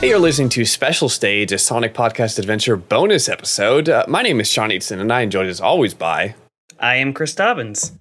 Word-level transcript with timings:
Hey, 0.00 0.08
you're 0.08 0.18
listening 0.18 0.48
to 0.50 0.64
Special 0.64 1.10
Stage, 1.10 1.52
a 1.52 1.58
Sonic 1.58 1.92
Podcast 1.92 2.38
Adventure 2.38 2.74
bonus 2.74 3.28
episode. 3.28 3.90
Uh, 3.90 4.06
my 4.08 4.22
name 4.22 4.40
is 4.40 4.50
Sean 4.50 4.70
Eatson, 4.70 4.98
and 4.98 5.12
I 5.12 5.20
enjoyed 5.20 5.46
as 5.46 5.60
always 5.60 5.92
by. 5.92 6.34
I 6.78 6.96
am 6.96 7.12
Chris 7.12 7.34
Dobbins. 7.34 7.92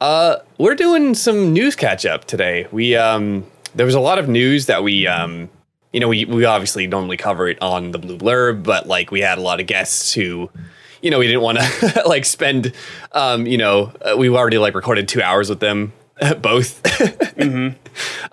Uh, 0.00 0.38
we're 0.58 0.74
doing 0.74 1.14
some 1.14 1.52
news 1.52 1.76
catch 1.76 2.04
up 2.04 2.24
today. 2.24 2.66
We 2.72 2.96
um, 2.96 3.46
there 3.72 3.86
was 3.86 3.94
a 3.94 4.00
lot 4.00 4.18
of 4.18 4.28
news 4.28 4.66
that 4.66 4.82
we 4.82 5.06
um, 5.06 5.48
you 5.92 6.00
know, 6.00 6.08
we 6.08 6.24
we 6.24 6.44
obviously 6.44 6.88
normally 6.88 7.16
cover 7.16 7.46
it 7.46 7.62
on 7.62 7.92
the 7.92 8.00
Blue 8.00 8.18
Blurb, 8.18 8.64
but 8.64 8.88
like 8.88 9.12
we 9.12 9.20
had 9.20 9.38
a 9.38 9.40
lot 9.40 9.60
of 9.60 9.68
guests 9.68 10.12
who, 10.12 10.50
you 11.02 11.10
know, 11.12 11.20
we 11.20 11.28
didn't 11.28 11.42
want 11.42 11.58
to 11.58 12.02
like 12.06 12.24
spend, 12.24 12.72
um, 13.12 13.46
you 13.46 13.58
know, 13.58 13.92
uh, 14.02 14.16
we 14.16 14.28
already 14.28 14.58
like 14.58 14.74
recorded 14.74 15.06
two 15.06 15.22
hours 15.22 15.48
with 15.48 15.60
them 15.60 15.92
both. 16.40 16.82
mm-hmm. 16.82 17.76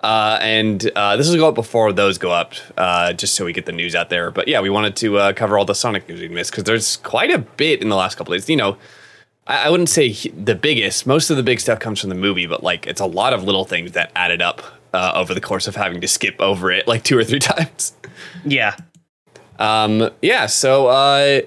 uh, 0.00 0.38
and 0.40 0.90
uh, 0.94 1.16
this 1.16 1.28
will 1.28 1.36
go 1.36 1.48
up 1.48 1.54
before 1.54 1.92
those 1.92 2.16
go 2.18 2.30
up, 2.30 2.54
uh, 2.76 3.12
just 3.12 3.34
so 3.34 3.44
we 3.44 3.52
get 3.52 3.66
the 3.66 3.72
news 3.72 3.94
out 3.94 4.08
there. 4.08 4.30
But 4.30 4.46
yeah, 4.48 4.60
we 4.60 4.70
wanted 4.70 4.94
to 4.96 5.18
uh, 5.18 5.32
cover 5.32 5.58
all 5.58 5.64
the 5.64 5.74
Sonic 5.74 6.08
news 6.08 6.20
we 6.20 6.28
missed 6.28 6.52
because 6.52 6.64
there's 6.64 6.98
quite 6.98 7.30
a 7.30 7.38
bit 7.38 7.82
in 7.82 7.88
the 7.88 7.96
last 7.96 8.16
couple 8.16 8.32
days. 8.32 8.48
You 8.48 8.56
know, 8.56 8.76
I, 9.46 9.66
I 9.66 9.70
wouldn't 9.70 9.88
say 9.88 10.12
the 10.12 10.54
biggest. 10.54 11.06
Most 11.06 11.30
of 11.30 11.36
the 11.36 11.42
big 11.42 11.60
stuff 11.60 11.80
comes 11.80 12.00
from 12.00 12.10
the 12.10 12.14
movie, 12.16 12.46
but 12.46 12.62
like 12.62 12.86
it's 12.86 13.00
a 13.00 13.06
lot 13.06 13.32
of 13.32 13.44
little 13.44 13.64
things 13.64 13.92
that 13.92 14.12
added 14.14 14.42
up 14.42 14.62
uh, 14.94 15.12
over 15.16 15.34
the 15.34 15.40
course 15.40 15.66
of 15.66 15.74
having 15.74 16.00
to 16.00 16.08
skip 16.08 16.40
over 16.40 16.70
it 16.70 16.86
like 16.86 17.02
two 17.02 17.18
or 17.18 17.24
three 17.24 17.38
times. 17.40 17.94
Yeah. 18.44 18.76
Um. 19.58 20.10
Yeah. 20.22 20.46
So, 20.46 20.86
uh, 20.86 21.40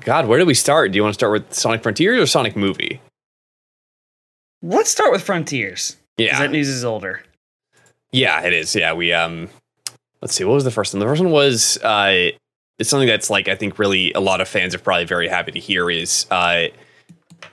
God, 0.00 0.26
where 0.26 0.38
do 0.38 0.44
we 0.44 0.54
start? 0.54 0.92
Do 0.92 0.96
you 0.96 1.02
want 1.02 1.14
to 1.14 1.18
start 1.18 1.32
with 1.32 1.54
Sonic 1.54 1.82
Frontiers 1.82 2.20
or 2.20 2.26
Sonic 2.26 2.56
Movie? 2.56 3.00
Let's 4.62 4.90
start 4.90 5.12
with 5.12 5.22
Frontiers. 5.22 5.96
Yeah. 6.16 6.38
That 6.38 6.50
news 6.50 6.68
is 6.68 6.84
older. 6.84 7.22
Yeah, 8.12 8.40
it 8.42 8.52
is. 8.52 8.74
Yeah, 8.74 8.92
we 8.92 9.12
um 9.12 9.48
let's 10.20 10.34
see, 10.34 10.44
what 10.44 10.54
was 10.54 10.64
the 10.64 10.70
first 10.70 10.94
one? 10.94 11.00
The 11.00 11.06
first 11.06 11.22
one 11.22 11.30
was 11.30 11.78
uh 11.78 12.30
it's 12.78 12.90
something 12.90 13.08
that's 13.08 13.30
like 13.30 13.48
I 13.48 13.54
think 13.54 13.78
really 13.78 14.12
a 14.12 14.20
lot 14.20 14.40
of 14.40 14.48
fans 14.48 14.74
are 14.74 14.78
probably 14.78 15.04
very 15.04 15.28
happy 15.28 15.52
to 15.52 15.60
hear 15.60 15.90
is 15.90 16.26
uh 16.30 16.66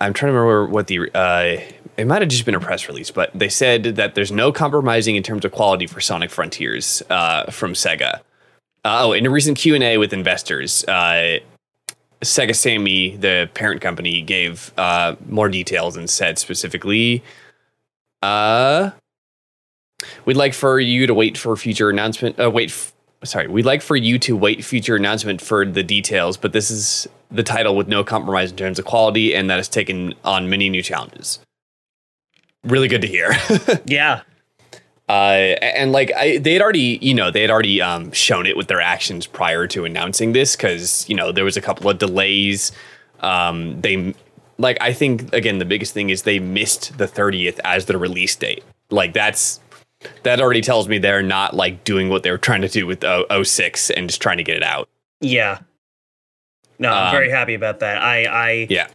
I'm 0.01 0.13
trying 0.13 0.33
to 0.33 0.37
remember 0.39 0.67
what 0.67 0.87
the 0.87 1.09
uh 1.13 1.61
it 1.97 2.07
might 2.07 2.21
have 2.21 2.29
just 2.29 2.45
been 2.45 2.55
a 2.55 2.59
press 2.59 2.87
release, 2.87 3.11
but 3.11 3.31
they 3.33 3.49
said 3.49 3.83
that 3.83 4.15
there's 4.15 4.31
no 4.31 4.51
compromising 4.51 5.15
in 5.15 5.23
terms 5.23 5.45
of 5.45 5.51
quality 5.51 5.87
for 5.87 6.01
Sonic 6.01 6.29
Frontiers 6.29 7.01
uh, 7.09 7.49
from 7.51 7.71
Sega. 7.73 8.15
Uh, 8.83 8.99
oh, 9.05 9.13
in 9.13 9.25
a 9.25 9.29
recent 9.29 9.57
Q 9.57 9.75
and 9.75 9.83
A 9.83 9.97
with 9.97 10.11
investors, 10.11 10.83
uh, 10.85 11.37
Sega 12.25 12.55
Sammy, 12.55 13.15
the 13.17 13.49
parent 13.53 13.81
company, 13.81 14.21
gave 14.21 14.73
uh, 14.77 15.15
more 15.27 15.49
details 15.49 15.95
and 15.95 16.09
said 16.09 16.37
specifically, 16.37 17.23
uh, 18.21 18.91
"We'd 20.25 20.37
like 20.37 20.53
for 20.53 20.79
you 20.79 21.07
to 21.07 21.13
wait 21.13 21.37
for 21.37 21.55
future 21.55 21.89
announcement. 21.89 22.39
Uh, 22.39 22.49
wait, 22.51 22.69
f- 22.69 22.93
sorry, 23.23 23.47
we'd 23.47 23.65
like 23.65 23.81
for 23.81 23.95
you 23.95 24.19
to 24.19 24.35
wait 24.35 24.63
future 24.63 24.95
announcement 24.95 25.41
for 25.41 25.65
the 25.65 25.83
details, 25.83 26.37
but 26.37 26.51
this 26.51 26.69
is 26.69 27.07
the 27.31 27.43
title 27.43 27.75
with 27.75 27.87
no 27.87 28.03
compromise 28.03 28.51
in 28.51 28.57
terms 28.57 28.79
of 28.79 28.85
quality, 28.85 29.33
and 29.35 29.49
that 29.49 29.57
has 29.57 29.69
taken 29.69 30.13
on 30.23 30.49
many 30.49 30.69
new 30.69 30.81
challenges." 30.81 31.39
Really 32.63 32.87
good 32.87 33.01
to 33.01 33.07
hear. 33.07 33.31
yeah. 33.85 34.21
Uh, 35.07 35.55
and 35.61 35.91
like 35.91 36.11
I, 36.15 36.37
they 36.39 36.53
had 36.53 36.61
already, 36.61 36.97
you 37.01 37.13
know, 37.13 37.29
they 37.29 37.41
had 37.41 37.51
already 37.51 37.81
um, 37.81 38.11
shown 38.11 38.45
it 38.47 38.57
with 38.57 38.67
their 38.67 38.81
actions 38.81 39.27
prior 39.27 39.67
to 39.67 39.85
announcing 39.85 40.31
this 40.33 40.55
because 40.55 41.07
you 41.07 41.15
know 41.15 41.31
there 41.31 41.45
was 41.45 41.57
a 41.57 41.61
couple 41.61 41.89
of 41.89 41.99
delays. 41.99 42.71
Um, 43.19 43.79
they 43.81 44.15
like 44.57 44.77
I 44.81 44.93
think 44.93 45.31
again 45.33 45.59
the 45.59 45.65
biggest 45.65 45.93
thing 45.93 46.09
is 46.09 46.23
they 46.23 46.39
missed 46.39 46.97
the 46.97 47.05
30th 47.07 47.59
as 47.63 47.85
the 47.85 47.97
release 47.99 48.35
date. 48.35 48.63
Like 48.89 49.13
that's 49.13 49.59
that 50.23 50.39
already 50.41 50.61
tells 50.61 50.87
me 50.87 50.97
they're 50.97 51.21
not 51.23 51.55
like 51.55 51.83
doing 51.83 52.09
what 52.09 52.23
they 52.23 52.31
were 52.31 52.37
trying 52.37 52.61
to 52.61 52.67
do 52.67 52.85
with 52.87 53.03
o- 53.03 53.43
06 53.43 53.91
and 53.91 54.09
just 54.09 54.21
trying 54.21 54.37
to 54.37 54.43
get 54.43 54.57
it 54.57 54.63
out. 54.63 54.89
Yeah. 55.21 55.59
No, 56.79 56.89
I'm 56.91 57.07
Um, 57.07 57.11
very 57.13 57.29
happy 57.31 57.53
about 57.53 57.79
that. 57.79 58.01
I, 58.01 58.25
I 58.25 58.67
Yeah. 58.69 58.87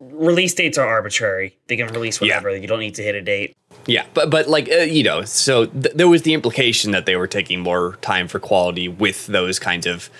release 0.00 0.54
dates 0.54 0.78
are 0.78 0.86
arbitrary. 0.86 1.56
They 1.66 1.76
can 1.76 1.88
release 1.88 2.20
whatever. 2.20 2.54
You 2.56 2.66
don't 2.68 2.78
need 2.80 2.94
to 2.96 3.02
hit 3.02 3.14
a 3.14 3.20
date. 3.22 3.56
Yeah, 3.86 4.04
but 4.14 4.30
but 4.30 4.48
like 4.48 4.68
uh, 4.70 4.78
you 4.78 5.02
know, 5.04 5.22
so 5.22 5.66
th- 5.66 5.94
there 5.94 6.08
was 6.08 6.22
the 6.22 6.34
implication 6.34 6.90
that 6.90 7.06
they 7.06 7.16
were 7.16 7.26
taking 7.28 7.60
more 7.60 7.96
time 8.02 8.26
for 8.28 8.38
quality 8.40 8.88
with 8.88 9.26
those 9.28 9.58
kinds 9.58 9.86
of 9.86 10.10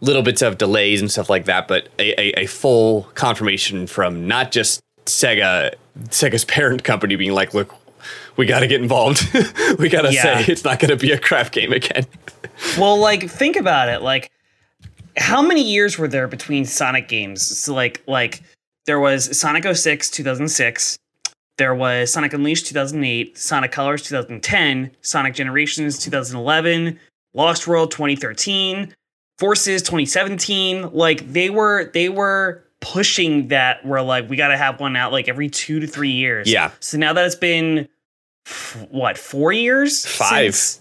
little 0.00 0.22
bits 0.22 0.42
of 0.42 0.58
delays 0.58 1.00
and 1.00 1.10
stuff 1.10 1.30
like 1.30 1.46
that. 1.46 1.66
But 1.66 1.88
a, 1.98 2.12
a, 2.20 2.42
a 2.42 2.46
full 2.46 3.04
confirmation 3.14 3.86
from 3.86 4.28
not 4.28 4.52
just 4.52 4.80
Sega, 5.06 5.74
Sega's 6.08 6.44
parent 6.56 6.84
company 6.84 7.16
being 7.16 7.32
like, 7.32 7.54
"Look, 7.54 7.74
we 8.36 8.44
got 8.44 8.60
to 8.60 8.66
get 8.66 8.82
involved. 8.82 9.22
we 9.78 9.88
got 9.88 10.02
to 10.02 10.12
Yeah. 10.12 10.22
say 10.44 10.52
it's 10.52 10.64
not 10.64 10.78
going 10.78 10.90
to 10.90 10.96
be 10.96 11.12
a 11.12 11.18
crap 11.18 11.50
game 11.50 11.72
again." 11.72 12.04
well, 12.78 12.98
like 12.98 13.30
think 13.30 13.56
about 13.56 13.88
it. 13.88 14.02
Like, 14.02 14.30
how 15.16 15.40
many 15.40 15.62
years 15.62 15.98
were 15.98 16.08
there 16.08 16.28
between 16.28 16.66
Sonic 16.66 17.08
games? 17.08 17.40
So 17.58 17.72
like, 17.74 18.02
like 18.06 18.42
there 18.84 19.00
was 19.00 19.38
Sonic 19.38 19.64
06, 19.64 20.10
2006. 20.10 20.98
There 21.56 21.74
was 21.74 22.12
Sonic 22.12 22.32
Unleashed 22.32 22.66
2008, 22.66 23.38
Sonic 23.38 23.70
Colors 23.72 24.02
2010, 24.02 24.90
Sonic 25.02 25.34
Generations 25.34 25.98
2011, 26.00 26.98
Lost 27.32 27.66
World 27.68 27.90
2013, 27.92 28.92
Forces 29.38 29.82
2017. 29.82 30.90
Like 30.92 31.32
they 31.32 31.50
were 31.50 31.90
they 31.94 32.08
were 32.08 32.64
pushing 32.80 33.48
that 33.48 33.84
we're 33.86 34.02
like 34.02 34.28
we 34.28 34.36
got 34.36 34.48
to 34.48 34.56
have 34.56 34.80
one 34.80 34.96
out 34.96 35.12
like 35.12 35.28
every 35.28 35.48
2 35.48 35.80
to 35.80 35.86
3 35.86 36.10
years. 36.10 36.50
Yeah. 36.50 36.72
So 36.80 36.98
now 36.98 37.12
that 37.12 37.24
it's 37.24 37.34
been 37.36 37.88
f- 38.46 38.86
what, 38.90 39.16
4 39.16 39.52
years? 39.52 40.04
Five. 40.04 40.54
Since 40.54 40.80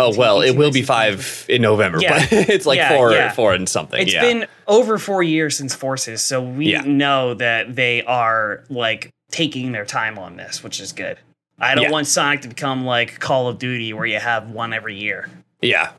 oh 0.00 0.12
17, 0.12 0.18
well, 0.18 0.40
it 0.40 0.46
18, 0.48 0.58
will 0.58 0.70
be 0.72 0.80
19, 0.80 0.86
five 0.86 1.46
in 1.50 1.60
November, 1.62 1.98
Yeah. 2.00 2.18
but 2.18 2.32
it's 2.32 2.64
like 2.64 2.78
Yeah, 2.78 2.96
four, 2.96 3.12
yeah. 3.12 3.32
four 3.32 3.52
and 3.54 3.68
something. 3.68 4.00
It's 4.00 4.12
yeah. 4.14 4.22
been 4.22 4.46
over 4.66 4.98
four 4.98 5.22
years 5.22 5.56
since 5.56 5.74
Forces, 5.74 6.22
so 6.22 6.42
we 6.42 6.72
know 6.82 7.34
that 7.34 7.76
they 7.76 8.02
are 8.04 8.64
like 8.70 9.10
taking 9.36 9.72
their 9.72 9.84
time 9.84 10.18
on 10.18 10.36
this, 10.36 10.62
which 10.62 10.80
is 10.80 10.92
good. 10.92 11.18
I 11.58 11.74
don't 11.74 11.84
Yeah. 11.84 11.90
want 11.90 12.06
Sonic 12.06 12.40
to 12.42 12.48
become 12.48 12.84
like 12.84 13.18
Call 13.20 13.48
of 13.48 13.58
Duty, 13.58 13.92
where 13.92 14.06
you 14.06 14.18
have 14.18 14.48
one 14.50 14.72
every 14.72 14.96
year. 14.96 15.28
Yeah. 15.60 15.90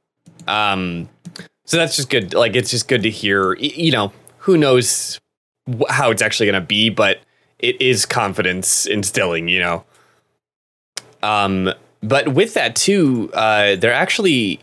Um, 0.47 1.09
so 1.65 1.77
that's 1.77 1.95
just 1.95 2.09
good. 2.09 2.33
Like, 2.33 2.55
it's 2.55 2.71
just 2.71 2.87
good 2.87 3.03
to 3.03 3.09
hear. 3.09 3.53
You 3.55 3.91
know, 3.91 4.13
who 4.39 4.57
knows 4.57 5.19
how 5.89 6.11
it's 6.11 6.21
actually 6.21 6.45
going 6.47 6.61
to 6.61 6.65
be, 6.67 6.89
but 6.89 7.19
it 7.59 7.79
is 7.81 8.05
confidence 8.05 8.85
instilling. 8.85 9.47
You 9.49 9.59
know. 9.59 9.85
Um, 11.23 11.73
but 12.01 12.29
with 12.29 12.53
that 12.53 12.75
too, 12.75 13.29
uh, 13.33 13.75
there 13.75 13.93
actually 13.93 14.59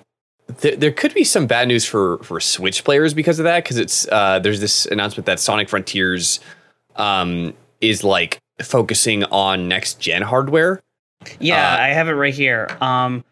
th- 0.61 0.79
there 0.79 0.93
could 0.93 1.13
be 1.15 1.25
some 1.25 1.47
bad 1.47 1.69
news 1.69 1.85
for 1.85 2.19
for 2.19 2.41
Switch 2.41 2.85
players 2.85 3.15
because 3.15 3.39
of 3.39 3.45
that. 3.45 3.65
Because 3.65 3.79
it's 3.79 4.09
uh, 4.11 4.39
there's 4.39 4.61
this 4.61 4.87
announcement 4.87 5.27
that 5.27 5.41
Sonic 5.41 5.69
Frontiers 5.69 6.41
um, 6.97 7.53
is 7.81 8.05
like 8.05 8.39
focusing 8.63 9.25
on 9.25 9.69
next 9.69 10.01
gen 10.01 10.23
hardware. 10.23 10.83
Yeah, 11.41 11.75
Uh, 11.75 11.79
I 11.83 11.89
have 11.89 12.09
it 12.09 12.13
right 12.13 12.35
here. 12.35 12.69
Um, 12.81 13.25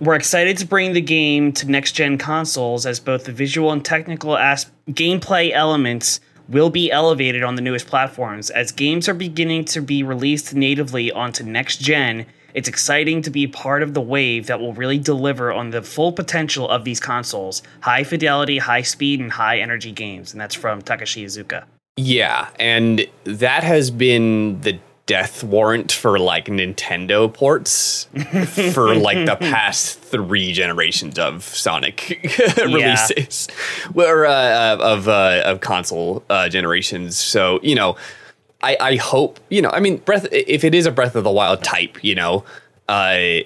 we're 0.00 0.16
excited 0.16 0.58
to 0.58 0.66
bring 0.66 0.92
the 0.92 1.00
game 1.00 1.52
to 1.52 1.70
next 1.70 1.92
gen 1.92 2.18
consoles 2.18 2.84
as 2.86 2.98
both 3.00 3.24
the 3.24 3.32
visual 3.32 3.70
and 3.72 3.84
technical 3.84 4.36
as- 4.36 4.66
gameplay 4.90 5.52
elements 5.52 6.20
will 6.48 6.68
be 6.70 6.90
elevated 6.90 7.42
on 7.42 7.54
the 7.54 7.62
newest 7.62 7.86
platforms. 7.86 8.50
As 8.50 8.70
games 8.72 9.08
are 9.08 9.14
beginning 9.14 9.64
to 9.66 9.80
be 9.80 10.02
released 10.02 10.54
natively 10.54 11.10
onto 11.10 11.42
next 11.44 11.78
gen, 11.78 12.26
it's 12.52 12.68
exciting 12.68 13.22
to 13.22 13.30
be 13.30 13.46
part 13.46 13.82
of 13.82 13.94
the 13.94 14.00
wave 14.00 14.46
that 14.48 14.60
will 14.60 14.74
really 14.74 14.98
deliver 14.98 15.52
on 15.52 15.70
the 15.70 15.80
full 15.82 16.12
potential 16.12 16.68
of 16.68 16.84
these 16.84 17.00
consoles 17.00 17.62
high 17.80 18.04
fidelity, 18.04 18.58
high 18.58 18.82
speed, 18.82 19.20
and 19.20 19.32
high 19.32 19.58
energy 19.58 19.90
games. 19.92 20.32
And 20.32 20.40
that's 20.40 20.54
from 20.54 20.82
Takashi 20.82 21.24
Iizuka. 21.24 21.64
Yeah, 21.96 22.48
and 22.58 23.06
that 23.24 23.62
has 23.62 23.90
been 23.90 24.60
the 24.62 24.80
death 25.06 25.44
warrant 25.44 25.92
for 25.92 26.18
like 26.18 26.46
Nintendo 26.46 27.32
ports 27.32 28.08
for 28.72 28.94
like 28.94 29.26
the 29.26 29.36
past 29.36 30.00
three 30.00 30.52
generations 30.52 31.18
of 31.18 31.44
Sonic 31.44 32.20
releases, 32.56 33.48
or 33.94 34.26
uh, 34.26 34.76
of 34.76 35.08
uh, 35.08 35.42
of 35.44 35.60
console 35.60 36.24
uh, 36.30 36.48
generations. 36.48 37.16
So 37.16 37.60
you 37.62 37.76
know, 37.76 37.96
I 38.62 38.76
I 38.80 38.96
hope 38.96 39.38
you 39.48 39.62
know. 39.62 39.70
I 39.70 39.80
mean, 39.80 39.98
Breath 39.98 40.26
if 40.32 40.64
it 40.64 40.74
is 40.74 40.86
a 40.86 40.90
Breath 40.90 41.14
of 41.14 41.22
the 41.22 41.30
Wild 41.30 41.62
type, 41.62 42.02
you 42.02 42.16
know, 42.16 42.44
uh, 42.88 43.38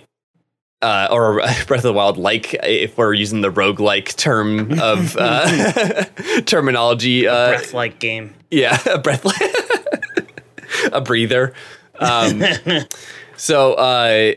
uh, 0.81 1.09
or 1.11 1.35
Breath 1.67 1.71
of 1.71 1.83
the 1.83 1.93
Wild, 1.93 2.17
like 2.17 2.55
if 2.63 2.97
we're 2.97 3.13
using 3.13 3.41
the 3.41 3.51
roguelike 3.51 4.17
term 4.17 4.81
of 4.81 5.17
uh, 5.19 6.05
terminology, 6.47 7.27
uh, 7.27 7.49
Breath 7.49 7.75
like 7.75 7.99
game. 7.99 8.35
Yeah, 8.51 8.79
a 8.87 8.99
breath, 8.99 9.25
a 10.93 11.01
breather. 11.01 11.55
Um, 11.99 12.43
so 13.37 13.75
uh, 13.75 14.35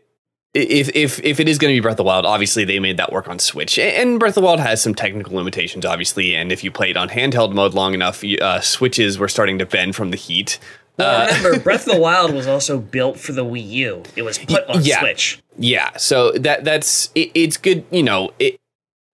if 0.54 0.90
if 0.96 1.24
if 1.24 1.40
it 1.40 1.48
is 1.48 1.58
going 1.58 1.72
to 1.74 1.78
be 1.78 1.80
Breath 1.81 1.94
of 1.94 1.98
the 1.98 2.04
Wild, 2.04 2.25
obviously 2.25 2.66
they 2.66 2.80
made 2.80 2.98
that 2.98 3.12
work 3.12 3.28
on 3.28 3.40
Switch, 3.40 3.80
and 3.80 4.19
Breath 4.19 4.31
of 4.31 4.36
the 4.36 4.42
Wild 4.42 4.60
has 4.60 4.81
some 4.81 4.96
technical 4.96 5.36
limitations, 5.36 5.86
obviously. 5.86 6.36
And 6.36 6.52
if 6.52 6.63
you 6.63 6.72
played 6.72 6.98
on 6.98 7.10
handheld 7.10 7.54
mode 7.54 7.74
long 7.74 7.94
enough, 7.94 8.24
you- 8.24 8.40
uh, 8.40 8.60
switches 8.62 9.18
were 9.18 9.30
starting 9.30 9.60
to 9.60 9.66
bend 9.66 9.96
from 9.96 10.12
the 10.12 10.18
heat. 10.18 10.60
Well, 10.98 11.25
remember, 11.28 11.60
Breath 11.60 11.88
of 11.88 11.96
the 11.96 12.02
Wild 12.02 12.34
was 12.34 12.48
also 12.48 12.78
built 12.78 13.18
for 13.18 13.31
the 13.31 13.46
Wii 13.46 13.68
U. 13.69 14.04
It 14.16 14.24
was 14.24 14.38
put 14.38 14.68
on 14.68 14.84
yeah. 14.84 15.00
Switch. 15.00 15.42
Yeah, 15.58 15.96
so 15.98 16.31
that 16.34 16.63
that's 16.63 17.10
it, 17.16 17.31
it's 17.34 17.58
good. 17.58 17.86
You 17.92 18.04
know, 18.04 18.31
it 18.40 18.60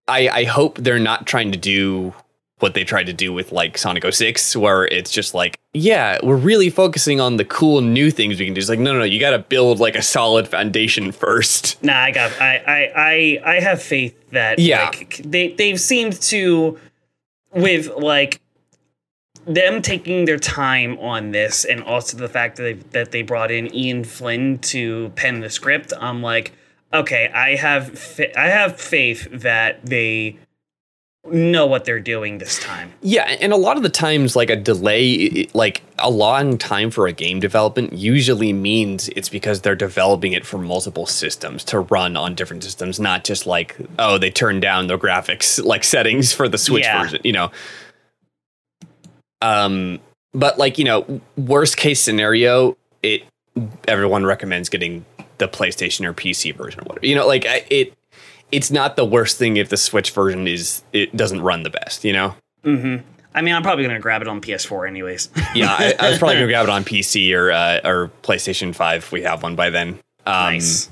I, 0.08 0.30
I 0.30 0.44
hope 0.46 0.78
they're 0.78 1.00
not 1.00 1.28
trying 1.28 1.52
to 1.52 1.58
do 1.58 2.14
what 2.60 2.74
they 2.74 2.84
tried 2.84 3.06
to 3.06 3.14
do 3.14 3.32
with 3.32 3.52
like 3.52 3.78
Sonic 3.78 4.04
06, 4.12 4.56
where 4.56 4.86
it's 4.86 5.12
just 5.12 5.34
like, 5.36 5.58
yeah, 5.74 6.18
we're 6.24 6.36
really 6.36 6.70
focusing 6.72 7.20
on 7.22 7.38
the 7.38 7.46
cool 7.46 7.82
new 7.82 8.10
things 8.10 8.40
we 8.40 8.46
can 8.46 8.54
do. 8.56 8.60
It's 8.60 8.70
like, 8.70 8.80
no, 8.80 8.94
no, 8.94 9.00
no, 9.00 9.06
you 9.06 9.20
got 9.20 9.32
to 9.32 9.40
build 9.40 9.80
like 9.80 9.96
a 9.96 10.02
solid 10.02 10.48
foundation 10.48 11.12
first. 11.24 11.82
Nah, 11.84 11.98
I 12.00 12.12
got. 12.12 12.32
I 12.42 12.56
I 12.58 12.92
I, 13.46 13.56
I 13.58 13.60
have 13.60 13.82
faith 13.82 14.16
that 14.32 14.58
Yeah. 14.60 14.86
like, 14.88 15.18
they 15.24 15.50
they've 15.50 15.80
seemed 15.80 16.20
to 16.24 16.80
with 17.54 17.90
like 17.96 18.42
them 19.46 19.82
taking 19.82 20.26
their 20.26 20.40
time 20.40 20.98
on 21.00 21.32
this, 21.32 21.64
and 21.64 21.82
also 21.84 22.18
the 22.18 22.28
fact 22.28 22.58
that 22.58 22.64
they, 22.64 22.74
that 22.74 23.12
they 23.12 23.22
brought 23.22 23.52
in 23.52 23.74
Ian 23.74 24.04
Flynn 24.04 24.58
to 24.60 25.10
pen 25.16 25.40
the 25.40 25.50
script. 25.50 25.94
I'm 26.02 26.22
like, 26.22 26.52
okay, 26.94 27.30
I 27.34 27.56
have 27.56 27.98
fa- 27.98 28.38
I 28.38 28.48
have 28.48 28.80
faith 28.82 29.28
that 29.32 29.86
they 29.86 30.38
know 31.34 31.66
what 31.66 31.86
they're 31.86 32.00
doing 32.00 32.38
this 32.38 32.60
time. 32.60 32.94
Yeah, 33.02 33.24
and 33.42 33.52
a 33.54 33.58
lot 33.58 33.78
of 33.78 33.84
the 33.84 33.90
times, 33.90 34.36
like 34.36 34.50
a 34.50 34.56
delay, 34.56 35.48
like 35.54 35.82
a 36.00 36.10
long 36.10 36.58
time 36.58 36.92
for 36.92 37.08
a 37.08 37.12
game 37.14 37.40
development, 37.40 37.94
usually 37.94 38.54
means 38.54 39.10
it's 39.10 39.30
because 39.30 39.62
they're 39.62 39.76
developing 39.76 40.34
it 40.34 40.46
for 40.46 40.58
multiple 40.58 41.06
systems 41.06 41.64
to 41.66 41.80
run 41.80 42.16
on 42.18 42.36
different 42.36 42.64
systems, 42.64 43.00
not 43.00 43.24
just 43.24 43.46
like 43.46 43.76
oh 44.00 44.18
they 44.18 44.30
turned 44.32 44.62
down 44.62 44.88
the 44.88 44.98
graphics 44.98 45.64
like 45.64 45.84
settings 45.84 46.34
for 46.34 46.48
the 46.48 46.58
Switch 46.58 46.84
Yeah. 46.84 47.02
version, 47.04 47.22
you 47.24 47.34
know. 47.34 47.52
Um, 49.42 50.00
but 50.34 50.58
like 50.58 50.78
you 50.78 50.86
know, 50.86 51.22
worst 51.38 51.78
case 51.78 52.00
scenario, 52.02 52.78
it 53.04 53.24
everyone 53.88 54.26
recommends 54.26 54.70
getting 54.70 55.06
the 55.38 55.48
PlayStation 55.48 56.06
or 56.06 56.14
PC 56.14 56.56
version 56.56 56.82
or 56.82 56.84
whatever. 56.86 57.06
You 57.06 57.16
know, 57.16 57.28
like 57.28 57.46
it. 57.70 57.94
It's 58.52 58.72
not 58.72 58.96
the 58.96 59.06
worst 59.06 59.38
thing 59.38 59.58
if 59.58 59.70
the 59.70 59.78
Switch 59.78 60.12
version 60.12 60.48
is 60.48 60.84
it 60.94 61.16
doesn't 61.16 61.42
run 61.42 61.64
the 61.64 61.70
best, 61.70 62.04
you 62.04 62.14
know. 62.14 62.36
Mm-hmm. 62.64 63.06
I 63.34 63.42
mean, 63.42 63.54
I'm 63.54 63.62
probably 63.62 63.86
gonna 63.86 64.00
grab 64.00 64.22
it 64.22 64.28
on 64.28 64.42
PS4 64.42 64.88
anyways. 64.88 65.30
Yeah, 65.54 65.76
I, 65.78 65.94
I 66.00 66.10
was 66.10 66.18
probably 66.18 66.36
gonna 66.36 66.48
grab 66.54 66.64
it 66.64 66.70
on 66.70 66.84
PC 66.84 67.36
or 67.36 67.52
uh, 67.52 67.82
or 67.84 68.12
PlayStation 68.24 68.74
Five 68.74 69.04
if 69.04 69.12
we 69.12 69.22
have 69.24 69.44
one 69.44 69.56
by 69.56 69.70
then. 69.70 70.00
Um, 70.26 70.54
nice. 70.54 70.90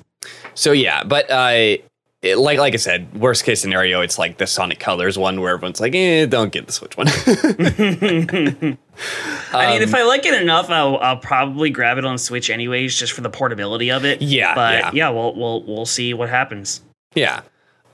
So 0.54 0.72
yeah, 0.72 1.04
but 1.04 1.30
uh, 1.32 1.78
it, 2.22 2.38
like 2.38 2.60
like 2.60 2.74
I 2.74 2.78
said, 2.78 3.20
worst 3.20 3.46
case 3.46 3.62
scenario, 3.62 4.02
it's 4.02 4.18
like 4.18 4.38
the 4.38 4.48
Sonic 4.48 4.80
Colors 4.80 5.18
one 5.18 5.42
where 5.42 5.54
everyone's 5.54 5.80
like, 5.80 5.96
eh, 5.96 6.26
don't 6.26 6.52
get 6.52 6.68
the 6.68 6.74
Switch 6.74 6.98
one. 6.98 7.08
I 9.54 9.74
mean, 9.74 9.82
if 9.82 9.94
I 9.94 10.04
like 10.04 10.26
it 10.26 10.40
enough, 10.42 10.70
I'll, 10.70 10.98
I'll 10.98 11.18
probably 11.18 11.70
grab 11.70 11.98
it 11.98 12.06
on 12.06 12.18
Switch 12.18 12.50
anyways, 12.50 12.96
just 12.98 13.14
for 13.14 13.22
the 13.22 13.30
portability 13.30 13.92
of 13.92 14.06
it. 14.06 14.22
Yeah, 14.22 14.56
but 14.56 14.80
yeah. 14.80 14.92
yeah, 14.94 15.10
we'll 15.10 15.36
we'll 15.36 15.64
we'll 15.64 15.86
see 15.86 16.14
what 16.14 16.30
happens. 16.30 16.82
Yeah. 17.16 17.42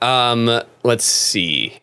Um, 0.00 0.60
let's 0.82 1.04
see. 1.04 1.78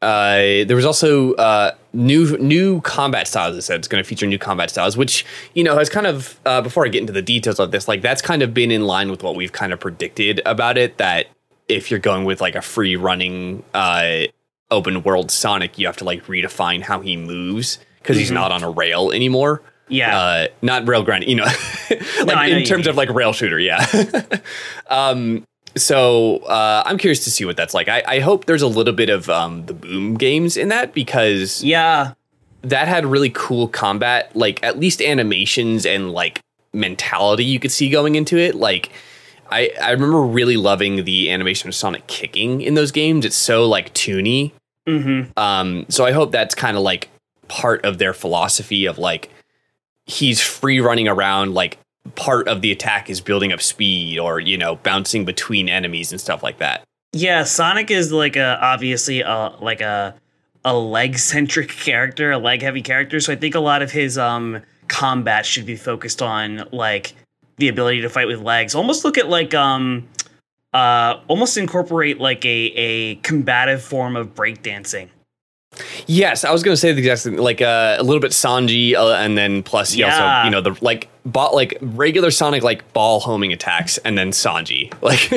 Uh, 0.00 0.64
there 0.64 0.76
was 0.76 0.84
also 0.84 1.34
uh, 1.34 1.72
new 1.92 2.36
new 2.38 2.80
combat 2.82 3.26
styles. 3.26 3.56
It 3.56 3.62
said 3.62 3.78
it's 3.80 3.88
going 3.88 4.02
to 4.02 4.08
feature 4.08 4.26
new 4.26 4.38
combat 4.38 4.70
styles, 4.70 4.96
which 4.96 5.26
you 5.54 5.64
know 5.64 5.76
has 5.76 5.88
kind 5.88 6.06
of 6.06 6.38
uh, 6.46 6.60
before 6.62 6.84
I 6.86 6.88
get 6.88 7.00
into 7.00 7.12
the 7.12 7.22
details 7.22 7.58
of 7.58 7.72
this, 7.72 7.88
like 7.88 8.00
that's 8.00 8.22
kind 8.22 8.42
of 8.42 8.54
been 8.54 8.70
in 8.70 8.84
line 8.84 9.10
with 9.10 9.22
what 9.22 9.34
we've 9.34 9.52
kind 9.52 9.72
of 9.72 9.80
predicted 9.80 10.40
about 10.46 10.78
it. 10.78 10.98
That 10.98 11.26
if 11.68 11.90
you're 11.90 12.00
going 12.00 12.24
with 12.24 12.40
like 12.40 12.54
a 12.54 12.62
free 12.62 12.94
running 12.96 13.64
uh, 13.74 14.22
open 14.70 15.02
world 15.02 15.30
Sonic, 15.32 15.78
you 15.78 15.86
have 15.86 15.96
to 15.96 16.04
like 16.04 16.24
redefine 16.26 16.82
how 16.82 17.00
he 17.00 17.16
moves 17.16 17.78
because 18.00 18.16
he's 18.16 18.30
Mhm. 18.30 18.34
not 18.34 18.52
on 18.52 18.62
a 18.62 18.70
rail 18.70 19.10
anymore. 19.10 19.62
Yeah, 19.90 20.18
Uh, 20.18 20.46
not 20.62 20.86
rail 20.86 21.02
grind, 21.02 21.24
you 21.26 21.34
know, 21.34 21.44
like 22.24 22.36
I 22.36 22.50
know 22.50 22.56
in 22.58 22.64
terms 22.64 22.84
mean. 22.84 22.90
of 22.90 22.96
like 22.96 23.08
rail 23.08 23.32
shooter, 23.32 23.58
yeah. 23.58 23.84
um, 24.90 25.46
so 25.76 26.38
uh, 26.38 26.82
I'm 26.86 26.98
curious 26.98 27.24
to 27.24 27.30
see 27.30 27.44
what 27.44 27.56
that's 27.56 27.74
like. 27.74 27.88
I, 27.88 28.02
I 28.06 28.20
hope 28.20 28.46
there's 28.46 28.62
a 28.62 28.68
little 28.68 28.94
bit 28.94 29.10
of 29.10 29.28
um, 29.28 29.66
the 29.66 29.74
boom 29.74 30.14
games 30.14 30.56
in 30.56 30.68
that 30.68 30.94
because 30.94 31.62
yeah, 31.62 32.14
that 32.62 32.88
had 32.88 33.06
really 33.06 33.30
cool 33.30 33.68
combat, 33.68 34.34
like 34.34 34.62
at 34.62 34.78
least 34.78 35.00
animations 35.00 35.86
and 35.86 36.12
like 36.12 36.40
mentality 36.72 37.44
you 37.44 37.58
could 37.58 37.72
see 37.72 37.90
going 37.90 38.14
into 38.14 38.36
it. 38.36 38.54
Like 38.54 38.90
I, 39.50 39.70
I 39.80 39.92
remember 39.92 40.22
really 40.22 40.56
loving 40.56 41.04
the 41.04 41.30
animation 41.30 41.68
of 41.68 41.74
Sonic 41.74 42.06
kicking 42.06 42.60
in 42.60 42.74
those 42.74 42.92
games. 42.92 43.24
It's 43.24 43.36
so 43.36 43.66
like 43.66 43.94
toony. 43.94 44.52
mm-hmm. 44.86 45.38
Um, 45.38 45.86
so 45.88 46.04
I 46.04 46.12
hope 46.12 46.32
that's 46.32 46.54
kind 46.54 46.76
of 46.76 46.82
like 46.82 47.08
part 47.48 47.84
of 47.84 47.98
their 47.98 48.12
philosophy 48.12 48.86
of 48.86 48.98
like 48.98 49.30
he's 50.06 50.40
free 50.40 50.80
running 50.80 51.08
around 51.08 51.54
like 51.54 51.78
part 52.14 52.48
of 52.48 52.60
the 52.60 52.72
attack 52.72 53.08
is 53.10 53.20
building 53.20 53.52
up 53.52 53.60
speed 53.62 54.18
or 54.18 54.40
you 54.40 54.56
know 54.56 54.76
bouncing 54.76 55.24
between 55.24 55.68
enemies 55.68 56.12
and 56.12 56.20
stuff 56.20 56.42
like 56.42 56.58
that. 56.58 56.82
yeah. 57.12 57.44
Sonic 57.44 57.90
is 57.90 58.12
like 58.12 58.36
a 58.36 58.58
obviously 58.60 59.20
a 59.20 59.54
like 59.60 59.80
a 59.80 60.14
a 60.64 60.76
leg 60.76 61.18
centric 61.18 61.68
character, 61.84 62.30
a 62.32 62.38
leg 62.38 62.62
heavy 62.62 62.82
character. 62.82 63.20
So 63.20 63.32
I 63.32 63.36
think 63.36 63.54
a 63.54 63.60
lot 63.60 63.82
of 63.82 63.90
his 63.92 64.18
um 64.18 64.62
combat 64.88 65.46
should 65.46 65.66
be 65.66 65.76
focused 65.76 66.22
on 66.22 66.68
like 66.72 67.14
the 67.56 67.68
ability 67.68 68.00
to 68.02 68.08
fight 68.08 68.26
with 68.26 68.40
legs. 68.40 68.74
Almost 68.74 69.04
look 69.04 69.18
at 69.18 69.28
like 69.28 69.54
um 69.54 70.08
uh 70.74 71.20
almost 71.28 71.56
incorporate 71.56 72.18
like 72.20 72.44
a 72.44 72.72
a 72.74 73.14
combative 73.16 73.82
form 73.82 74.16
of 74.16 74.34
breakdancing. 74.34 75.08
Yes, 76.06 76.44
I 76.44 76.50
was 76.50 76.62
going 76.62 76.72
to 76.74 76.76
say 76.80 76.92
the 76.92 76.98
exact 76.98 77.20
same, 77.20 77.36
like 77.36 77.60
uh, 77.62 77.96
a 77.98 78.02
little 78.02 78.20
bit 78.20 78.32
Sanji, 78.32 78.94
uh, 78.94 79.12
and 79.14 79.36
then 79.38 79.62
plus 79.62 79.92
he 79.92 80.00
Yeah. 80.00 80.06
also 80.40 80.44
you 80.46 80.50
know 80.50 80.60
the 80.60 80.76
like 80.84 81.08
ball 81.24 81.54
like 81.54 81.76
regular 81.80 82.30
Sonic 82.30 82.62
like 82.62 82.92
ball 82.92 83.20
homing 83.20 83.52
attacks, 83.52 83.98
and 83.98 84.16
then 84.18 84.30
Sanji 84.30 84.92
like 85.02 85.28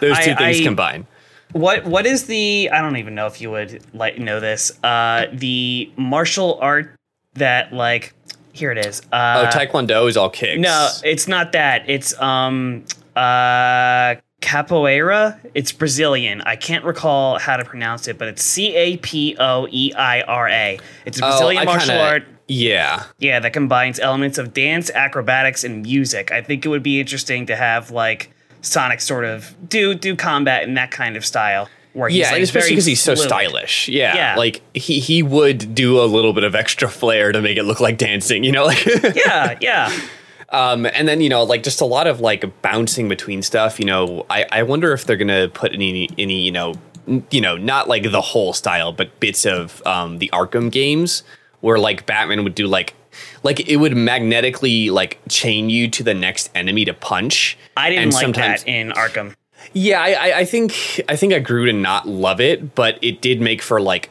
those 0.00 0.18
two 0.18 0.32
I- 0.32 0.36
things 0.36 0.60
I- 0.60 0.62
combined. 0.64 1.06
What 1.52 1.84
what 1.86 2.04
is 2.06 2.26
the 2.26 2.68
I 2.72 2.82
don't 2.82 2.96
even 2.96 3.14
know 3.14 3.26
if 3.26 3.40
you 3.40 3.50
would 3.52 3.80
like 3.94 4.18
know 4.18 4.40
this. 4.40 4.72
Uh 4.82 5.26
the 5.32 5.90
martial 5.96 6.58
art 6.60 6.94
that 7.34 7.72
like 7.72 8.12
here 8.52 8.72
it 8.72 8.84
is. 8.84 9.00
Oh, 9.12 9.16
Uh 9.16 9.50
Taekwondo 9.52 10.08
is 10.08 10.16
all 10.16 10.28
kicks. 10.28 10.58
No, 10.60 10.88
it's 11.04 11.28
not 11.28 11.52
that. 11.52 11.88
It's 11.88 12.18
um 12.20 12.84
uh 13.14 14.16
capoeira. 14.46 15.38
It's 15.54 15.72
Brazilian. 15.72 16.40
I 16.42 16.56
can't 16.56 16.84
recall 16.84 17.38
how 17.38 17.56
to 17.56 17.64
pronounce 17.64 18.08
it, 18.08 18.16
but 18.18 18.28
it's 18.28 18.42
C 18.42 18.74
A 18.74 18.96
P 18.98 19.36
O 19.38 19.66
E 19.70 19.92
I 19.94 20.22
R 20.22 20.48
A. 20.48 20.78
It's 21.04 21.20
a 21.20 21.24
Oh, 21.26 21.30
Brazilian 21.30 21.62
I 21.62 21.64
martial 21.64 21.88
kinda- 21.88 22.02
art. 22.04 22.24
Yeah, 22.48 23.02
Yeah, 23.18 23.40
that 23.40 23.52
combines 23.52 23.98
elements 23.98 24.38
of 24.38 24.54
dance, 24.54 24.88
acrobatics, 24.94 25.64
and 25.64 25.82
music. 25.82 26.30
I 26.30 26.42
think 26.42 26.64
it 26.64 26.68
would 26.68 26.84
be 26.84 27.00
interesting 27.00 27.46
to 27.46 27.56
have 27.56 27.90
like 27.90 28.30
Sonic 28.60 29.00
sort 29.00 29.24
of 29.24 29.52
do 29.68 29.94
do 29.94 30.14
combat 30.14 30.62
in 30.62 30.74
that 30.74 30.90
kind 30.92 31.16
of 31.16 31.24
style. 31.26 31.68
Where 31.92 32.08
he's, 32.10 32.18
yeah, 32.18 32.32
like, 32.32 32.42
especially 32.42 32.70
because 32.72 32.84
he's 32.86 33.00
so 33.00 33.14
fluid. 33.14 33.28
stylish. 33.28 33.88
Yeah, 33.88 34.14
Yeah. 34.14 34.34
like 34.36 34.60
he 34.74 35.00
he 35.00 35.22
would 35.24 35.74
do 35.74 35.98
a 36.00 36.04
little 36.04 36.32
bit 36.34 36.44
of 36.44 36.54
extra 36.54 36.88
flair 36.88 37.32
to 37.32 37.40
make 37.40 37.56
it 37.56 37.64
look 37.64 37.80
like 37.80 37.96
dancing. 37.98 38.44
You 38.44 38.52
know, 38.52 38.66
like 38.66 38.84
Yeah, 39.16 39.56
yeah. 39.60 39.90
Um, 40.50 40.86
and 40.86 41.08
then 41.08 41.20
you 41.20 41.28
know, 41.28 41.42
like 41.42 41.62
just 41.62 41.80
a 41.80 41.84
lot 41.84 42.06
of 42.06 42.20
like 42.20 42.44
bouncing 42.62 43.08
between 43.08 43.42
stuff. 43.42 43.78
You 43.80 43.86
know, 43.86 44.26
I, 44.30 44.46
I 44.52 44.62
wonder 44.62 44.92
if 44.92 45.04
they're 45.04 45.16
gonna 45.16 45.48
put 45.48 45.72
any 45.72 46.08
any 46.18 46.40
you 46.42 46.52
know 46.52 46.74
n- 47.08 47.26
you 47.30 47.40
know 47.40 47.56
not 47.56 47.88
like 47.88 48.10
the 48.10 48.20
whole 48.20 48.52
style, 48.52 48.92
but 48.92 49.18
bits 49.20 49.44
of 49.44 49.84
um, 49.86 50.18
the 50.18 50.30
Arkham 50.32 50.70
games 50.70 51.22
where 51.60 51.78
like 51.78 52.06
Batman 52.06 52.44
would 52.44 52.54
do 52.54 52.66
like 52.68 52.94
like 53.42 53.66
it 53.68 53.76
would 53.78 53.96
magnetically 53.96 54.90
like 54.90 55.18
chain 55.28 55.68
you 55.70 55.88
to 55.90 56.02
the 56.04 56.14
next 56.14 56.50
enemy 56.54 56.84
to 56.84 56.94
punch. 56.94 57.58
I 57.76 57.90
didn't 57.90 58.04
And 58.04 58.12
like 58.12 58.22
sometimes- 58.22 58.64
that 58.64 58.70
in 58.70 58.90
Arkham. 58.92 59.34
Yeah, 59.72 60.00
I, 60.00 60.12
I, 60.12 60.38
I 60.38 60.44
think 60.44 61.00
I 61.08 61.16
think 61.16 61.32
I 61.32 61.40
grew 61.40 61.66
to 61.66 61.72
not 61.72 62.06
love 62.06 62.40
it, 62.40 62.76
but 62.76 62.98
it 63.02 63.20
did 63.20 63.40
make 63.40 63.60
for 63.62 63.80
like 63.80 64.10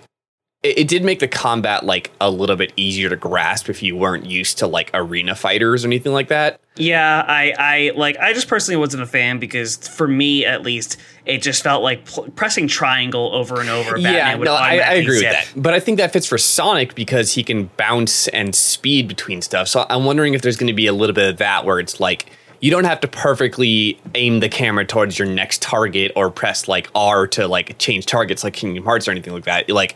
it, 0.66 0.80
it 0.80 0.88
did 0.88 1.04
make 1.04 1.20
the 1.20 1.28
combat 1.28 1.86
like 1.86 2.12
a 2.20 2.30
little 2.30 2.56
bit 2.56 2.74
easier 2.76 3.10
to 3.10 3.16
grasp 3.16 3.70
if 3.70 3.84
you 3.84 3.96
weren't 3.96 4.26
used 4.26 4.58
to 4.60 4.68
like 4.68 4.90
arena 4.94 5.36
fighters 5.36 5.86
or 5.86 5.88
anything 5.88 6.12
like 6.12 6.30
that. 6.30 6.60
Yeah, 6.78 7.24
I, 7.26 7.54
I 7.58 7.92
like. 7.96 8.18
I 8.18 8.34
just 8.34 8.50
personally 8.50 8.76
wasn't 8.76 9.02
a 9.02 9.06
fan 9.06 9.40
because, 9.40 9.88
for 9.88 10.10
me 10.10 10.46
at 10.46 10.64
least, 10.64 10.98
it 11.26 11.42
just 11.42 11.64
felt 11.64 11.84
like 11.84 12.04
pl- 12.04 12.30
pressing 12.36 12.68
triangle 12.68 13.34
over 13.34 13.62
and 13.62 13.70
over. 13.70 13.94
Batman 13.94 14.14
yeah, 14.14 14.36
would 14.36 14.46
no, 14.46 14.54
I, 14.54 14.80
I 14.80 14.94
agree 14.96 15.20
zip. 15.20 15.30
with 15.30 15.54
that. 15.54 15.62
But 15.62 15.74
I 15.74 15.80
think 15.80 16.00
that 16.00 16.12
fits 16.12 16.26
for 16.26 16.38
Sonic 16.38 16.94
because 16.94 17.34
he 17.34 17.44
can 17.44 17.70
bounce 17.78 18.28
and 18.30 18.54
speed 18.54 19.08
between 19.08 19.42
stuff. 19.42 19.70
So 19.70 19.86
I'm 19.90 20.04
wondering 20.04 20.34
if 20.34 20.42
there's 20.42 20.58
going 20.58 20.68
to 20.68 20.74
be 20.74 20.88
a 20.88 20.94
little 20.94 21.14
bit 21.14 21.30
of 21.30 21.38
that 21.38 21.64
where 21.64 21.80
it's 21.80 22.02
like 22.02 22.26
you 22.60 22.72
don't 22.72 22.84
have 22.84 23.00
to 23.02 23.08
perfectly 23.08 23.98
aim 24.16 24.42
the 24.42 24.50
camera 24.50 24.86
towards 24.86 25.18
your 25.18 25.30
next 25.30 25.62
target 25.62 26.12
or 26.18 26.30
press 26.30 26.68
like 26.68 26.90
R 26.94 27.26
to 27.28 27.48
like 27.48 27.78
change 27.78 28.06
targets 28.06 28.44
like 28.44 28.54
Kingdom 28.54 28.84
Hearts 28.84 29.08
or 29.08 29.12
anything 29.12 29.34
like 29.34 29.46
that. 29.46 29.70
Like 29.70 29.96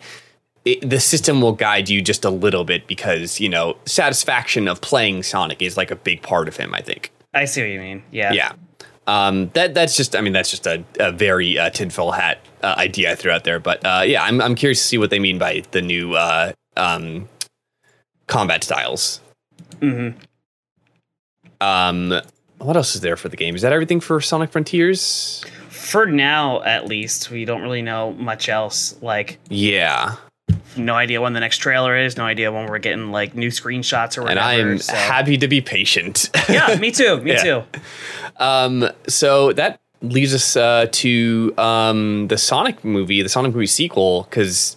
it, 0.72 0.90
the 0.90 1.00
system 1.00 1.42
will 1.42 1.54
guide 1.54 1.90
you 1.90 2.02
just 2.02 2.26
a 2.26 2.30
little 2.30 2.64
bit 2.64 2.88
because 2.88 3.40
you 3.40 3.50
know 3.50 3.78
satisfaction 3.86 4.68
of 4.68 4.82
playing 4.82 5.24
Sonic 5.24 5.62
is 5.62 5.78
like 5.78 5.92
a 5.92 5.96
big 5.96 6.22
part 6.22 6.48
of 6.48 6.58
him. 6.58 6.74
I 6.74 6.82
think. 6.82 7.12
I 7.34 7.46
see 7.46 7.62
what 7.62 7.70
you 7.70 7.80
mean. 7.80 8.04
Yeah. 8.12 8.34
Yeah. 8.34 8.54
Um, 9.08 9.50
that 9.54 9.74
that's 9.74 9.96
just 9.98 10.16
I 10.16 10.22
mean 10.22 10.34
that's 10.34 10.52
just 10.52 10.68
a, 10.68 10.84
a 11.00 11.12
very 11.12 11.58
uh, 11.58 11.70
tinfoil 11.72 12.12
hat 12.12 12.40
uh, 12.62 12.76
idea 12.78 13.12
I 13.12 13.16
threw 13.16 13.32
out 13.32 13.44
there, 13.44 13.60
but 13.60 13.84
uh, 13.86 14.04
yeah, 14.06 14.24
I'm 14.24 14.42
I'm 14.42 14.56
curious 14.56 14.80
to 14.82 14.88
see 14.88 14.98
what 14.98 15.10
they 15.10 15.20
mean 15.20 15.38
by 15.40 15.64
the 15.72 15.82
new 15.82 16.14
uh, 16.14 16.52
um, 16.78 17.28
combat 18.28 18.64
styles. 18.64 19.22
hmm 19.80 20.10
Um, 21.62 22.22
what 22.60 22.76
else 22.78 22.94
is 22.96 23.02
there 23.02 23.18
for 23.18 23.30
the 23.30 23.38
game? 23.38 23.56
Is 23.56 23.62
that 23.62 23.74
everything 23.74 24.00
for 24.00 24.22
Sonic 24.22 24.52
Frontiers? 24.52 25.44
For 25.70 26.06
now, 26.06 26.62
at 26.64 26.88
least, 26.88 27.32
we 27.32 27.46
don't 27.46 27.62
really 27.62 27.82
know 27.82 28.12
much 28.14 28.50
else. 28.50 28.96
Like, 29.02 29.40
Yeah. 29.50 30.18
No 30.80 30.96
idea 30.96 31.22
when 31.22 31.34
the 31.34 31.40
next 31.40 31.58
trailer 31.58 31.96
is. 31.98 32.18
No 32.18 32.24
idea 32.24 32.52
when 32.52 32.68
we're 32.68 32.80
getting 32.80 33.12
like 33.12 33.36
new 33.36 33.50
screenshots 33.50 34.18
or 34.18 34.22
whatever. 34.24 34.40
And 34.40 34.40
I 34.40 34.54
am 34.56 34.78
so- 34.80 34.94
happy 34.94 35.38
to 35.38 35.48
be 35.48 35.62
patient. 35.62 36.30
yeah, 36.50 36.76
me 36.80 36.92
too. 36.92 37.18
Me 37.22 37.32
Yeah. 37.34 37.44
too. 37.44 37.64
Um, 38.38 38.90
so 39.08 39.54
that 39.54 39.82
leads 40.02 40.34
us 40.34 40.56
uh, 40.56 40.88
to 40.92 41.54
um, 41.58 42.28
the 42.30 42.38
Sonic 42.38 42.84
movie, 42.84 43.22
the 43.22 43.30
Sonic 43.30 43.54
movie 43.54 43.66
sequel, 43.68 44.24
because 44.30 44.76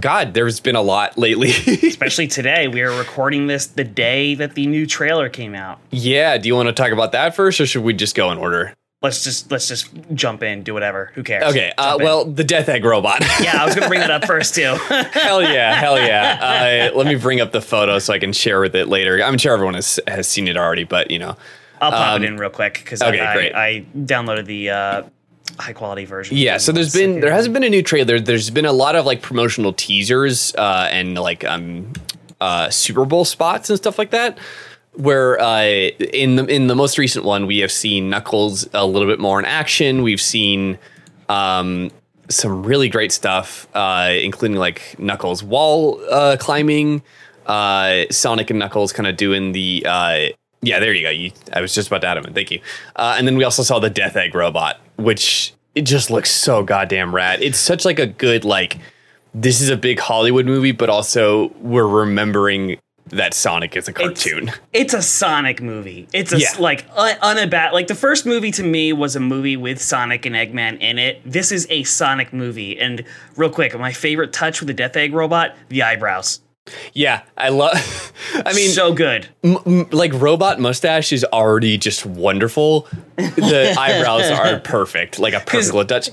God, 0.00 0.32
there's 0.32 0.60
been 0.60 0.76
a 0.76 0.80
lot 0.82 1.18
lately. 1.18 1.50
Especially 1.66 2.28
today, 2.28 2.68
we 2.68 2.80
are 2.82 2.96
recording 2.96 3.46
this 3.48 3.66
the 3.66 3.84
day 3.84 4.34
that 4.36 4.54
the 4.54 4.66
new 4.66 4.86
trailer 4.86 5.28
came 5.28 5.54
out. 5.54 5.80
yeah, 5.90 6.38
do 6.38 6.48
you 6.48 6.54
want 6.54 6.68
to 6.68 6.72
talk 6.72 6.92
about 6.92 7.12
that 7.12 7.34
first, 7.34 7.60
or 7.60 7.66
should 7.66 7.82
we 7.82 7.92
just 7.92 8.14
go 8.14 8.30
in 8.32 8.38
order? 8.38 8.74
Let's 9.00 9.22
just 9.22 9.50
let's 9.52 9.68
just 9.68 9.90
jump 10.12 10.42
in, 10.42 10.64
do 10.64 10.74
whatever. 10.74 11.12
Who 11.14 11.22
cares? 11.22 11.44
Okay. 11.44 11.72
Uh, 11.78 11.98
well, 12.00 12.24
the 12.24 12.42
Death 12.42 12.68
Egg 12.68 12.84
robot. 12.84 13.20
yeah, 13.40 13.62
I 13.62 13.64
was 13.64 13.76
gonna 13.76 13.86
bring 13.86 14.00
that 14.00 14.10
up 14.10 14.24
first 14.24 14.56
too. 14.56 14.62
hell 15.12 15.40
yeah, 15.40 15.74
hell 15.76 15.96
yeah. 15.96 16.90
Uh, 16.92 16.96
let 16.96 17.06
me 17.06 17.14
bring 17.14 17.40
up 17.40 17.52
the 17.52 17.60
photo 17.60 18.00
so 18.00 18.12
I 18.12 18.18
can 18.18 18.32
share 18.32 18.60
with 18.60 18.74
it 18.74 18.88
later. 18.88 19.22
I'm 19.22 19.38
sure 19.38 19.52
everyone 19.54 19.74
has, 19.74 20.00
has 20.08 20.26
seen 20.26 20.48
it 20.48 20.56
already, 20.56 20.82
but 20.82 21.12
you 21.12 21.20
know, 21.20 21.36
I'll 21.80 21.92
pop 21.92 22.16
Um, 22.16 22.24
it 22.24 22.26
in 22.26 22.38
real 22.38 22.50
quick 22.50 22.74
because 22.74 23.00
okay, 23.00 23.20
I, 23.20 23.34
great. 23.34 23.54
I, 23.54 23.66
I 23.68 23.86
downloaded 23.96 24.46
the 24.46 24.70
uh, 24.70 25.02
high 25.60 25.74
quality 25.74 26.04
version. 26.04 26.36
Yeah, 26.36 26.56
so 26.58 26.72
there's 26.72 26.92
been 26.92 27.20
there 27.20 27.30
hasn't 27.32 27.54
been 27.54 27.62
a 27.62 27.70
new 27.70 27.84
trailer. 27.84 28.18
There's 28.18 28.50
been 28.50 28.66
a 28.66 28.72
lot 28.72 28.96
of 28.96 29.06
like 29.06 29.22
promotional 29.22 29.72
teasers 29.72 30.52
uh, 30.56 30.88
and 30.90 31.14
like 31.14 31.44
um 31.44 31.92
uh 32.40 32.68
Super 32.70 33.04
Bowl 33.04 33.24
spots 33.24 33.70
and 33.70 33.78
stuff 33.78 33.96
like 33.96 34.10
that. 34.10 34.38
Where 34.98 35.40
uh, 35.40 35.62
in 35.62 36.34
the 36.34 36.44
in 36.46 36.66
the 36.66 36.74
most 36.74 36.98
recent 36.98 37.24
one, 37.24 37.46
we 37.46 37.58
have 37.58 37.70
seen 37.70 38.10
Knuckles 38.10 38.68
a 38.74 38.84
little 38.84 39.06
bit 39.06 39.20
more 39.20 39.38
in 39.38 39.44
action. 39.44 40.02
We've 40.02 40.20
seen 40.20 40.76
um, 41.28 41.92
some 42.28 42.64
really 42.64 42.88
great 42.88 43.12
stuff, 43.12 43.68
uh, 43.74 44.12
including 44.20 44.56
like 44.56 44.98
Knuckles 44.98 45.44
wall 45.44 46.00
uh, 46.10 46.36
climbing, 46.40 47.02
uh, 47.46 48.06
Sonic 48.10 48.50
and 48.50 48.58
Knuckles 48.58 48.92
kind 48.92 49.06
of 49.06 49.16
doing 49.16 49.52
the 49.52 49.86
uh, 49.86 50.26
yeah. 50.62 50.80
There 50.80 50.92
you 50.92 51.02
go. 51.02 51.10
You, 51.10 51.30
I 51.52 51.60
was 51.60 51.72
just 51.72 51.86
about 51.86 52.00
to 52.00 52.08
add 52.08 52.16
him 52.18 52.24
in. 52.24 52.34
Thank 52.34 52.50
you. 52.50 52.60
Uh, 52.96 53.14
and 53.16 53.24
then 53.24 53.36
we 53.36 53.44
also 53.44 53.62
saw 53.62 53.78
the 53.78 53.90
Death 53.90 54.16
Egg 54.16 54.34
robot, 54.34 54.80
which 54.96 55.54
it 55.76 55.82
just 55.82 56.10
looks 56.10 56.32
so 56.32 56.64
goddamn 56.64 57.14
rad. 57.14 57.40
It's 57.40 57.58
such 57.58 57.84
like 57.84 58.00
a 58.00 58.06
good 58.08 58.44
like. 58.44 58.78
This 59.32 59.60
is 59.60 59.68
a 59.68 59.76
big 59.76 60.00
Hollywood 60.00 60.46
movie, 60.46 60.72
but 60.72 60.90
also 60.90 61.52
we're 61.60 61.86
remembering 61.86 62.80
that 63.10 63.34
Sonic 63.34 63.76
is 63.76 63.88
a 63.88 63.92
cartoon. 63.92 64.50
It's 64.72 64.94
a 64.94 65.02
Sonic 65.02 65.60
movie. 65.62 66.08
It's 66.12 66.32
a 66.32 66.38
Yeah. 66.40 66.48
like 66.58 66.86
un- 66.96 67.16
unabat. 67.22 67.72
Like 67.72 67.86
the 67.86 67.94
first 67.94 68.26
movie 68.26 68.50
to 68.52 68.62
me 68.62 68.92
was 68.92 69.16
a 69.16 69.20
movie 69.20 69.56
with 69.56 69.80
Sonic 69.80 70.26
and 70.26 70.34
Eggman 70.34 70.80
in 70.80 70.98
it. 70.98 71.20
This 71.24 71.52
is 71.52 71.66
a 71.70 71.82
Sonic 71.84 72.32
movie. 72.32 72.78
And 72.78 73.04
real 73.36 73.50
quick, 73.50 73.78
my 73.78 73.92
favorite 73.92 74.32
touch 74.32 74.60
with 74.60 74.66
the 74.68 74.74
Death 74.74 74.96
Egg 74.96 75.12
robot: 75.14 75.54
the 75.68 75.82
eyebrows. 75.82 76.40
yeah, 76.92 77.22
I 77.36 77.48
love. 77.48 78.12
I 78.44 78.52
mean, 78.52 78.70
so 78.70 78.92
good. 78.92 79.26
m- 79.42 79.58
m- 79.64 79.88
like 79.90 80.12
robot 80.14 80.60
mustache 80.60 81.12
is 81.12 81.24
already 81.24 81.78
just 81.78 82.04
wonderful. 82.04 82.86
The 83.16 83.74
eyebrows 83.78 84.30
are 84.30 84.60
perfect, 84.64 85.18
like 85.18 85.32
a 85.34 85.40
perfect 85.40 85.74
little 85.74 85.84
touch. 85.86 86.10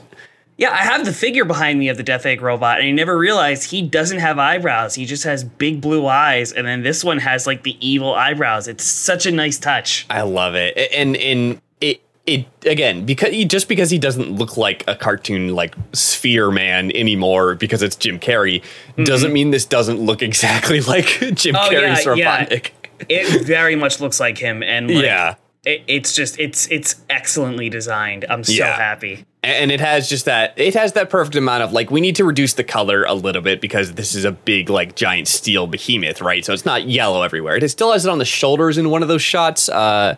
Yeah, 0.57 0.71
I 0.71 0.83
have 0.83 1.03
the 1.03 1.11
figure 1.11 1.43
behind 1.43 1.79
me 1.79 1.89
of 1.89 1.97
the 1.97 2.03
Death 2.03 2.25
Egg 2.25 2.41
robot, 2.41 2.79
and 2.79 2.87
I 2.87 2.91
never 2.91 3.17
realized 3.17 3.71
he 3.71 3.81
doesn't 3.81 4.19
have 4.19 4.39
eyebrows. 4.39 4.95
He 4.95 5.05
just 5.05 5.25
has 5.25 5.43
big 5.43 5.81
blue 5.81 6.07
eyes, 6.07 6.53
and 6.53 6.65
then 6.65 6.81
this 6.81 7.03
one 7.03 7.17
has 7.17 7.45
like 7.45 7.63
the 7.63 7.77
evil 7.85 8.13
eyebrows. 8.13 8.69
It's 8.69 8.85
such 8.85 9.25
a 9.25 9.31
nice 9.31 9.59
touch. 9.59 10.05
I 10.09 10.21
love 10.21 10.55
it, 10.55 10.77
and 10.93 11.17
and 11.17 11.61
it 11.81 12.01
it 12.25 12.45
again 12.65 13.05
because 13.05 13.31
he, 13.31 13.43
just 13.43 13.67
because 13.67 13.89
he 13.89 13.99
doesn't 13.99 14.31
look 14.31 14.55
like 14.55 14.85
a 14.87 14.95
cartoon 14.95 15.53
like 15.53 15.75
Sphere 15.91 16.51
Man 16.51 16.89
anymore 16.95 17.55
because 17.55 17.83
it's 17.83 17.97
Jim 17.97 18.17
Carrey 18.17 18.61
mm-hmm. 18.61 19.03
doesn't 19.03 19.33
mean 19.33 19.51
this 19.51 19.65
doesn't 19.65 19.99
look 19.99 20.21
exactly 20.21 20.79
like 20.81 21.05
Jim 21.33 21.57
Oh, 21.57 21.69
yeah, 21.69 21.95
Carrey's 21.95 22.17
yeah. 22.17 22.45
Robotnik. 22.45 22.69
It 23.09 23.45
very 23.45 23.75
much 23.75 23.99
looks 23.99 24.21
like 24.21 24.37
him, 24.37 24.63
and 24.63 24.89
like, 24.89 25.03
Yeah. 25.03 25.35
It, 25.65 25.83
it's 25.87 26.13
just 26.13 26.39
it's 26.39 26.67
it's 26.71 26.95
excellently 27.09 27.69
designed. 27.69 28.25
I'm 28.29 28.43
so 28.43 28.53
Yeah. 28.53 28.75
happy. 28.75 29.25
and 29.43 29.71
it 29.71 29.79
has 29.79 30.09
just 30.09 30.25
that 30.25 30.53
it 30.57 30.73
has 30.73 30.93
that 30.93 31.09
perfect 31.09 31.35
amount 31.35 31.61
of 31.63 31.71
like 31.71 31.91
we 31.91 32.01
need 32.01 32.15
to 32.15 32.23
reduce 32.25 32.53
the 32.53 32.63
color 32.63 33.03
a 33.03 33.13
little 33.13 33.41
bit 33.43 33.61
because 33.61 33.93
this 33.93 34.15
is 34.15 34.25
a 34.25 34.31
big 34.31 34.69
like 34.69 34.95
giant 34.95 35.27
steel 35.27 35.67
behemoth 35.67 36.19
right 36.21 36.43
so 36.43 36.51
it's 36.51 36.65
not 36.65 36.87
yellow 36.87 37.21
everywhere 37.21 37.55
it 37.55 37.69
still 37.69 37.91
has 37.91 38.05
it 38.07 38.09
on 38.09 38.17
the 38.17 38.25
shoulders 38.25 38.77
in 38.79 38.89
one 38.89 39.03
of 39.03 39.07
those 39.07 39.21
shots 39.21 39.69
uh 39.69 40.15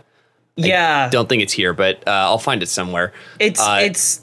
Yeah, 0.56 1.10
don't 1.10 1.28
think 1.28 1.44
it's 1.44 1.52
here 1.52 1.74
but 1.74 2.08
uh, 2.08 2.12
i'll 2.12 2.38
find 2.40 2.64
it 2.64 2.68
somewhere 2.68 3.12
it's 3.40 3.60
uh, 3.60 3.80
it's. 3.82 4.22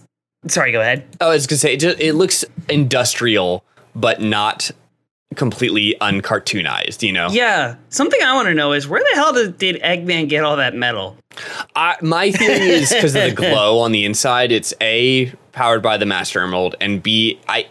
Sorry, 0.48 0.72
go 0.72 0.80
ahead. 0.80 1.04
oh 1.20 1.26
i 1.30 1.34
was 1.34 1.46
gonna 1.46 1.58
say 1.58 1.74
it, 1.74 1.80
just, 1.80 2.00
it 2.00 2.14
looks 2.14 2.42
industrial 2.70 3.62
but 3.94 4.20
not 4.22 4.70
completely 5.34 5.96
uncartoonized 6.00 7.02
you 7.02 7.12
know 7.12 7.28
Yeah, 7.30 7.76
something 7.88 8.20
I 8.22 8.34
want 8.34 8.48
to 8.48 8.54
know 8.54 8.72
is 8.72 8.88
where 8.88 9.00
the 9.00 9.16
hell 9.16 9.32
did, 9.32 9.58
did 9.58 9.80
Eggman 9.82 10.28
get 10.28 10.44
all 10.44 10.56
that 10.56 10.74
metal? 10.74 11.16
I, 11.74 11.96
my 12.00 12.30
theory 12.30 12.68
is 12.68 12.92
because 12.92 13.14
of 13.14 13.22
the 13.24 13.32
glow 13.34 13.80
on 13.80 13.92
the 13.92 14.04
inside. 14.04 14.52
It's 14.52 14.72
a 14.80 15.32
powered 15.52 15.82
by 15.82 15.96
the 15.96 16.06
Master 16.06 16.40
Emerald, 16.42 16.76
and 16.80 17.02
b 17.02 17.40
I, 17.48 17.66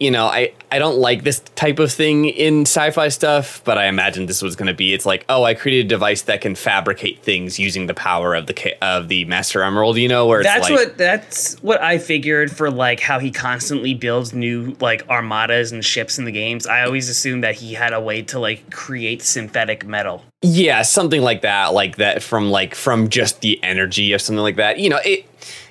you 0.00 0.10
know, 0.10 0.26
I 0.26 0.52
I 0.72 0.80
don't 0.80 0.98
like 0.98 1.22
this 1.22 1.40
type 1.54 1.78
of 1.78 1.92
thing 1.92 2.24
in 2.24 2.62
sci-fi 2.62 3.08
stuff, 3.08 3.62
but 3.64 3.78
I 3.78 3.86
imagine 3.86 4.26
this 4.26 4.42
was 4.42 4.56
going 4.56 4.66
to 4.66 4.74
be. 4.74 4.92
It's 4.92 5.06
like, 5.06 5.24
oh, 5.28 5.44
I 5.44 5.54
created 5.54 5.86
a 5.86 5.88
device 5.88 6.22
that 6.22 6.40
can 6.40 6.56
fabricate 6.56 7.22
things 7.22 7.60
using 7.60 7.86
the 7.86 7.94
power 7.94 8.34
of 8.34 8.46
the 8.46 8.76
of 8.82 9.06
the 9.08 9.24
Master 9.26 9.62
Emerald. 9.62 9.96
You 9.96 10.08
know, 10.08 10.26
where 10.26 10.40
it's 10.40 10.48
That's 10.48 10.68
like, 10.68 10.72
what 10.72 10.98
that's 10.98 11.62
what 11.62 11.80
I 11.80 11.98
figured 11.98 12.50
for 12.50 12.70
like 12.70 12.98
how 12.98 13.20
he 13.20 13.30
constantly 13.30 13.94
builds 13.94 14.34
new 14.34 14.76
like 14.80 15.08
armadas 15.08 15.70
and 15.70 15.84
ships 15.84 16.18
in 16.18 16.24
the 16.24 16.32
games. 16.32 16.66
I 16.66 16.82
always 16.84 17.08
assumed 17.08 17.44
that 17.44 17.54
he 17.54 17.74
had 17.74 17.92
a 17.92 18.00
way 18.00 18.22
to 18.22 18.40
like 18.40 18.72
create 18.72 19.22
synthetic 19.22 19.86
metal. 19.86 20.24
Yeah, 20.42 20.82
something 20.82 21.22
like 21.22 21.42
that, 21.42 21.72
like 21.72 21.96
that 21.96 22.20
from 22.20 22.50
like 22.50 22.74
from 22.74 23.08
just 23.10 23.42
the 23.42 23.62
energy 23.62 24.12
of 24.12 24.20
something 24.20 24.42
like 24.42 24.56
that. 24.56 24.80
You 24.80 24.90
know, 24.90 25.00
it 25.04 25.24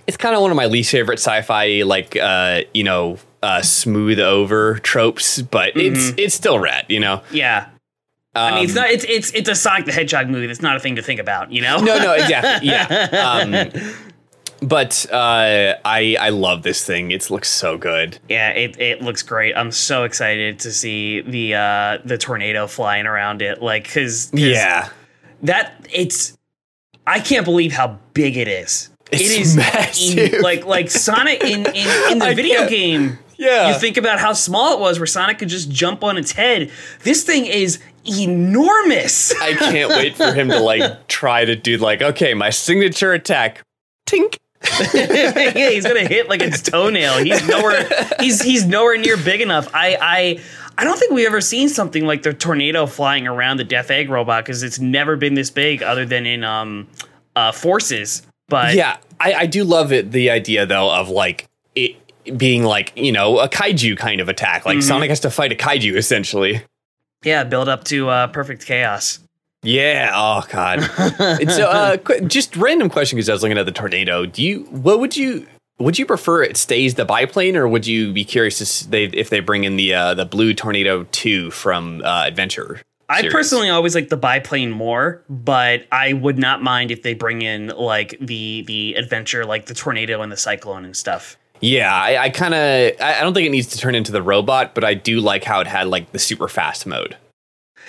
it's 0.08 0.18
kind 0.18 0.34
of 0.34 0.42
one 0.42 0.52
of 0.52 0.58
my 0.58 0.66
least 0.66 0.92
favorite 0.92 1.20
sci-fi 1.20 1.84
like 1.84 2.16
uh, 2.16 2.62
you 2.74 2.84
know, 2.86 3.18
uh 3.44 3.62
smooth 3.62 4.20
over 4.20 4.80
tropes, 4.80 5.42
but 5.44 5.78
it's 5.78 6.14
it's 6.18 6.34
still 6.34 6.58
rad, 6.58 6.86
you 6.90 7.00
know. 7.00 7.22
Yeah. 7.32 7.68
I 8.36 8.56
mean, 8.56 8.64
it's 8.64 8.72
Um, 8.76 8.82
not. 8.82 8.90
It's 8.90 9.04
it's 9.08 9.32
it's 9.34 9.50
a 9.50 9.54
Sonic 9.54 9.86
the 9.86 9.92
Hedgehog 9.92 10.28
movie. 10.30 10.48
That's 10.48 10.62
not 10.64 10.76
a 10.76 10.80
thing 10.80 10.96
to 10.96 11.04
think 11.04 11.20
about, 11.20 11.52
you 11.52 11.62
know. 11.62 11.78
No, 11.78 12.00
no, 12.00 12.14
exactly. 12.14 12.70
Yeah. 12.70 13.10
Um 13.14 13.82
but 14.62 15.06
uh 15.12 15.76
I 15.84 16.16
I 16.20 16.30
love 16.30 16.64
this 16.64 16.86
thing. 16.86 17.12
It 17.12 17.30
looks 17.30 17.50
so 17.50 17.78
good. 17.78 18.18
Yeah, 18.30 18.50
it, 18.52 18.80
it 18.80 19.02
looks 19.02 19.22
great. 19.22 19.56
I'm 19.58 19.72
so 19.72 20.04
excited 20.06 20.60
to 20.60 20.72
see 20.72 21.22
the 21.22 21.56
uh 21.56 21.98
the 22.06 22.18
tornado 22.18 22.66
flying 22.68 23.06
around 23.06 23.42
it. 23.42 23.62
Like, 23.62 23.84
because 23.84 24.32
Yeah. 24.34 24.90
that 25.44 25.74
it's. 25.94 26.38
I 27.06 27.20
can't 27.20 27.44
believe 27.44 27.74
how 27.74 28.00
big 28.14 28.38
it 28.38 28.48
is. 28.48 28.90
It's 29.12 29.22
it 29.22 29.42
is 29.42 29.56
massive. 29.58 30.34
in- 30.36 30.42
like 30.42 30.66
like 30.66 30.90
Sonic 30.90 31.44
in 31.44 31.66
in, 31.68 32.12
in 32.12 32.20
the 32.20 32.26
I 32.30 32.34
video 32.34 32.60
can't- 32.60 32.70
game. 32.70 33.20
Yeah. 33.38 33.70
You 33.70 33.80
think 33.80 33.98
about 33.98 34.20
how 34.20 34.34
small 34.34 34.74
it 34.74 34.80
was, 34.80 35.00
where 35.00 35.06
Sonic 35.08 35.40
could 35.40 35.50
just 35.50 35.72
jump 35.72 36.04
on 36.04 36.18
its 36.18 36.32
head. 36.32 36.72
This 37.04 37.24
thing 37.24 37.46
is 37.46 37.80
enormous. 38.06 39.34
I 39.42 39.54
can't 39.54 39.90
wait 39.90 40.16
for 40.16 40.34
him 40.34 40.50
to 40.50 40.60
like 40.60 41.08
try 41.08 41.46
to 41.46 41.56
do 41.56 41.78
like, 41.78 42.02
okay, 42.02 42.34
my 42.34 42.50
signature 42.50 43.14
attack. 43.14 43.62
Tink. 44.06 44.38
yeah, 44.94 45.70
he's 45.72 45.86
gonna 45.86 46.08
hit 46.08 46.30
like 46.30 46.42
its 46.42 46.62
toenail. 46.62 47.18
He's 47.18 47.46
nowhere. 47.46 47.86
He's 48.20 48.42
he's 48.42 48.66
nowhere 48.66 48.98
near 48.98 49.18
big 49.18 49.42
enough. 49.42 49.70
I 49.74 49.98
I 50.02 50.40
I 50.78 50.84
don't 50.86 50.98
think 50.98 51.12
we've 51.12 51.28
ever 51.28 51.42
seen 51.42 51.68
something 51.68 52.06
like 52.06 52.24
the 52.24 52.34
tornado 52.34 52.86
flying 52.86 53.28
around 53.28 53.58
the 53.58 53.66
Death 53.66 53.92
Egg 53.92 54.10
robot 54.10 54.46
because 54.46 54.64
it's 54.64 54.80
never 54.80 55.18
been 55.18 55.34
this 55.34 55.50
big, 55.50 55.84
other 55.84 56.06
than 56.06 56.26
in 56.26 56.46
um 56.46 56.88
uh 57.36 57.52
Forces. 57.52 58.24
But 58.48 58.76
Yeah, 58.76 58.98
I, 59.20 59.34
I 59.34 59.46
do 59.48 59.66
love 59.66 59.92
it. 59.92 60.12
The 60.12 60.30
idea 60.30 60.66
though 60.66 60.90
of 60.94 61.10
like 61.10 61.46
being 62.38 62.64
like 62.64 62.92
you 62.96 63.12
know 63.12 63.40
a 63.40 63.50
kaiju 63.50 63.98
kind 63.98 64.22
of 64.22 64.30
attack. 64.30 64.66
Like 64.66 64.82
Sonic 64.82 65.10
has 65.10 65.20
to 65.22 65.30
fight 65.30 65.52
a 65.52 65.56
kaiju 65.56 65.96
essentially. 65.96 66.62
yeah, 67.24 67.44
build 67.44 67.70
up 67.70 67.84
to 67.86 68.10
uh, 68.10 68.28
perfect 68.28 68.66
chaos. 68.66 69.20
Yeah. 69.64 70.12
Oh 70.14 70.44
God. 70.50 70.82
so, 71.50 71.70
uh, 71.70 71.98
qu- 71.98 72.22
just 72.28 72.56
random 72.58 72.90
question 72.90 73.16
because 73.16 73.30
I 73.30 73.34
was 73.34 73.42
looking 73.44 73.58
at 73.58 73.66
the 73.66 73.72
tornado. 73.72 74.26
Do 74.26 74.44
you? 74.44 74.64
What 74.66 75.00
would 75.00 75.16
you? 75.16 75.48
Would 75.80 75.98
you 75.98 76.06
prefer 76.06 76.44
it 76.44 76.56
stays 76.58 76.96
the 76.96 77.06
biplane, 77.06 77.56
or 77.56 77.68
would 77.68 77.88
you 77.88 78.14
be 78.14 78.24
curious 78.26 78.58
to 78.60 78.64
s- 78.64 78.82
they, 78.82 79.06
if 79.06 79.30
they 79.30 79.40
bring 79.40 79.64
in 79.64 79.76
the 79.78 79.94
uh, 79.94 80.14
the 80.14 80.26
blue 80.26 80.54
tornado 80.54 81.06
two 81.12 81.50
from 81.52 82.02
uh, 82.04 82.24
Adventure? 82.28 82.82
I 83.10 83.28
personally 83.30 83.70
always 83.70 83.96
like 83.96 84.10
the 84.10 84.18
biplane 84.18 84.72
more, 84.72 85.24
but 85.30 85.86
I 85.92 86.14
would 86.14 86.38
not 86.40 86.62
mind 86.64 86.90
if 86.90 87.04
they 87.04 87.14
bring 87.14 87.42
in 87.42 87.68
like 87.68 88.18
the 88.20 88.64
the 88.68 88.94
adventure, 88.96 89.46
like 89.46 89.66
the 89.68 89.74
tornado 89.74 90.22
and 90.22 90.32
the 90.32 90.38
cyclone 90.38 90.84
and 90.86 90.96
stuff. 90.96 91.38
Yeah, 91.64 91.94
I, 91.94 92.24
I 92.24 92.30
kind 92.30 92.54
of. 92.54 92.60
I, 93.00 93.20
I 93.20 93.22
don't 93.22 93.34
think 93.34 93.48
it 93.48 93.52
needs 93.52 93.68
to 93.68 93.78
turn 93.78 93.96
into 93.96 94.12
the 94.12 94.22
robot, 94.22 94.76
but 94.76 94.84
I 94.84 94.94
do 94.96 95.22
like 95.22 95.46
how 95.46 95.62
it 95.62 95.68
had 95.68 95.88
like 95.88 96.12
the 96.12 96.20
super 96.20 96.50
fast 96.50 96.86
mode. 96.86 97.16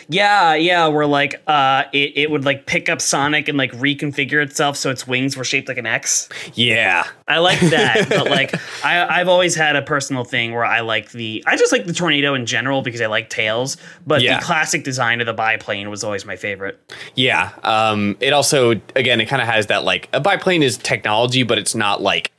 Yeah, 0.08 0.54
yeah, 0.54 0.86
where 0.88 1.06
like 1.06 1.42
uh 1.46 1.84
it, 1.92 2.12
it 2.16 2.30
would 2.30 2.44
like 2.44 2.66
pick 2.66 2.88
up 2.90 3.00
Sonic 3.00 3.48
and 3.48 3.56
like 3.56 3.72
reconfigure 3.72 4.42
itself 4.42 4.76
so 4.76 4.90
its 4.90 5.06
wings 5.08 5.36
were 5.36 5.44
shaped 5.44 5.66
like 5.66 5.78
an 5.78 5.86
X. 5.86 6.28
Yeah. 6.54 7.04
I 7.26 7.38
like 7.38 7.58
that, 7.60 8.06
but 8.10 8.28
like 8.30 8.54
I 8.84 9.20
I've 9.20 9.28
always 9.28 9.54
had 9.54 9.76
a 9.76 9.82
personal 9.82 10.22
thing 10.24 10.52
where 10.52 10.64
I 10.64 10.80
like 10.80 11.10
the 11.12 11.42
I 11.46 11.56
just 11.56 11.72
like 11.72 11.86
the 11.86 11.94
tornado 11.94 12.34
in 12.34 12.44
general 12.44 12.82
because 12.82 13.00
I 13.00 13.06
like 13.06 13.30
tails, 13.30 13.76
but 14.06 14.20
Yeah. 14.20 14.38
the 14.40 14.44
classic 14.44 14.84
design 14.84 15.20
of 15.20 15.26
the 15.26 15.32
biplane 15.34 15.88
was 15.88 16.04
always 16.04 16.26
my 16.26 16.36
favorite. 16.36 16.78
Yeah. 17.14 17.52
Um, 17.62 18.16
it 18.20 18.32
also, 18.34 18.72
again, 18.94 19.20
it 19.22 19.26
kind 19.26 19.40
of 19.40 19.48
has 19.48 19.66
that 19.68 19.84
like 19.84 20.10
a 20.12 20.20
biplane 20.20 20.62
is 20.62 20.76
technology, 20.76 21.44
but 21.44 21.56
it's 21.56 21.74
not 21.74 22.02
like, 22.02 22.30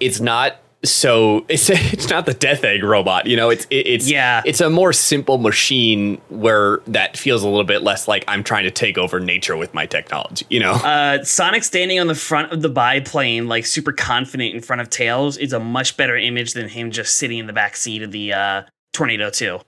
it's 0.00 0.20
not 0.20 0.56
so 0.84 1.44
it's 1.48 1.68
it's 1.70 2.10
not 2.10 2.26
the 2.26 2.34
death 2.34 2.62
egg 2.62 2.82
robot 2.84 3.26
you 3.26 3.34
know 3.34 3.50
it's 3.50 3.64
it, 3.70 3.86
it's 3.86 4.08
Yeah. 4.10 4.42
it's 4.44 4.60
a 4.60 4.70
more 4.70 4.92
simple 4.92 5.38
machine 5.38 6.20
where 6.28 6.78
that 6.86 7.16
feels 7.16 7.42
a 7.42 7.48
little 7.48 7.64
bit 7.64 7.82
less 7.82 8.06
like 8.06 8.24
i'm 8.28 8.44
trying 8.44 8.64
to 8.64 8.70
take 8.70 8.96
over 8.98 9.18
nature 9.18 9.56
with 9.56 9.72
my 9.74 9.86
technology 9.86 10.46
you 10.50 10.60
know 10.60 10.72
Uh, 10.74 11.24
Sonic 11.24 11.64
standing 11.64 11.98
on 11.98 12.06
the 12.06 12.14
front 12.14 12.52
of 12.52 12.60
the 12.62 12.68
biplane, 12.68 13.48
like 13.48 13.66
super 13.66 13.90
confident 13.92 14.54
in 14.54 14.60
front 14.60 14.80
of 14.82 14.90
Tails, 14.90 15.36
is 15.38 15.52
a 15.52 15.58
much 15.58 15.96
better 15.96 16.16
image 16.16 16.52
than 16.52 16.68
him 16.68 16.90
just 16.90 17.16
sitting 17.16 17.38
in 17.38 17.46
the 17.46 17.52
back 17.52 17.74
seat 17.76 18.02
of 18.02 18.12
the 18.12 18.32
uh, 18.32 18.62
Tornado 18.92 19.30
2. 19.30 19.58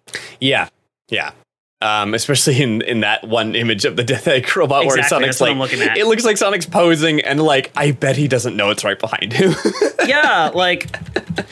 yeah 0.41 0.69
yeah 1.09 1.31
um, 1.81 2.15
especially 2.15 2.61
in, 2.63 2.83
in 2.83 3.01
that 3.01 3.27
one 3.27 3.55
image 3.55 3.85
of 3.85 3.97
the 3.97 4.03
Death 4.05 4.27
Egg 4.27 4.57
robot 4.57 4.85
where 4.87 4.97
Sonic's 5.09 5.41
like, 5.41 5.73
it 5.97 6.07
looks 6.07 6.25
like 6.25 6.37
Sonic's 6.37 6.67
posing, 6.67 7.21
and 7.21 7.41
like, 7.41 7.71
I 7.77 7.93
bet 7.93 8.17
he 8.17 8.27
doesn't 8.29 8.57
know 8.57 8.71
it's 8.71 8.85
right 8.85 8.99
behind 8.99 9.33
him. 9.33 9.55
yeah, 10.07 10.51
like 10.55 10.89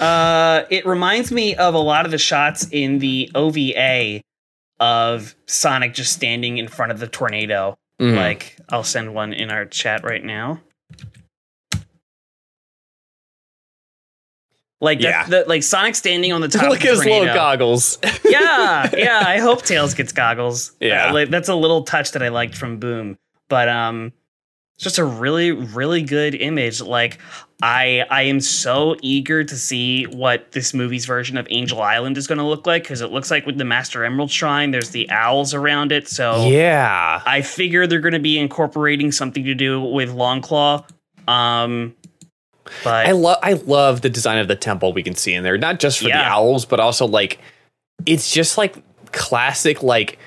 uh, 0.00 0.64
it 0.70 0.84
reminds 0.86 1.30
me 1.30 1.54
of 1.54 1.74
a 1.74 1.78
lot 1.78 2.04
of 2.06 2.10
the 2.10 2.18
shots 2.18 2.66
in 2.72 2.98
the 2.98 3.30
OVA 3.34 4.22
of 4.80 5.34
Sonic 5.46 5.94
just 5.94 6.12
standing 6.12 6.58
in 6.58 6.68
front 6.68 6.92
of 6.92 6.98
the 6.98 7.06
tornado. 7.06 7.76
Mhm. 8.00 8.16
Like, 8.16 8.56
I'll 8.68 8.84
send 8.84 9.14
one 9.14 9.32
in 9.32 9.50
our 9.50 9.64
chat 9.64 10.04
right 10.04 10.22
now. 10.22 10.60
Like 14.80 15.00
Yeah. 15.00 15.24
that, 15.26 15.44
the, 15.44 15.48
like 15.48 15.62
Sonic 15.62 15.94
standing 15.94 16.32
on 16.32 16.40
the 16.40 16.48
top. 16.48 16.62
look 16.68 16.84
at 16.84 16.90
his 16.90 17.04
little 17.04 17.26
goggles. 17.26 17.98
yeah, 18.24 18.90
yeah. 18.96 19.22
I 19.26 19.38
hope 19.38 19.62
Tails 19.62 19.94
gets 19.94 20.12
goggles. 20.12 20.72
Yeah. 20.80 21.08
Uh, 21.10 21.14
like, 21.14 21.30
that's 21.30 21.48
a 21.48 21.54
little 21.54 21.82
touch 21.84 22.12
that 22.12 22.22
I 22.22 22.28
liked 22.28 22.56
from 22.56 22.78
Boom. 22.78 23.18
But 23.48 23.68
um, 23.68 24.12
it's 24.74 24.84
just 24.84 24.98
a 24.98 25.04
really, 25.04 25.52
really 25.52 26.02
good 26.02 26.34
image. 26.34 26.82
Like 26.82 27.18
I, 27.62 28.04
I 28.10 28.22
am 28.22 28.40
so 28.40 28.96
eager 29.00 29.42
to 29.44 29.56
see 29.56 30.04
what 30.04 30.52
this 30.52 30.74
movie's 30.74 31.06
version 31.06 31.38
of 31.38 31.46
Angel 31.48 31.80
Island 31.80 32.18
is 32.18 32.26
going 32.26 32.38
to 32.38 32.44
look 32.44 32.66
like 32.66 32.82
because 32.82 33.00
it 33.00 33.10
looks 33.10 33.30
like 33.30 33.46
with 33.46 33.56
the 33.56 33.64
Master 33.64 34.04
Emerald 34.04 34.30
Shrine, 34.30 34.72
there's 34.72 34.90
the 34.90 35.08
owls 35.08 35.54
around 35.54 35.92
it. 35.92 36.06
So 36.08 36.46
yeah. 36.48 37.22
I 37.24 37.40
figure 37.40 37.86
they're 37.86 38.00
going 38.00 38.12
to 38.12 38.18
be 38.18 38.38
incorporating 38.38 39.10
something 39.12 39.44
to 39.44 39.54
do 39.54 39.80
with 39.80 40.10
Longclaw. 40.10 40.84
Um, 41.26 41.94
but 42.84 43.06
I 43.06 43.12
love 43.12 43.38
I 43.42 43.54
love 43.54 44.00
the 44.00 44.10
design 44.10 44.38
of 44.38 44.48
the 44.48 44.56
temple 44.56 44.92
we 44.92 45.02
can 45.02 45.14
see 45.14 45.34
in 45.34 45.42
there, 45.42 45.58
not 45.58 45.80
just 45.80 45.98
for 45.98 46.04
the 46.04 46.12
owls, 46.14 46.64
but 46.64 46.80
also 46.80 47.06
like 47.06 47.38
it's 48.04 48.30
just 48.30 48.58
like 48.58 48.76
classic 49.12 49.82
like 49.82 50.18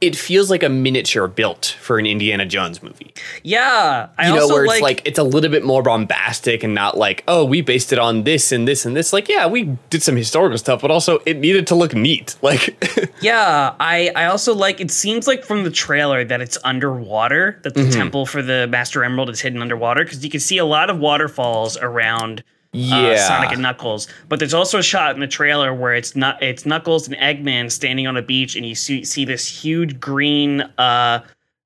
it 0.00 0.16
feels 0.16 0.48
like 0.48 0.62
a 0.62 0.68
miniature 0.70 1.28
built 1.28 1.76
for 1.80 1.98
an 1.98 2.06
Indiana 2.06 2.46
Jones 2.46 2.82
movie. 2.82 3.12
yeah, 3.42 4.08
I 4.16 4.28
You 4.28 4.34
know, 4.34 4.40
also 4.42 4.54
where 4.54 4.66
like, 4.66 4.76
it's 4.76 4.82
like 4.82 5.02
it's 5.06 5.18
a 5.18 5.22
little 5.22 5.50
bit 5.50 5.62
more 5.64 5.82
bombastic 5.82 6.62
and 6.62 6.74
not 6.74 6.96
like, 6.96 7.22
oh, 7.28 7.44
we 7.44 7.60
based 7.60 7.92
it 7.92 7.98
on 7.98 8.24
this 8.24 8.50
and 8.50 8.66
this 8.66 8.86
and 8.86 8.96
this. 8.96 9.12
Like, 9.12 9.28
yeah, 9.28 9.46
we 9.46 9.76
did 9.90 10.02
some 10.02 10.16
historical 10.16 10.56
stuff, 10.56 10.80
but 10.80 10.90
also 10.90 11.18
it 11.26 11.36
needed 11.38 11.66
to 11.66 11.74
look 11.74 11.94
neat. 11.94 12.36
Like 12.42 13.12
Yeah, 13.20 13.74
I 13.78 14.10
I 14.16 14.24
also 14.26 14.54
like 14.54 14.80
it 14.80 14.90
seems 14.90 15.26
like 15.26 15.44
from 15.44 15.64
the 15.64 15.70
trailer 15.70 16.24
that 16.24 16.40
it's 16.40 16.56
underwater, 16.64 17.60
that 17.64 17.74
the 17.74 17.82
Mhm. 17.82 17.92
temple 17.92 18.24
for 18.26 18.40
the 18.42 18.66
Master 18.68 19.04
Emerald 19.04 19.28
is 19.30 19.40
hidden 19.40 19.60
underwater 19.60 20.02
because 20.04 20.24
you 20.24 20.30
can 20.30 20.40
see 20.40 20.56
a 20.58 20.64
lot 20.64 20.88
of 20.90 20.98
waterfalls 20.98 21.76
around 21.76 22.42
uh, 22.74 22.78
Yeah. 22.78 23.16
Sonic 23.28 23.52
and 23.52 23.62
Knuckles. 23.62 24.06
But 24.28 24.38
there's 24.38 24.54
also 24.54 24.78
a 24.78 24.82
shot 24.82 25.14
in 25.14 25.20
the 25.20 25.26
trailer 25.26 25.72
where 25.74 25.94
it's 25.94 26.14
not 26.14 26.42
it's 26.42 26.64
Knuckles 26.66 27.08
and 27.08 27.16
Eggman 27.16 27.70
standing 27.70 28.06
on 28.06 28.16
a 28.16 28.22
beach 28.22 28.56
and 28.56 28.64
you 28.66 28.74
see 28.74 29.04
see 29.04 29.24
this 29.24 29.46
huge 29.46 29.98
green 30.00 30.60
uh 30.78 31.22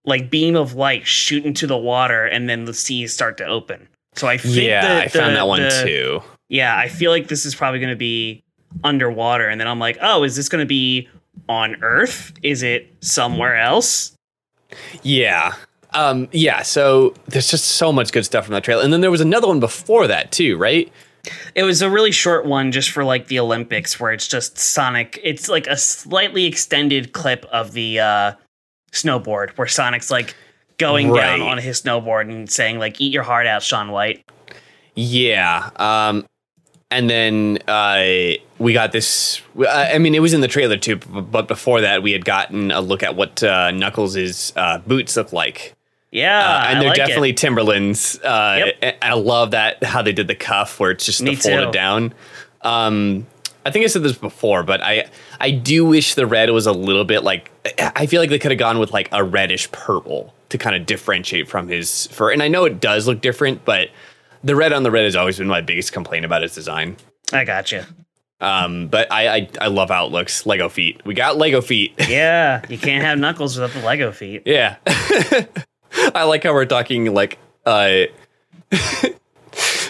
like 0.07 0.31
beam 0.31 0.55
of 0.57 0.75
light 0.75 1.07
shoot 1.07 1.45
into 1.45 1.67
the 1.67 1.79
water 1.79 2.25
and 2.27 2.49
then 2.49 2.65
the 2.67 2.75
seas 2.75 3.13
start 3.13 3.37
to 3.39 3.45
open. 3.47 3.89
So 4.15 4.27
I 4.29 4.37
think 4.39 4.57
Yeah, 4.57 4.95
the- 4.97 5.03
I 5.05 5.09
found 5.09 5.35
that 5.37 5.47
one 5.49 5.63
the- 5.63 5.83
too. 5.85 6.23
yeah, 6.49 6.77
I 6.77 6.89
feel 6.89 7.11
like 7.11 7.29
this 7.29 7.45
is 7.47 7.55
probably 7.55 7.81
going 7.81 7.91
to 7.93 7.97
be 7.97 8.43
underwater. 8.83 9.49
And 9.49 9.61
then 9.61 9.67
I'm 9.69 9.79
like, 9.79 9.99
oh, 10.03 10.23
is 10.25 10.37
this 10.37 10.49
going 10.49 10.63
to 10.63 10.67
be 10.69 11.09
on 11.49 11.83
Earth? 11.83 12.33
Is 12.43 12.63
it 12.63 12.93
somewhere 13.01 13.57
else? 13.57 14.13
Yeah. 15.03 15.53
Um, 15.95 16.29
yeah, 16.33 16.63
so 16.63 17.15
there's 17.27 17.51
just 17.51 17.65
so 17.65 17.93
much 17.93 18.13
good 18.13 18.25
stuff 18.25 18.45
from 18.45 18.53
that 18.55 18.65
trailer. 18.65 18.83
And 18.83 18.93
then 18.93 19.01
there 19.01 19.11
was 19.11 19.21
another 19.21 19.47
one 19.47 19.61
before 19.61 20.07
that 20.09 20.33
too, 20.33 20.57
right? 20.57 20.93
It 21.55 21.63
was 21.63 21.81
a 21.81 21.89
really 21.89 22.11
short 22.11 22.45
one 22.45 22.73
just 22.73 22.91
for 22.91 23.05
like 23.05 23.29
the 23.29 23.39
Olympics 23.39 23.99
where 23.99 24.13
it's 24.13 24.29
just 24.29 24.59
Sonic. 24.59 25.19
It's 25.23 25.49
like 25.49 25.67
a 25.67 25.77
slightly 25.77 26.45
extended 26.45 27.13
clip 27.13 27.47
of 27.47 27.73
the 27.73 28.01
uh, 28.01 28.33
snowboard 28.93 29.51
where 29.57 29.67
Sonic's 29.67 30.11
like 30.11 30.35
going 30.77 31.15
down 31.15 31.41
on 31.41 31.59
his 31.59 31.81
snowboard 31.81 32.23
and 32.31 32.51
saying 32.51 32.79
like, 32.79 33.01
eat 33.01 33.13
your 33.13 33.23
heart 33.23 33.47
out, 33.47 33.63
Shaun 33.63 33.91
White. 33.91 34.25
Yeah. 34.95 35.71
Um, 35.77 36.27
and 36.91 37.09
then 37.09 37.59
uh, 37.67 38.35
we 38.59 38.73
got 38.73 38.93
this. 38.93 39.41
I 39.59 39.95
I 39.95 39.99
mean, 39.99 40.15
it 40.15 40.21
was 40.21 40.33
in 40.33 40.41
the 40.41 40.49
trailer 40.49 40.77
too, 40.77 40.97
but 40.97 41.49
before 41.49 41.81
that, 41.81 42.03
we 42.03 42.13
had 42.13 42.25
gotten 42.25 42.71
a 42.71 42.81
look 42.81 43.03
at 43.03 43.17
what 43.17 43.43
uh, 43.43 43.71
Knuckles' 43.71 44.53
uh, 44.57 44.79
boots 44.79 45.17
look 45.17 45.33
like. 45.33 45.75
Yeah. 46.15 46.39
Uh, 46.39 46.65
and 46.69 46.81
they're 46.81 46.89
like 46.91 46.99
it. 46.99 47.01
definitely 47.07 47.33
Timberlands. 47.35 48.19
Uh, 48.21 48.71
Yep. 48.81 48.99
I 49.03 49.13
love 49.15 49.51
that 49.51 49.83
how 49.85 50.01
they 50.01 50.13
did 50.13 50.29
the 50.29 50.35
cuff 50.35 50.79
where 50.81 50.91
it's 50.93 51.05
just 51.05 51.21
Me 51.21 51.35
the 51.35 51.41
folded 51.43 51.67
too. 51.67 51.73
down. 51.73 52.15
Um, 52.63 53.27
I 53.67 53.71
think 53.71 53.85
I 53.85 53.89
said 53.89 54.03
this 54.03 54.17
before, 54.17 54.63
but 54.63 54.81
I 54.83 55.07
I 55.41 55.51
do 55.51 55.85
wish 55.87 56.15
the 56.15 56.27
red 56.27 56.51
was 56.51 56.67
a 56.67 56.73
little 56.73 57.05
bit 57.05 57.25
like 57.25 57.51
I 57.79 58.07
feel 58.07 58.21
like 58.21 58.31
they 58.31 58.39
could 58.39 58.51
have 58.53 58.59
gone 58.59 58.79
with 58.79 58.93
like 58.93 59.09
a 59.11 59.25
reddish 59.25 59.71
purple 59.73 60.33
to 60.51 60.59
kind 60.59 60.77
of 60.77 60.87
differentiate 60.87 61.49
from 61.49 61.67
his 61.69 62.07
fur. 62.09 62.31
And 62.31 62.43
I 62.43 62.49
know 62.49 62.65
it 62.65 62.79
does 62.81 63.07
look 63.09 63.21
different, 63.21 63.65
but 63.65 63.89
the 64.45 64.55
red 64.55 64.73
on 64.73 64.83
the 64.83 64.91
red 64.91 65.05
has 65.05 65.17
always 65.17 65.39
been 65.39 65.49
my 65.49 65.63
biggest 65.63 65.93
complaint 65.93 66.25
about 66.25 66.43
his 66.43 66.55
design. 66.55 66.97
I 67.33 67.45
got 67.45 67.73
you. 67.73 67.83
Um, 68.41 68.89
but 68.89 69.11
I, 69.11 69.29
I 69.37 69.49
I 69.63 69.67
love 69.69 69.89
how 69.89 70.07
it 70.07 70.13
looks. 70.13 70.45
Lego 70.45 70.69
feet. 70.69 71.01
We 71.07 71.15
got 71.15 71.39
Lego 71.39 71.61
feet. 71.61 71.95
Yeah. 72.09 72.61
You 72.69 72.77
can't 72.79 73.03
have 73.03 73.19
Knuckles 73.19 73.59
without 73.59 73.75
the 73.79 73.85
Lego 73.87 74.13
feet. 74.13 74.43
Yeah. 74.45 74.77
I 76.15 76.25
like 76.25 76.45
how 76.45 76.53
we're 76.53 76.65
talking 76.65 77.13
like 77.15 77.39
uh 77.67 78.05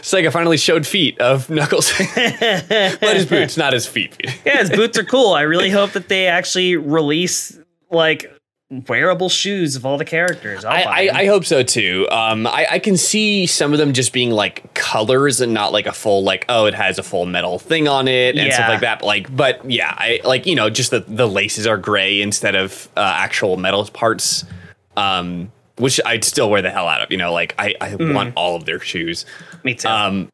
Sega 0.05 0.31
finally 0.31 0.59
showed 0.59 0.87
feet 0.87 1.19
of 1.19 1.49
Knuckles. 1.51 1.91
but 2.15 3.17
his 3.17 3.27
boots, 3.27 3.57
not 3.57 3.73
his 3.73 3.87
feet. 3.87 4.15
yeah, 4.45 4.59
his 4.59 4.71
boots 4.71 4.99
are 4.99 5.05
cool. 5.05 5.33
I 5.33 5.43
really 5.43 5.71
hope 5.71 5.93
that 5.93 6.09
they 6.09 6.27
actually 6.27 6.77
release 6.77 7.59
like 7.91 8.31
wearable 8.89 9.29
shoes 9.29 9.77
of 9.77 9.87
all 9.87 9.97
the 9.97 10.05
characters. 10.05 10.65
I'll 10.65 10.89
I, 10.89 11.11
I, 11.13 11.27
hope 11.27 11.45
so 11.45 11.63
too. 11.63 12.07
Um, 12.11 12.47
I, 12.47 12.67
I 12.73 12.79
can 12.81 12.97
see 12.97 13.47
some 13.47 13.73
of 13.73 13.79
them 13.79 13.93
just 13.93 14.13
being 14.13 14.31
like 14.31 14.75
colors 14.75 15.41
and 15.41 15.55
not 15.55 15.73
like 15.73 15.87
a 15.87 15.93
full 15.93 16.23
like 16.23 16.45
oh 16.49 16.67
it 16.67 16.75
has 16.75 16.99
a 16.99 17.03
full 17.03 17.25
metal 17.25 17.59
thing 17.59 17.89
on 17.89 18.09
it 18.09 18.37
and 18.37 18.53
stuff 18.53 18.69
like 18.69 18.81
that. 18.81 19.01
But 19.01 19.07
like, 19.07 19.35
but 19.35 19.71
yeah, 19.71 19.95
I 19.97 20.21
like 20.25 20.45
you 20.45 20.55
know 20.55 20.69
just 20.69 20.91
the 20.91 21.01
the 21.01 21.29
laces 21.29 21.67
are 21.67 21.79
gray 21.79 22.21
instead 22.21 22.55
of 22.55 22.89
uh, 22.97 23.01
actual 23.01 23.57
metal 23.57 23.85
parts. 23.87 24.45
Um, 24.97 25.51
which 25.79 26.01
I'd 26.07 26.25
still 26.25 26.51
wear 26.51 26.63
the 26.63 26.71
hell 26.71 26.89
out 26.89 27.01
of. 27.03 27.11
You 27.11 27.17
know, 27.19 27.33
like 27.33 27.55
I 27.59 27.75
I 27.81 27.91
Mm. 27.91 28.15
want 28.15 28.33
all 28.37 28.57
of 28.57 28.65
their 28.65 28.81
shoes. 28.81 29.25
Me 29.65 29.75
too. 29.75 29.89
Um, 29.89 30.29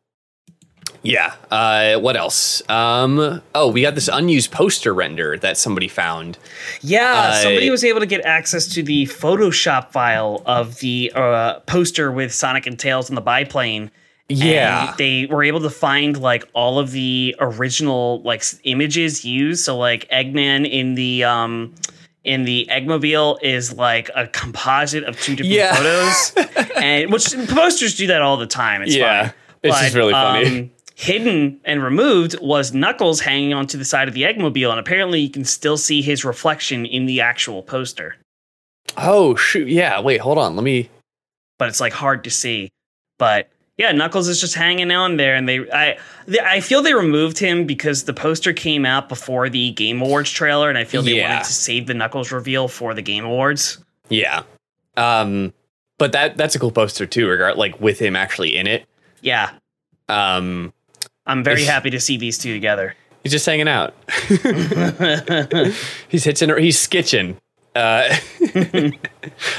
yeah. 1.02 1.32
Uh, 1.50 1.98
what 1.98 2.14
else? 2.16 2.62
Um, 2.68 3.40
oh, 3.54 3.68
we 3.68 3.80
got 3.82 3.94
this 3.94 4.08
unused 4.12 4.50
poster 4.50 4.92
render 4.92 5.38
that 5.38 5.56
somebody 5.56 5.88
found. 5.88 6.36
yeah, 6.82 7.30
I- 7.32 7.42
somebody 7.42 7.70
was 7.70 7.84
able 7.84 8.00
to 8.00 8.06
get 8.06 8.20
access 8.26 8.66
to 8.74 8.82
the 8.82 9.06
Photoshop 9.06 9.92
file 9.92 10.42
of 10.44 10.78
the 10.80 11.10
uh, 11.14 11.60
poster 11.60 12.12
with 12.12 12.34
Sonic 12.34 12.66
and 12.66 12.78
Tails 12.78 13.08
on 13.08 13.14
the 13.14 13.22
biplane. 13.22 13.90
Yeah. 14.28 14.94
They 14.98 15.26
were 15.26 15.42
able 15.42 15.60
to 15.60 15.70
find 15.70 16.16
like 16.20 16.44
all 16.52 16.78
of 16.78 16.90
the 16.92 17.34
original 17.40 18.20
like 18.22 18.44
images 18.64 19.24
used. 19.24 19.64
So 19.64 19.76
like 19.78 20.06
Eggman 20.10 20.68
in 20.70 20.94
the 20.94 21.24
um 21.24 21.74
in 22.24 22.44
the 22.44 22.68
Eggmobile 22.70 23.38
is 23.42 23.72
like 23.74 24.10
a 24.14 24.26
composite 24.26 25.04
of 25.04 25.18
two 25.20 25.36
different 25.36 25.54
Yeah. 25.54 25.74
photos, 25.74 26.70
and 26.76 27.10
which 27.12 27.26
posters 27.48 27.96
do 27.96 28.06
that 28.08 28.20
all 28.22 28.36
the 28.36 28.46
time. 28.46 28.82
It's 28.82 28.94
Yeah. 28.94 29.22
fine. 29.28 29.34
It's 29.62 29.80
just 29.80 29.94
really 29.94 30.12
funny. 30.12 30.46
um, 30.60 30.70
hidden 30.94 31.60
and 31.64 31.82
removed 31.82 32.36
was 32.40 32.72
Knuckles 32.74 33.20
hanging 33.20 33.54
onto 33.54 33.78
the 33.78 33.84
side 33.84 34.06
of 34.08 34.14
the 34.14 34.22
Eggmobile, 34.22 34.70
and 34.70 34.78
apparently 34.80 35.20
you 35.20 35.30
can 35.30 35.44
still 35.44 35.76
see 35.78 36.02
his 36.02 36.24
reflection 36.24 36.84
in 36.86 37.06
the 37.06 37.20
actual 37.20 37.62
poster, 37.62 38.16
Oh 38.96 39.34
shoot! 39.36 39.68
Yeah. 39.68 40.00
Wait. 40.00 40.18
Hold 40.20 40.38
on. 40.38 40.56
Let 40.56 40.64
me. 40.64 40.88
but 41.58 41.68
it's 41.68 41.80
like 41.80 41.92
hard 41.92 42.24
to 42.24 42.30
see. 42.30 42.70
But 43.18 43.48
Yeah, 43.80 43.92
Knuckles 43.92 44.28
is 44.28 44.38
just 44.38 44.54
hanging 44.54 44.90
on 44.90 45.16
there, 45.16 45.34
and 45.34 45.48
they 45.48 45.60
I 45.72 45.96
th- 46.26 46.42
I 46.44 46.60
feel 46.60 46.82
they 46.82 46.92
removed 46.92 47.38
him 47.38 47.64
because 47.64 48.04
the 48.04 48.12
poster 48.12 48.52
came 48.52 48.84
out 48.84 49.08
before 49.08 49.48
the 49.48 49.70
Game 49.70 50.02
Awards 50.02 50.30
trailer, 50.30 50.68
and 50.68 50.76
I 50.76 50.84
feel 50.84 51.00
they 51.00 51.16
Yeah. 51.16 51.30
wanted 51.30 51.44
to 51.46 51.52
save 51.54 51.86
the 51.86 51.94
Knuckles 51.94 52.30
reveal 52.30 52.68
for 52.68 52.92
the 52.92 53.00
Game 53.00 53.24
Awards. 53.24 53.78
Yeah. 54.10 54.42
Um, 54.98 55.54
but 55.96 56.12
that 56.12 56.36
that's 56.36 56.54
a 56.54 56.58
cool 56.58 56.72
poster 56.72 57.06
too, 57.06 57.26
regard 57.26 57.56
like 57.56 57.80
with 57.80 57.98
him 57.98 58.16
actually 58.16 58.54
in 58.54 58.66
it. 58.66 58.84
Yeah, 59.22 59.50
Um, 60.10 60.74
I'm 61.26 61.42
very 61.42 61.64
happy 61.64 61.88
to 61.90 62.00
see 62.00 62.18
these 62.18 62.36
two 62.36 62.52
together. 62.52 62.94
he's 63.22 63.32
just 63.32 63.46
hanging 63.46 63.66
out. 63.68 63.94
he's 66.08 66.24
hitching. 66.24 66.50
He's 66.58 66.76
skitching. 66.86 67.36
Uh, 67.74 68.14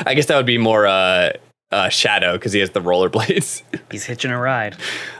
I 0.05 0.13
guess 0.13 0.27
that 0.27 0.35
would 0.37 0.45
be 0.45 0.57
more 0.59 0.85
uh, 0.85 1.31
uh, 1.71 1.89
Shadow 1.89 2.33
because 2.33 2.53
he 2.53 2.59
has 2.59 2.71
the 2.71 2.81
rollerblades. 2.81 3.63
He's 3.91 4.05
hitching 4.05 4.31
a 4.31 4.39
ride. 4.39 4.75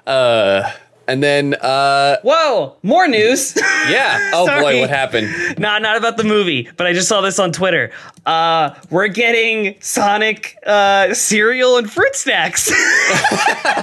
Uh, 0.06 0.72
and 1.08 1.22
then 1.22 1.56
uh, 1.56 2.18
Whoa, 2.24 2.78
more 2.84 3.08
news. 3.08 3.56
yeah. 3.90 4.20
Oh 4.34 4.46
boy, 4.46 4.80
what 4.80 4.90
happened? 4.90 5.30
no, 5.60 5.78
not 5.78 5.98
about 5.98 6.16
the 6.18 6.24
movie, 6.24 6.70
but 6.78 6.88
I 6.88 6.94
just 6.94 7.10
saw 7.10 7.22
this 7.22 7.38
on 7.38 7.52
Twitter. 7.52 7.92
Uh, 8.26 8.74
we're 8.90 9.10
getting 9.10 9.76
Sonic 9.82 10.58
uh, 10.66 11.14
cereal 11.14 11.78
and 11.78 11.92
fruit 11.92 12.16
snacks. 12.16 12.72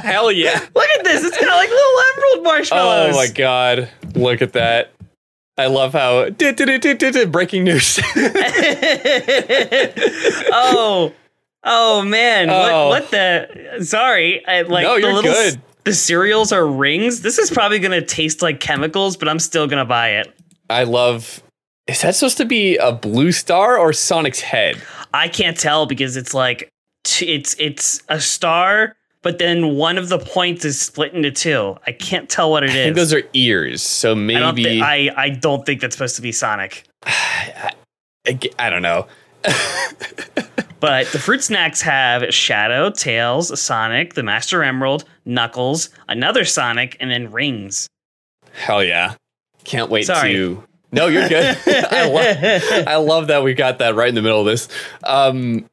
Hell 0.02 0.32
yeah! 0.32 0.58
Look 0.74 0.88
at 0.98 1.04
this. 1.04 1.22
It's 1.24 1.38
got 1.38 1.54
like 1.54 1.68
little 1.68 2.00
emerald 2.16 2.44
marshmallows. 2.44 3.14
Oh 3.14 3.18
my 3.18 3.28
god, 3.28 3.90
look 4.14 4.40
at 4.40 4.54
that. 4.54 4.92
I 5.58 5.66
love 5.66 5.92
how 5.92 6.30
breaking 6.30 7.64
news. 7.64 8.00
oh, 10.52 11.12
oh 11.68 12.02
man, 12.02 12.50
Oh. 12.50 12.88
what 12.88 13.02
what 13.02 13.10
the? 13.10 13.78
Sorry, 13.84 14.44
I, 14.46 14.62
like 14.62 14.82
No, 14.84 14.94
the 14.94 15.00
you're 15.02 15.12
little 15.12 15.32
good. 15.32 15.60
the 15.84 15.94
cereals 15.94 16.50
are 16.52 16.66
rings. 16.66 17.20
This 17.22 17.38
is 17.38 17.50
probably 17.50 17.78
gonna 17.78 18.04
taste 18.04 18.42
like 18.42 18.58
chemicals, 18.60 19.16
but 19.16 19.28
I'm 19.28 19.38
still 19.38 19.66
gonna 19.66 19.84
buy 19.84 20.10
it. 20.12 20.34
I 20.70 20.84
love. 20.84 21.42
Is 21.86 22.02
that 22.02 22.14
supposed 22.16 22.36
to 22.38 22.44
be 22.44 22.76
a 22.76 22.92
blue 22.92 23.32
star 23.32 23.78
or 23.78 23.92
Sonic's 23.92 24.40
head? 24.40 24.80
I 25.14 25.28
can't 25.28 25.56
tell 25.58 25.86
because 25.86 26.16
it's 26.16 26.34
like 26.34 26.68
t- 27.04 27.32
it's 27.34 27.54
it's 27.58 28.02
a 28.10 28.20
star, 28.20 28.94
but 29.22 29.38
then 29.38 29.74
one 29.76 29.96
of 29.96 30.10
the 30.10 30.18
points 30.18 30.66
is 30.66 30.78
split 30.78 31.14
into 31.14 31.30
two. 31.30 31.76
I 31.86 31.92
can't 31.92 32.28
tell 32.28 32.50
what 32.50 32.62
it 32.64 32.70
I 32.70 32.72
think 32.74 32.96
those 32.96 33.14
are 33.14 33.22
ears, 33.32 33.80
so 33.82 34.12
I 34.12 34.14
don't, 34.14 34.54
maybe 34.56 34.82
I, 34.82 35.10
I 35.16 35.30
don't 35.30 35.64
think 35.64 35.80
that's 35.80 35.94
supposed 35.96 36.16
to 36.16 36.22
be 36.22 36.30
Sonic. 36.32 36.84
I, 37.06 37.72
I 38.58 38.68
don't 38.68 38.82
know. 38.82 39.06
But 40.80 41.08
the 41.08 41.18
fruit 41.18 41.42
snacks 41.42 41.80
have 41.82 42.32
Shadow, 42.32 42.90
Tails, 42.90 43.60
Sonic, 43.60 44.14
the 44.14 44.22
Master 44.22 44.62
Emerald, 44.62 45.04
Knuckles, 45.24 45.90
another 46.08 46.44
Sonic, 46.44 46.96
and 47.00 47.10
then 47.10 47.32
rings. 47.32 47.88
Hell 48.52 48.84
yeah! 48.84 49.14
Can't 49.64 49.90
wait 49.90 50.06
Sorry. 50.06 50.32
to. 50.32 50.64
No, 50.92 51.08
you're 51.08 51.28
good. 51.28 51.58
I 51.66 52.08
love. 52.08 52.86
I 52.86 52.96
love 52.96 53.26
that 53.26 53.42
we 53.42 53.54
got 53.54 53.78
that 53.78 53.94
right 53.94 54.08
in 54.08 54.14
the 54.14 54.22
middle 54.22 54.40
of 54.40 54.46
this. 54.46 54.68
Um, 55.04 55.68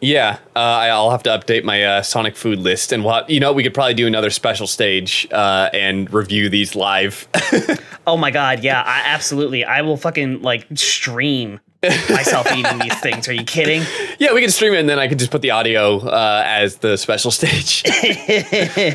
yeah, 0.00 0.38
uh, 0.56 0.58
I'll 0.58 1.12
have 1.12 1.22
to 1.22 1.30
update 1.30 1.62
my 1.62 1.84
uh, 1.84 2.02
Sonic 2.02 2.36
food 2.36 2.58
list, 2.58 2.90
and 2.90 3.04
what 3.04 3.30
you 3.30 3.38
know, 3.38 3.52
we 3.52 3.62
could 3.62 3.72
probably 3.72 3.94
do 3.94 4.06
another 4.08 4.30
special 4.30 4.66
stage 4.66 5.28
uh, 5.30 5.70
and 5.72 6.12
review 6.12 6.48
these 6.48 6.74
live. 6.74 7.28
Oh 8.04 8.16
my 8.16 8.32
god, 8.32 8.64
yeah, 8.64 8.82
I, 8.82 9.02
absolutely. 9.06 9.64
I 9.64 9.82
will 9.82 9.96
fucking 9.96 10.42
like 10.42 10.66
stream 10.74 11.60
myself 11.82 12.50
eating 12.52 12.78
these 12.78 12.98
things. 13.00 13.28
Are 13.28 13.32
you 13.32 13.44
kidding? 13.44 13.82
yeah, 14.18 14.32
we 14.32 14.40
can 14.40 14.50
stream 14.50 14.72
it, 14.74 14.80
and 14.80 14.88
then 14.88 14.98
I 14.98 15.08
can 15.08 15.18
just 15.18 15.30
put 15.30 15.42
the 15.42 15.50
audio 15.50 15.98
uh, 15.98 16.42
as 16.46 16.76
the 16.76 16.96
special 16.96 17.30
stage. 17.30 17.82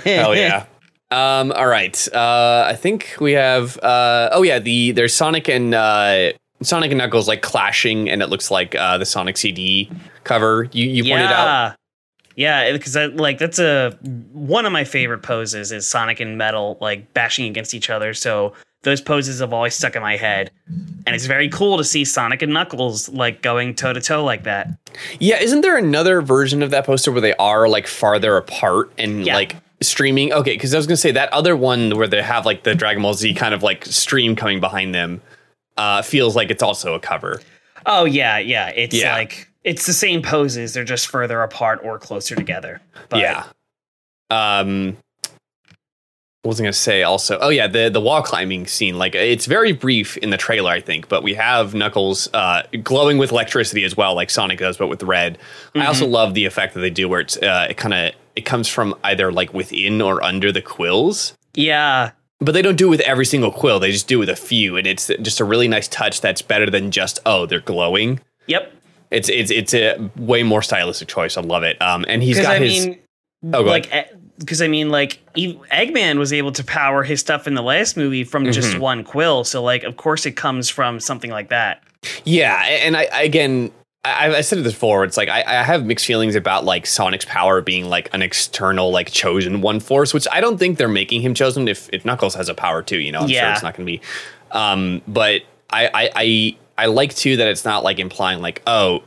Hell 0.04 0.36
yeah. 0.36 0.65
Um, 1.12 1.52
all 1.54 1.67
right. 1.67 2.08
Uh, 2.13 2.65
I 2.67 2.76
think 2.76 3.15
we 3.19 3.34
have. 3.34 3.78
Uh, 3.80 4.30
oh 4.32 4.43
yeah, 4.43 4.60
the 4.60 4.91
there's 4.91 5.13
Sonic 5.13 5.47
and 5.47 5.73
uh, 5.73 6.34
Sonic 6.62 6.91
and 6.91 6.97
Knuckles 6.97 7.28
like 7.28 7.41
clashing, 7.41 8.10
and 8.10 8.21
it 8.21 8.28
looks 8.30 8.52
like 8.52 8.76
uh, 8.76 8.97
the 8.97 9.06
Sonic 9.06 9.38
CD 9.38 9.89
cover 10.23 10.67
you 10.71 10.88
you 10.88 11.04
pointed 11.04 11.28
out. 11.28 11.45
yeah. 11.45 11.73
Yeah, 12.38 12.71
because 12.71 12.95
like 12.95 13.39
that's 13.39 13.58
a 13.58 13.97
one 14.32 14.67
of 14.67 14.71
my 14.71 14.84
favorite 14.84 15.23
poses 15.23 15.71
is 15.71 15.88
Sonic 15.88 16.19
and 16.19 16.38
Metal 16.38 16.78
like 16.80 17.12
bashing 17.15 17.47
against 17.47 17.73
each 17.73 17.89
other. 17.89 18.13
So 18.13 18.54
those 18.88 19.02
poses 19.02 19.41
have 19.41 19.52
always 19.52 19.76
stuck 19.76 19.97
in 19.97 20.02
my 20.02 20.15
head, 20.15 20.50
and 21.06 21.13
it's 21.13 21.26
very 21.26 21.50
cool 21.50 21.78
to 21.78 21.84
see 21.84 22.06
Sonic 22.06 22.41
and 22.41 22.54
Knuckles 22.54 23.10
like 23.10 23.41
going 23.41 23.76
toe 23.76 23.91
to 23.91 24.00
toe 24.00 24.23
like 24.23 24.43
that. 24.43 24.69
Yeah, 25.19 25.39
isn't 25.41 25.60
there 25.60 25.76
another 25.78 26.21
version 26.21 26.63
of 26.63 26.71
that 26.71 26.86
poster 26.86 27.12
where 27.12 27.19
they 27.19 27.34
are 27.36 27.67
like 27.67 27.86
farther 27.86 28.38
apart 28.38 28.91
and 28.97 29.26
Yeah. 29.26 29.36
like 29.36 29.58
streaming? 29.82 30.32
Okay, 30.32 30.54
because 30.54 30.73
I 30.73 30.78
was 30.78 30.88
gonna 30.88 30.95
say 30.95 31.12
that 31.12 31.32
other 31.34 31.56
one 31.58 31.97
where 31.97 32.08
they 32.08 32.21
have 32.21 32.45
like 32.45 32.63
the 32.63 32.73
Dragon 32.76 33.02
Ball 33.04 33.13
Z 33.13 33.34
kind 33.34 33.54
of 33.54 33.62
like 33.62 33.84
stream 33.86 34.36
coming 34.38 34.62
behind 34.62 34.95
them 34.95 35.21
uh, 35.76 36.02
feels 36.02 36.34
like 36.36 36.50
it's 36.50 36.63
also 36.63 36.93
a 36.93 37.00
cover. 37.00 37.41
Oh 37.86 38.06
yeah, 38.06 38.38
yeah. 38.38 38.69
It's 38.69 38.95
Yeah. 38.95 39.13
like 39.13 39.50
it's 39.65 39.86
the 39.86 39.93
same 39.93 40.21
poses. 40.21 40.73
They're 40.73 40.86
just 40.86 41.08
further 41.08 41.41
apart 41.41 41.82
or 41.84 42.00
closer 42.00 42.36
together. 42.36 42.80
But 43.10 43.19
yeah. 43.19 43.43
Um, 44.30 44.97
what 46.47 46.51
was 46.51 46.62
I 46.62 46.63
gonna 46.63 46.71
say? 46.73 47.03
Also, 47.03 47.38
oh 47.41 47.49
yeah, 47.49 47.67
the 47.67 47.89
the 47.89 47.99
wall 47.99 48.21
climbing 48.21 48.67
scene. 48.67 48.97
Like 48.97 49.15
it's 49.15 49.45
very 49.47 49.73
brief 49.73 50.15
in 50.15 50.29
the 50.29 50.38
trailer, 50.38 50.71
I 50.71 50.79
think, 50.79 51.10
but 51.10 51.21
we 51.21 51.33
have 51.33 51.73
Knuckles 51.75 52.29
uh, 52.33 52.63
glowing 52.83 53.17
with 53.17 53.31
electricity 53.33 53.83
as 53.83 53.97
well, 53.97 54.15
like 54.15 54.29
Sonic 54.29 54.57
does, 54.60 54.77
but 54.77 54.88
with 54.88 55.03
red. 55.03 55.38
I 55.75 55.86
also 55.86 56.07
love 56.07 56.36
the 56.36 56.45
effect 56.45 56.73
that 56.75 56.79
they 56.79 56.89
do, 56.89 57.10
where 57.10 57.19
it's 57.19 57.36
uh, 57.36 57.67
it 57.69 57.75
kind 57.75 57.93
of 57.93 58.13
it 58.38 58.45
comes 58.45 58.69
from 58.69 58.95
either 59.03 59.29
like 59.29 59.53
within 59.53 60.01
or 60.01 60.23
under 60.23 60.53
the 60.53 60.62
quills. 60.62 61.33
yeah, 61.53 62.12
But 62.39 62.53
they 62.53 62.62
don't 62.62 62.77
do 62.77 62.88
it 62.88 62.91
with 62.91 63.01
every 63.01 63.25
single 63.25 63.51
quill. 63.51 63.79
They 63.81 63.91
just 63.91 64.07
do 64.07 64.15
it 64.15 64.19
with 64.19 64.29
a 64.29 64.36
few, 64.38 64.77
and 64.77 64.88
it's 64.88 65.12
just 65.21 65.41
a 65.41 65.43
really 65.43 65.67
nice 65.67 65.89
touch. 65.89 66.21
That's 66.21 66.41
better 66.41 66.69
than 66.69 66.91
just 66.91 67.19
oh 67.25 67.45
they're 67.45 67.60
glowing. 67.60 68.21
yep. 68.47 68.71
It's 69.12 69.27
it's 69.27 69.51
it's 69.51 69.73
a 69.73 70.10
way 70.15 70.43
more 70.43 70.62
stylistic 70.62 71.10
choice. 71.10 71.36
I 71.36 71.41
love 71.41 71.63
it. 71.63 71.81
Um, 71.81 72.05
and 72.07 72.23
he's 72.23 72.39
got 72.39 72.55
I 72.55 72.60
his. 72.60 72.88
mean, 72.88 72.99
Oh, 73.54 73.62
like 73.62 73.91
because 74.39 74.62
I 74.62 74.67
mean, 74.67 74.89
like 74.89 75.19
e- 75.36 75.56
Eggman 75.71 76.17
was 76.19 76.32
able 76.34 76.52
to 76.54 76.63
power 76.63 77.04
his 77.04 77.19
stuff 77.19 77.47
in 77.47 77.54
the 77.56 77.62
last 77.62 77.97
movie 77.97 78.23
from 78.23 78.43
Mm-hmm. 78.43 78.52
just 78.52 78.78
one 78.80 79.04
quill. 79.04 79.43
So 79.43 79.63
like, 79.63 79.84
of 79.84 79.97
course, 79.97 80.26
it 80.26 80.32
comes 80.34 80.69
from 80.69 81.00
something 81.00 81.32
like 81.32 81.50
that. 81.50 81.82
Yeah, 82.26 82.62
and 82.65 82.95
I 82.97 83.08
I- 83.12 83.21
again, 83.23 83.71
I, 84.06 84.36
I 84.36 84.41
said 84.41 84.60
it 84.60 84.63
before. 84.63 85.04
It's 85.04 85.17
like 85.17 85.28
I, 85.30 85.41
I 85.45 85.63
have 85.63 85.86
mixed 85.86 86.06
feelings 86.06 86.36
about 86.36 86.63
like 86.65 86.86
Sonic's 86.86 87.26
power 87.26 87.62
being 87.62 87.86
like 87.89 88.10
an 88.13 88.21
external, 88.21 88.89
like 88.91 89.12
chosen 89.12 89.62
one 89.62 89.80
force, 89.80 90.13
which 90.13 90.28
I 90.32 90.39
don't 90.39 90.58
think 90.58 90.78
they're 90.78 90.88
making 90.88 91.21
him 91.21 91.34
chosen. 91.34 91.67
If 91.67 91.89
if 91.91 92.06
Knuckles 92.06 92.34
has 92.36 92.47
a 92.50 92.54
power 92.54 92.82
too, 92.82 93.00
you 93.00 93.12
know, 93.12 93.19
I'm 93.21 93.28
sure 93.28 93.36
Yeah. 93.36 93.54
it's 93.54 93.63
not 93.63 93.76
going 93.76 93.86
to 93.86 93.91
be. 93.91 94.02
Um, 94.52 95.02
but 95.08 95.41
I, 95.69 95.88
I 95.93 96.10
I 96.15 96.58
I 96.78 96.86
like 96.86 97.15
too 97.15 97.38
that 97.38 97.47
it's 97.47 97.65
not 97.65 97.84
like 97.84 98.00
implying 98.00 98.39
like 98.41 98.62
oh 98.65 99.04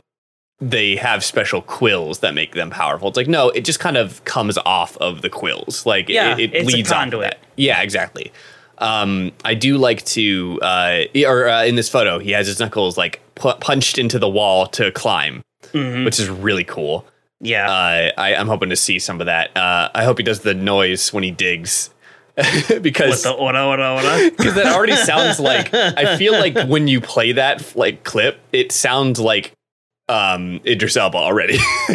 they 0.61 0.95
have 0.95 1.23
special 1.23 1.61
quills 1.63 2.19
that 2.19 2.33
make 2.35 2.53
them 2.53 2.69
powerful. 2.69 3.07
It's 3.07 3.17
like 3.17 3.27
no, 3.27 3.49
it 3.49 3.65
just 3.65 3.79
kind 3.79 3.97
of 3.97 4.23
comes 4.25 4.57
off 4.59 4.95
of 4.97 5.21
the 5.23 5.29
quills. 5.29 5.85
Like 5.85 6.09
it- 6.09 6.13
Yeah, 6.13 6.37
it, 6.37 6.65
leads 6.65 6.91
off 6.91 7.11
of 7.13 7.19
that. 7.21 7.39
Yeah, 7.57 7.81
exactly. 7.81 8.31
Um, 8.77 9.31
I 9.45 9.53
do 9.53 9.77
like 9.77 10.03
to, 10.05 10.59
uh, 10.61 11.03
or 11.27 11.47
uh, 11.47 11.63
in 11.65 11.75
this 11.75 11.87
photo, 11.89 12.17
he 12.19 12.31
has 12.31 12.47
his 12.47 12.59
knuckles 12.59 12.97
like 12.97 13.21
pu- 13.35 13.53
punched 13.59 13.97
into 13.99 14.17
the 14.17 14.27
wall 14.29 14.65
to 14.67 14.91
climb, 14.91 15.43
Mhm. 15.73 16.03
which 16.05 16.19
is 16.19 16.29
really 16.29 16.63
cool. 16.63 17.05
Yeah, 17.39 17.69
Uh, 17.69 18.11
I, 18.19 18.35
I'm 18.35 18.47
hoping 18.47 18.69
to 18.69 18.75
see 18.75 18.97
some 18.99 19.19
of 19.19 19.25
that. 19.27 19.55
Uh, 19.57 19.89
I 19.93 20.03
hope 20.03 20.17
he 20.19 20.23
does 20.23 20.39
the 20.41 20.53
noise 20.53 21.11
when 21.13 21.23
he 21.23 21.29
digs, 21.31 21.89
because 22.81 23.23
the 23.23 23.31
what 23.33 23.53
what 23.55 23.79
what? 23.79 24.37
because 24.37 24.53
that 24.55 24.67
already 24.67 24.95
sounds 25.11 25.39
like. 25.39 25.73
I 25.73 26.17
feel 26.17 26.33
like 26.33 26.57
when 26.67 26.87
you 26.87 27.01
play 27.01 27.31
that 27.33 27.75
like 27.75 28.03
clip, 28.03 28.39
it 28.51 28.71
sounds 28.71 29.19
like 29.19 29.51
um 30.11 30.59
Idris 30.65 30.97
Elba 30.97 31.17
already. 31.17 31.57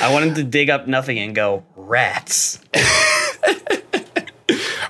I 0.00 0.08
wanted 0.12 0.34
to 0.36 0.44
dig 0.44 0.70
up 0.70 0.86
nothing 0.86 1.18
and 1.18 1.34
go 1.34 1.64
rats. 1.76 2.60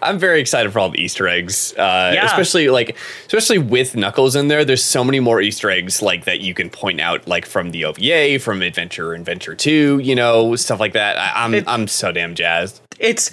I'm 0.00 0.16
very 0.20 0.40
excited 0.40 0.72
for 0.72 0.78
all 0.78 0.90
the 0.90 1.00
Easter 1.02 1.26
eggs, 1.26 1.74
uh, 1.76 2.12
Yeah. 2.14 2.24
especially 2.26 2.68
like 2.68 2.96
especially 3.26 3.58
with 3.58 3.96
Knuckles 3.96 4.36
in 4.36 4.46
there. 4.46 4.64
There's 4.64 4.84
so 4.84 5.02
many 5.02 5.18
more 5.18 5.40
Easter 5.40 5.68
eggs 5.70 6.00
like 6.00 6.24
that 6.24 6.40
you 6.40 6.54
can 6.54 6.70
point 6.70 7.00
out, 7.00 7.26
like 7.26 7.44
from 7.44 7.72
the 7.72 7.84
OVA, 7.84 8.38
from 8.38 8.62
Adventure 8.62 9.12
Adventure 9.14 9.56
Two, 9.56 9.98
you 10.00 10.14
know, 10.14 10.54
stuff 10.54 10.78
like 10.78 10.92
that. 10.92 11.18
I, 11.18 11.44
I'm 11.44 11.54
It- 11.54 11.64
I'm 11.66 11.88
so 11.88 12.12
damn 12.12 12.34
jazzed. 12.36 12.80
It's 13.00 13.30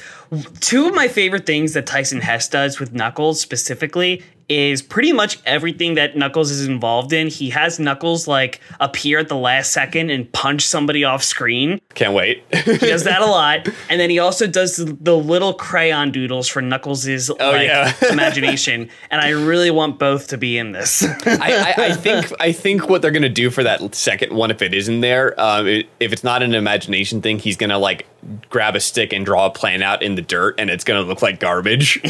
two 0.59 0.87
of 0.87 0.95
my 0.95 1.07
favorite 1.07 1.45
things 1.45 1.73
that 1.73 1.85
Tyson 1.87 2.21
Hesse 2.21 2.47
does 2.49 2.79
with 2.79 2.93
Knuckles 2.93 3.39
specifically 3.41 4.23
is 4.47 4.81
pretty 4.81 5.11
much 5.11 5.39
everything 5.45 5.95
that 5.95 6.15
Knuckles 6.15 6.51
is 6.51 6.67
involved 6.67 7.13
in. 7.13 7.27
He 7.27 7.49
has 7.49 7.79
Knuckles 7.79 8.27
like 8.27 8.61
appear 8.79 9.19
at 9.19 9.27
the 9.27 9.35
last 9.35 9.71
second 9.71 10.09
and 10.09 10.31
punch 10.31 10.65
somebody 10.65 11.03
off 11.03 11.23
screen. 11.23 11.79
Can't 11.93 12.13
wait. 12.13 12.43
He 12.65 12.77
does 12.91 13.03
that 13.05 13.21
a 13.21 13.25
lot, 13.25 13.67
and 13.89 13.99
then 13.99 14.09
he 14.09 14.19
also 14.19 14.47
does 14.47 14.75
the, 14.77 15.15
little 15.15 15.53
crayon 15.53 16.11
doodles 16.11 16.47
for 16.47 16.61
Knuckles' 16.61 17.29
Oh, 17.29 17.35
like 17.39 17.67
yeah. 17.67 17.93
imagination. 18.11 18.89
And 19.09 19.21
I 19.21 19.29
really 19.29 19.71
want 19.71 19.97
both 19.97 20.27
to 20.29 20.37
be 20.37 20.57
in 20.57 20.71
this. 20.73 21.03
I, 21.25 21.73
I, 21.77 21.85
I 21.85 21.91
think 21.93 22.31
I 22.39 22.51
think 22.51 22.89
what 22.89 23.01
they're 23.01 23.11
gonna 23.11 23.29
do 23.29 23.49
for 23.49 23.63
that 23.63 23.95
second 23.95 24.33
one, 24.33 24.51
if 24.51 24.61
it 24.61 24.73
is 24.73 24.89
in 24.89 25.01
there, 25.01 25.39
um, 25.39 25.67
it, 25.67 25.87
if 25.99 26.11
it's 26.11 26.23
not 26.23 26.43
an 26.43 26.53
imagination 26.53 27.21
thing, 27.21 27.39
he's 27.39 27.55
gonna 27.55 27.79
like 27.79 28.05
grab 28.49 28.75
a 28.75 28.79
stick 28.79 29.13
and 29.13 29.25
draw 29.25 29.45
a 29.45 29.49
plan 29.49 29.81
out 29.81 30.01
in 30.01 30.15
the 30.15 30.21
dirt, 30.21 30.55
and 30.59 30.69
it's 30.69 30.83
gonna 30.83 31.01
look 31.01 31.21
like 31.21 31.39
garbage. 31.39 31.99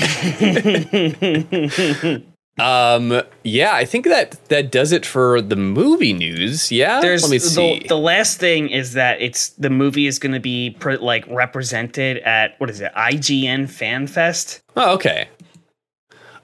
um, 2.58 3.22
yeah, 3.44 3.74
I 3.74 3.86
think 3.86 4.06
that 4.06 4.38
that 4.50 4.72
does 4.72 4.92
it 4.92 5.06
for 5.06 5.42
the 5.42 5.56
movie 5.56 6.14
news. 6.14 6.72
Yeah, 6.72 7.02
There's 7.02 7.24
let 7.24 7.32
me 7.32 7.40
see. 7.40 7.80
The, 7.80 7.88
the 7.90 7.98
last 7.98 8.40
thing 8.40 8.70
is 8.70 8.94
that 8.94 9.22
it's 9.22 9.50
the 9.50 9.70
movie 9.70 10.08
is 10.08 10.20
going 10.20 10.34
to 10.34 10.40
be 10.40 10.72
pr- 10.80 10.94
like 10.94 11.26
represented 11.28 12.18
at 12.20 12.60
what 12.60 12.70
is 12.70 12.82
it 12.82 12.94
IGN 12.96 13.70
Fan 13.70 14.08
Fest. 14.08 14.62
oh, 14.78 14.94
okay. 14.96 15.28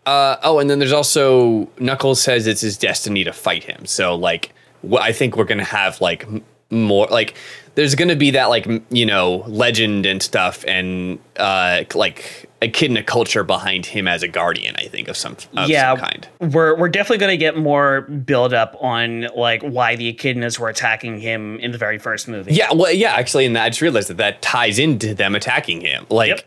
Uh, 0.06 0.36
oh, 0.44 0.60
and 0.60 0.70
then 0.70 0.80
there's 0.80 0.92
also 0.92 1.70
Knuckles 1.80 2.22
says 2.22 2.48
it's 2.48 2.62
his 2.62 2.78
destiny 2.78 3.24
to 3.24 3.32
fight 3.32 3.64
him. 3.64 3.86
So 3.86 4.16
like, 4.16 4.54
wh- 4.90 5.00
I 5.00 5.14
think 5.14 5.38
we're 5.38 5.46
gonna 5.46 5.64
have 5.64 6.02
like 6.02 6.28
more 6.72 7.08
like 7.08 7.36
there's 7.76 7.96
gonna 7.96 8.16
be 8.16 8.32
that 8.32 8.46
like 8.46 8.68
you 8.90 9.06
know 9.06 9.44
legend 9.48 10.06
and 10.06 10.22
stuff 10.24 10.66
and 10.68 11.20
uh 11.38 11.84
like 11.94 12.50
echidna 12.62 13.02
culture 13.04 13.44
behind 13.44 13.86
him 13.88 14.08
as 14.08 14.22
a 14.24 14.28
guardian. 14.28 14.76
I 14.78 14.86
think 14.88 15.08
of 15.08 15.18
some 15.18 15.36
of 15.58 15.70
yeah, 15.70 15.96
some 15.96 16.06
kind. 16.06 16.28
we're 16.54 16.76
we're 16.78 16.90
definitely 16.90 17.18
going 17.18 17.32
to 17.32 17.38
get 17.38 17.58
more 17.58 18.02
build 18.02 18.54
up 18.54 18.78
on 18.80 19.28
like 19.36 19.62
why 19.64 19.96
the 19.96 20.14
echidnas 20.14 20.60
were 20.60 20.70
attacking 20.70 21.20
him 21.20 21.58
in 21.60 21.72
the 21.72 21.78
very 21.78 21.98
first 21.98 22.28
movie. 22.28 22.54
Yeah, 22.54 22.72
well, 22.74 22.92
yeah, 22.92 23.14
actually, 23.14 23.46
and 23.46 23.58
I 23.58 23.70
just 23.70 23.82
realized 23.82 24.10
that 24.10 24.18
that 24.18 24.42
ties 24.42 24.78
into 24.78 25.16
them 25.16 25.34
attacking 25.36 25.82
him. 25.82 26.06
Like, 26.10 26.30
Yep. 26.30 26.42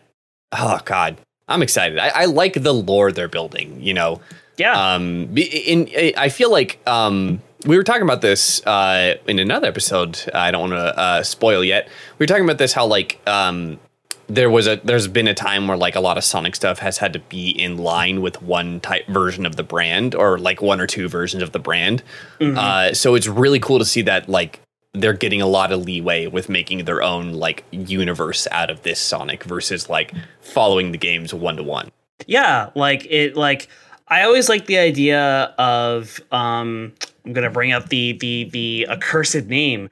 oh 0.52 0.80
god, 0.84 1.16
I'm 1.48 1.62
excited. 1.62 1.98
I, 1.98 2.08
I 2.10 2.24
like 2.26 2.62
the 2.62 2.72
lore 2.72 3.10
they're 3.10 3.26
building. 3.26 3.82
You 3.82 3.94
know, 3.94 4.20
yeah. 4.56 4.94
um 4.94 5.36
in, 5.36 5.90
i 6.16 6.28
feel 6.28 6.50
like 6.50 6.78
um 6.86 7.42
we 7.64 7.76
were 7.76 7.82
talking 7.82 8.02
about 8.02 8.20
this 8.20 8.64
uh 8.66 9.16
in 9.26 9.38
another 9.38 9.66
episode 9.68 10.18
i 10.34 10.50
don't 10.50 10.70
want 10.70 10.72
to 10.72 10.98
uh 10.98 11.22
spoil 11.22 11.64
yet. 11.64 11.88
We 12.18 12.24
were 12.24 12.28
talking 12.28 12.44
about 12.44 12.58
this 12.58 12.72
how 12.72 12.86
like 12.86 13.20
um 13.26 13.78
there 14.26 14.48
was 14.48 14.66
a 14.66 14.76
there's 14.84 15.06
been 15.06 15.28
a 15.28 15.34
time 15.34 15.68
where 15.68 15.76
like 15.76 15.96
a 15.96 16.00
lot 16.00 16.16
of 16.16 16.24
sonic 16.24 16.54
stuff 16.56 16.78
has 16.78 16.98
had 16.98 17.12
to 17.12 17.18
be 17.18 17.50
in 17.50 17.76
line 17.76 18.22
with 18.22 18.40
one 18.40 18.80
type 18.80 19.06
version 19.06 19.44
of 19.44 19.56
the 19.56 19.62
brand 19.62 20.14
or 20.14 20.38
like 20.38 20.62
one 20.62 20.80
or 20.80 20.86
two 20.86 21.08
versions 21.08 21.42
of 21.42 21.52
the 21.52 21.58
brand. 21.58 22.02
Uh 22.40 22.94
so 22.94 23.14
it's 23.14 23.26
really 23.26 23.60
cool 23.60 23.78
to 23.78 23.84
see 23.84 24.02
that 24.02 24.28
like 24.28 24.60
they're 24.92 25.12
getting 25.12 25.42
a 25.42 25.46
lot 25.46 25.72
of 25.72 25.84
leeway 25.84 26.26
with 26.26 26.48
making 26.48 26.84
their 26.84 27.02
own 27.02 27.32
like 27.32 27.64
universe 27.70 28.46
out 28.50 28.70
of 28.70 28.82
this 28.82 28.98
sonic 29.00 29.44
versus 29.44 29.90
like 29.90 30.14
following 30.40 30.92
the 30.92 30.98
games 30.98 31.34
one 31.34 31.56
to 31.56 31.62
one. 31.62 31.90
Yeah, 32.26 32.70
like 32.74 33.06
it 33.10 33.36
like 33.36 33.68
I 34.08 34.22
always 34.24 34.48
like 34.48 34.66
the 34.66 34.78
idea 34.78 35.54
of 35.58 36.20
um 36.32 36.92
I'm 37.24 37.32
gonna 37.32 37.50
bring 37.50 37.72
up 37.72 37.88
the 37.88 38.12
the 38.12 38.48
the 38.52 38.86
accursed 38.90 39.46
name. 39.46 39.90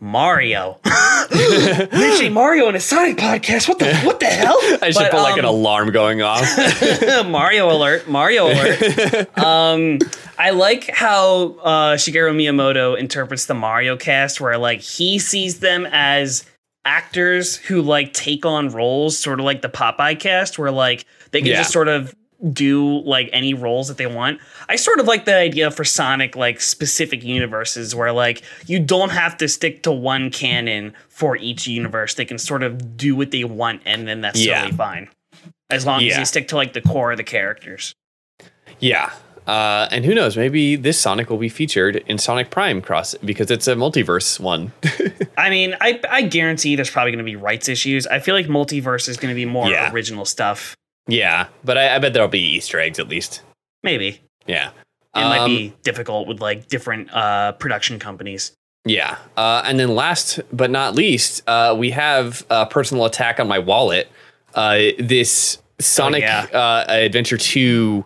Mario. 0.00 0.80
Mentioning 1.92 2.32
Mario 2.32 2.68
in 2.68 2.74
a 2.74 2.80
Sonic 2.80 3.16
podcast. 3.16 3.68
What 3.68 3.78
the 3.78 3.94
what 4.00 4.20
the 4.20 4.26
hell? 4.26 4.56
i 4.82 4.90
should 4.90 4.94
But, 5.02 5.10
put 5.12 5.22
like 5.22 5.38
an 5.38 5.44
um, 5.44 5.54
alarm 5.54 5.90
going 5.92 6.20
off 6.22 6.42
Mario 7.26 7.70
alert! 7.70 8.08
Mario 8.08 8.46
alert! 8.46 9.38
um, 9.38 9.98
I 10.38 10.50
like 10.50 10.90
how 10.90 11.56
uh, 11.62 11.94
Shigeru 11.96 12.34
Miyamoto 12.34 12.98
interprets 12.98 13.46
the 13.46 13.54
Mario 13.54 13.96
cast, 13.96 14.40
where 14.40 14.56
like 14.58 14.80
he 14.80 15.18
sees 15.18 15.60
them 15.60 15.86
as 15.90 16.44
actors 16.84 17.56
who 17.56 17.80
like 17.82 18.12
take 18.12 18.44
on 18.44 18.68
roles, 18.70 19.18
sort 19.18 19.38
of 19.40 19.44
like 19.46 19.62
the 19.62 19.68
Popeye 19.70 20.18
cast, 20.18 20.58
where 20.58 20.70
like 20.70 21.04
they 21.30 21.40
can 21.40 21.48
Yeah. 21.48 21.56
just 21.58 21.72
sort 21.72 21.88
of 21.88 22.14
do 22.52 22.98
like 23.00 23.30
any 23.32 23.54
roles 23.54 23.88
that 23.88 23.96
they 23.96 24.06
want. 24.06 24.38
I 24.68 24.76
sort 24.76 25.00
of 25.00 25.06
like 25.06 25.24
the 25.24 25.34
idea 25.36 25.70
for 25.70 25.84
Sonic 25.84 26.36
like 26.36 26.60
specific 26.60 27.22
universes 27.24 27.94
where 27.94 28.12
like 28.12 28.42
you 28.66 28.78
don't 28.78 29.10
have 29.10 29.36
to 29.38 29.48
stick 29.48 29.82
to 29.84 29.92
one 29.92 30.30
canon 30.30 30.92
for 31.08 31.36
each 31.36 31.66
universe. 31.66 32.14
They 32.14 32.24
can 32.24 32.38
sort 32.38 32.62
of 32.62 32.96
do 32.96 33.16
what 33.16 33.30
they 33.30 33.44
want 33.44 33.82
and 33.86 34.06
then 34.06 34.20
that's 34.20 34.44
Yeah. 34.44 34.60
totally 34.60 34.76
fine. 34.76 35.08
As 35.70 35.86
long 35.86 36.00
as 36.00 36.06
Yeah. 36.08 36.18
you 36.18 36.24
stick 36.24 36.48
to 36.48 36.56
like 36.56 36.72
the 36.74 36.82
core 36.82 37.12
of 37.12 37.16
the 37.16 37.24
characters. 37.24 37.94
Yeah. 38.80 39.10
Uh, 39.46 39.86
and 39.90 40.04
who 40.06 40.14
knows? 40.14 40.36
Maybe 40.38 40.74
this 40.74 40.98
Sonic 40.98 41.28
will 41.28 41.36
be 41.36 41.50
featured 41.50 41.96
in 42.08 42.16
Sonic 42.16 42.50
Prime 42.50 42.80
Cross 42.80 43.16
because 43.24 43.50
it's 43.50 43.68
a 43.68 43.74
multiverse 43.74 44.40
one. 44.40 44.72
I 45.36 45.50
mean, 45.50 45.76
I 45.82 46.00
I 46.08 46.22
guarantee 46.22 46.76
there's 46.76 46.88
probably 46.90 47.12
going 47.12 47.18
to 47.18 47.30
be 47.30 47.36
rights 47.36 47.68
issues. 47.68 48.06
I 48.06 48.20
feel 48.20 48.34
like 48.34 48.46
multiverse 48.46 49.06
is 49.06 49.18
going 49.18 49.32
to 49.32 49.34
be 49.36 49.44
more 49.44 49.68
Yeah. 49.68 49.92
original 49.92 50.24
stuff. 50.24 50.74
Yeah, 51.06 51.48
but 51.64 51.76
I, 51.78 51.96
I 51.96 51.98
bet 51.98 52.12
there'll 52.12 52.28
be 52.28 52.40
Easter 52.56 52.78
eggs 52.80 52.98
at 52.98 53.08
least. 53.08 53.42
Maybe 53.82 54.20
Yeah. 54.46 54.70
it 55.14 55.20
might 55.20 55.38
Um, 55.40 55.50
be 55.50 55.74
difficult 55.82 56.26
with 56.26 56.40
like 56.40 56.68
different 56.68 57.08
uh, 57.12 57.52
production 57.52 57.98
companies. 57.98 58.52
Yeah. 58.86 59.16
Uh, 59.36 59.62
and 59.64 59.78
then 59.78 59.94
last 59.94 60.40
but 60.52 60.70
not 60.70 60.94
least, 60.94 61.42
uh, 61.46 61.74
we 61.78 61.90
have 61.90 62.44
a 62.50 62.66
personal 62.66 63.04
attack 63.06 63.40
on 63.40 63.48
my 63.48 63.58
wallet. 63.58 64.10
Uh, 64.54 64.78
this 64.98 65.58
Sonic 65.80 66.22
yeah. 66.22 66.46
uh, 66.52 66.84
Adventure 66.88 67.36
2 67.38 68.04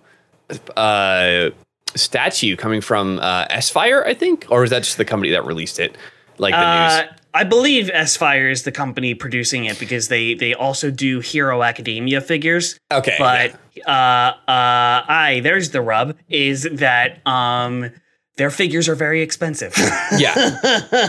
uh, 0.77 1.51
statue 1.95 2.57
coming 2.57 2.81
from 2.81 3.19
uh, 3.21 3.47
S-Fire, 3.51 4.05
I 4.07 4.15
think? 4.15 4.47
Or 4.51 4.65
is 4.65 4.71
that 4.71 4.83
just 4.85 4.97
the 4.99 5.05
company 5.05 5.31
that 5.33 5.45
released 5.45 5.79
it? 5.81 5.97
Like 6.39 6.55
the 6.55 6.59
Uh, 6.59 7.03
news? 7.11 7.18
I 7.39 7.45
believe 7.45 7.89
S-Fire 7.95 8.51
is 8.51 8.65
the 8.65 8.73
company 8.73 9.15
producing 9.15 9.67
it 9.67 9.79
because 9.79 10.09
they 10.09 10.35
they 10.35 10.55
also 10.55 10.91
do 10.91 11.21
Hero 11.21 11.63
Academia 11.63 12.21
figures. 12.21 12.81
Okay. 12.91 13.15
But 13.17 13.53
uh, 13.87 13.91
uh, 13.91 14.35
I 14.49 15.41
there's 15.45 15.71
the 15.71 15.81
rub 15.81 16.17
is 16.29 16.67
that 16.73 17.25
um 17.29 17.93
their 18.39 18.51
figures 18.51 18.89
are 18.89 18.97
very 18.97 19.23
expensive. 19.23 19.73
yeah 20.19 20.59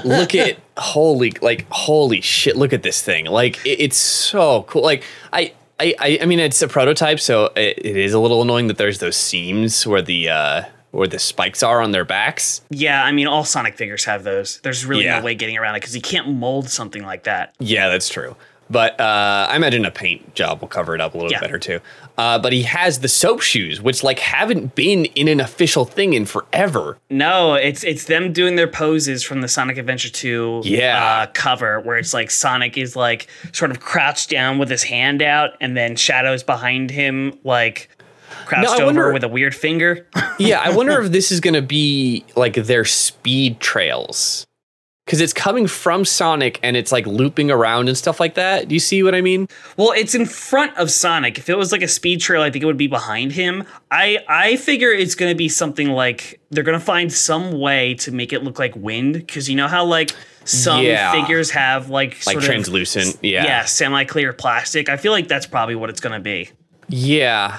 look 0.06 0.36
at 0.36 0.60
holy 0.78 1.32
like 1.42 1.66
holy 1.72 2.22
shit 2.22 2.56
look 2.56 2.74
at 2.74 2.84
this 2.84 3.02
thing 3.02 3.26
like 3.26 3.58
it, 3.66 3.82
it's 3.82 3.98
so 3.98 4.64
cool 4.64 4.84
like 4.84 5.04
I, 5.34 5.54
I 5.80 5.96
i 6.00 6.20
i 6.22 6.26
mean 6.26 6.40
it's 6.40 6.62
a 6.62 6.68
prototype 6.68 7.20
so 7.20 7.46
it, 7.56 7.78
it 7.78 7.98
is 7.98 8.14
a 8.14 8.20
little 8.20 8.42
annoying 8.42 8.68
that 8.68 8.78
there's 8.78 9.00
those 9.00 9.18
seams 9.18 9.86
where 9.86 10.02
the 10.02 10.30
uh 10.30 10.64
where 10.92 11.08
the 11.08 11.20
spikes 11.20 11.62
are 11.64 11.82
on 11.82 11.92
their 11.92 12.06
backs 12.06 12.62
yeah, 12.70 13.04
I 13.04 13.12
mean 13.12 13.28
all 13.28 13.44
Sonic 13.44 13.78
figures 13.78 14.06
have 14.06 14.24
those. 14.24 14.60
There's 14.62 14.86
really 14.86 15.06
Yeah. 15.06 15.20
no 15.20 15.26
way 15.26 15.36
getting 15.36 15.58
around 15.58 15.76
it 15.76 15.80
because 15.82 15.96
you 15.96 16.02
can't 16.02 16.28
mold 16.30 16.70
something 16.70 17.04
like 17.04 17.24
that. 17.24 17.54
yeah 17.60 17.90
that's 17.90 18.10
true 18.10 18.36
but 18.72 19.00
uh 19.02 19.48
i 19.50 19.56
imagine 19.56 19.84
a 19.84 19.90
paint 19.90 20.36
job 20.36 20.62
will 20.62 20.68
cover 20.68 20.94
it 20.94 21.02
up 21.02 21.16
a 21.16 21.18
little 21.18 21.32
Yeah. 21.32 21.40
better 21.40 21.58
too 21.58 21.80
uh 22.20 22.38
but 22.38 22.54
he 22.54 22.62
has 22.64 23.00
the 23.00 23.08
soap 23.08 23.42
shoes 23.42 23.82
which 23.82 24.04
like 24.04 24.20
haven't 24.20 24.76
been 24.76 25.06
in 25.06 25.28
an 25.28 25.40
official 25.40 25.86
thing 25.86 26.14
in 26.14 26.26
forever 26.26 27.00
No, 27.10 27.56
it's 27.56 27.84
it's 27.84 28.04
them 28.06 28.32
doing 28.32 28.58
their 28.58 28.68
poses 28.68 29.24
from 29.24 29.42
the 29.42 29.48
Sonic 29.48 29.78
Adventure 29.80 30.10
2 30.10 30.62
Yeah. 30.66 31.04
uh, 31.24 31.32
cover 31.34 31.80
where 31.80 31.98
it's 31.98 32.14
like 32.14 32.30
Sonic 32.30 32.78
is 32.78 32.96
like 32.96 33.28
sort 33.54 33.72
of 33.72 33.80
crouched 33.80 34.30
down 34.30 34.60
with 34.60 34.70
his 34.70 34.84
hand 34.84 35.24
out 35.24 35.52
and 35.60 35.76
then 35.76 35.96
Shadow's 35.96 36.44
behind 36.44 36.92
him 36.92 37.34
like 37.44 37.90
crouched 38.50 38.76
over 38.82 38.86
wonder- 38.86 39.14
with 39.14 39.24
a 39.24 39.28
weird 39.30 39.56
finger. 39.56 40.08
yeah, 40.40 40.60
I 40.62 40.72
wonder 40.76 41.00
if 41.02 41.12
this 41.12 41.32
is 41.32 41.40
going 41.40 41.54
to 41.54 41.62
be 41.62 42.26
like 42.36 42.56
their 42.56 42.86
speed 42.86 43.60
trails. 43.60 44.46
Because 45.06 45.22
it's 45.22 45.34
coming 45.34 45.66
from 45.66 46.06
Sonic 46.06 46.60
and 46.62 46.78
it's 46.78 46.92
like 46.92 47.08
looping 47.08 47.50
around 47.50 47.88
and 47.88 47.98
stuff 47.98 48.20
like 48.20 48.36
that. 48.36 48.68
Do 48.68 48.76
you 48.76 48.80
see 48.80 49.02
what 49.02 49.16
I 49.16 49.22
mean? 49.22 49.48
well, 49.76 49.92
it's 49.92 50.14
in 50.14 50.28
front 50.28 50.78
of 50.78 50.92
Sonic. 50.92 51.40
If 51.40 51.50
it 51.50 51.58
was 51.58 51.72
like 51.72 51.82
a 51.82 51.88
speed 51.88 52.22
trail, 52.22 52.44
I 52.44 52.52
think 52.52 52.62
it 52.62 52.68
would 52.68 52.78
be 52.78 52.86
behind 52.86 53.32
him. 53.32 53.64
I 53.90 54.20
I 54.28 54.56
figure 54.58 54.92
it's 54.92 55.16
going 55.16 55.32
to 55.32 55.36
be 55.36 55.50
something 55.50 55.88
like 55.90 56.40
they're 56.52 56.64
going 56.64 56.78
to 56.78 56.86
find 56.86 57.12
some 57.12 57.60
way 57.60 57.96
to 57.96 58.12
make 58.12 58.34
it 58.34 58.44
look 58.44 58.60
like 58.60 58.76
wind 58.76 59.14
because 59.16 59.50
you 59.50 59.56
know 59.56 59.68
how 59.68 59.84
like 59.84 60.12
some 60.46 60.84
Yeah. 60.84 61.12
figures 61.12 61.50
have 61.52 61.90
like 61.90 62.12
Like 62.28 62.34
sort 62.34 62.38
of 62.38 62.44
translucent. 62.44 63.18
Yeah. 63.24 63.46
yeah, 63.46 63.66
semi-clear 63.66 64.32
plastic. 64.34 64.90
I 64.90 64.98
feel 64.98 65.12
like 65.12 65.28
that's 65.28 65.48
probably 65.48 65.74
what 65.74 65.90
it's 65.90 66.02
going 66.02 66.14
to 66.14 66.24
be. 66.24 66.52
Yeah. 66.88 67.58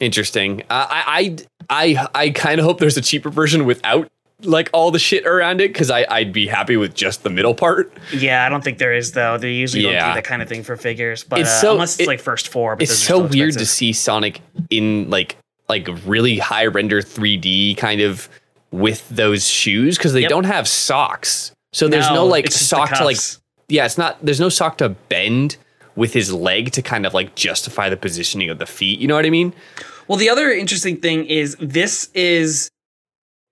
Interesting. 0.00 0.62
Uh, 0.68 0.86
I 0.90 1.36
I 1.68 1.96
I, 2.04 2.06
I 2.14 2.30
kind 2.30 2.60
of 2.60 2.66
hope 2.66 2.78
there's 2.78 2.96
a 2.96 3.00
cheaper 3.02 3.30
version 3.30 3.64
without 3.64 4.10
like 4.42 4.68
all 4.74 4.90
the 4.90 4.98
shit 4.98 5.26
around 5.26 5.62
it 5.62 5.72
because 5.72 5.90
I 5.90 6.04
I'd 6.10 6.32
be 6.32 6.46
happy 6.46 6.76
with 6.76 6.94
just 6.94 7.22
the 7.22 7.30
middle 7.30 7.54
part. 7.54 7.90
Yeah, 8.12 8.44
I 8.44 8.50
don't 8.50 8.62
think 8.62 8.76
there 8.78 8.92
is 8.94 9.12
though. 9.12 9.38
They 9.38 9.52
usually 9.54 9.84
don't 9.84 9.92
do 9.92 9.98
that 9.98 10.24
kind 10.24 10.42
of 10.42 10.48
thing 10.48 10.62
for 10.62 10.76
figures, 10.76 11.24
but 11.24 11.40
It's 11.40 11.48
uh, 11.50 11.60
so- 11.60 11.72
unless 11.72 11.94
it's 11.94 12.02
it- 12.02 12.08
like 12.08 12.20
first 12.20 12.48
four. 12.48 12.76
But 12.76 12.82
It's 12.82 12.92
are 12.92 12.94
so 13.06 13.26
weird 13.26 13.54
to 13.54 13.64
see 13.66 13.92
Sonic 13.94 14.40
in 14.70 15.08
like 15.08 15.36
like 15.68 15.88
really 16.04 16.38
high 16.38 16.66
render 16.66 17.00
3D 17.00 17.76
kind 17.78 18.00
of 18.02 18.28
with 18.70 19.08
those 19.08 19.46
shoes 19.46 19.96
because 19.96 20.12
they 20.12 20.20
Yep. 20.22 20.30
don't 20.30 20.44
have 20.44 20.68
socks. 20.68 21.52
So 21.72 21.88
there's 21.88 22.08
no, 22.10 22.24
like 22.26 22.44
just 22.46 22.58
the 22.58 22.64
sock 22.64 22.90
to 22.98 23.04
like 23.04 23.16
yeah, 23.68 23.84
it's 23.86 23.96
not 23.98 24.18
there's 24.24 24.40
no 24.40 24.48
sock 24.50 24.78
to 24.78 24.90
bend 24.90 25.56
with 25.96 26.12
his 26.12 26.32
leg 26.32 26.72
to 26.72 26.82
kind 26.82 27.06
of 27.06 27.14
like 27.14 27.34
justify 27.34 27.88
the 27.88 27.96
positioning 27.96 28.50
of 28.50 28.58
the 28.58 28.66
feet. 28.66 29.00
You 29.00 29.08
know 29.08 29.16
what 29.16 29.26
I 29.26 29.30
mean? 29.30 29.54
Well, 30.06 30.18
the 30.18 30.30
other 30.30 30.50
interesting 30.50 30.98
thing 30.98 31.24
is 31.24 31.56
this 31.58 32.10
is 32.14 32.70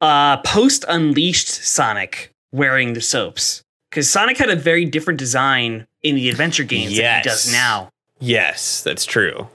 uh 0.01 0.37
post 0.39 0.85
Unleashed 0.89 1.49
Sonic 1.49 2.31
wearing 2.53 2.93
the 2.93 3.01
soaps. 3.01 3.63
Because 3.91 4.11
Sonic 4.11 4.39
had 4.39 4.51
a 4.51 4.57
very 4.57 4.85
different 4.85 5.19
design 5.19 5.87
in 6.03 6.17
the 6.17 6.29
adventure 6.29 6.65
games 6.65 6.97
than 6.97 7.23
he 7.23 7.29
does 7.29 7.51
now. 7.53 7.91
Yes, 8.19 8.83
that's 8.83 9.05
true. 9.05 9.49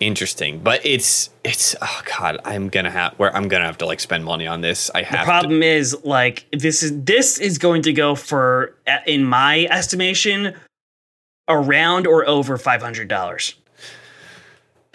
Interesting, 0.00 0.58
but 0.58 0.84
it's 0.84 1.30
it's 1.44 1.74
oh 1.80 2.02
god, 2.18 2.38
I'm 2.44 2.68
gonna 2.68 2.90
have 2.90 3.14
where 3.14 3.34
I'm 3.34 3.48
gonna 3.48 3.64
have 3.64 3.78
to 3.78 3.86
like 3.86 4.00
spend 4.00 4.24
money 4.24 4.46
on 4.46 4.60
this. 4.60 4.90
I 4.94 5.02
have. 5.02 5.20
The 5.20 5.24
problem 5.24 5.62
is 5.62 5.96
like 6.04 6.46
this 6.52 6.82
is 6.82 7.04
this 7.04 7.38
is 7.38 7.58
going 7.58 7.82
to 7.82 7.92
go 7.92 8.14
for 8.14 8.76
in 9.06 9.24
my 9.24 9.66
estimation 9.70 10.54
around 11.48 12.06
or 12.06 12.26
over 12.28 12.56
five 12.58 12.80
hundred 12.82 13.08
dollars 13.08 13.54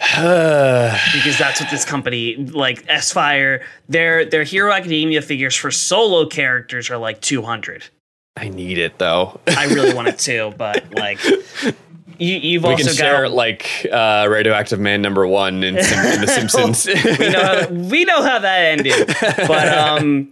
because 0.00 1.36
that's 1.38 1.60
what 1.60 1.70
this 1.70 1.84
company 1.84 2.36
like 2.36 2.84
S 2.88 3.12
Fire 3.12 3.62
their 3.88 4.24
their 4.24 4.44
Hero 4.44 4.72
Academia 4.72 5.20
figures 5.20 5.54
for 5.54 5.70
solo 5.70 6.26
characters 6.26 6.88
are 6.90 6.96
like 6.96 7.20
two 7.20 7.42
hundred. 7.42 7.84
I 8.36 8.48
need 8.48 8.78
it 8.78 8.98
though. 8.98 9.38
I 9.46 9.66
really 9.66 9.92
want 9.92 10.08
it 10.08 10.18
too, 10.30 10.54
but 10.56 10.94
like 10.94 11.22
you, 12.18 12.36
you've 12.36 12.62
we 12.62 12.70
also 12.70 12.84
can 12.84 12.94
share 12.94 13.24
got 13.24 13.32
like 13.32 13.86
uh, 13.92 14.26
radioactive 14.30 14.80
man 14.80 15.02
number 15.02 15.26
one 15.26 15.62
in, 15.62 15.82
Sim- 15.82 16.06
in 16.14 16.20
The 16.22 16.26
Simpsons. 16.50 16.86
we 16.86 17.28
know 17.28 17.42
how, 17.42 17.68
we 17.68 18.04
know 18.04 18.22
how 18.22 18.38
that 18.38 18.78
ended, 18.78 19.06
but 19.46 19.68
um. 20.02 20.30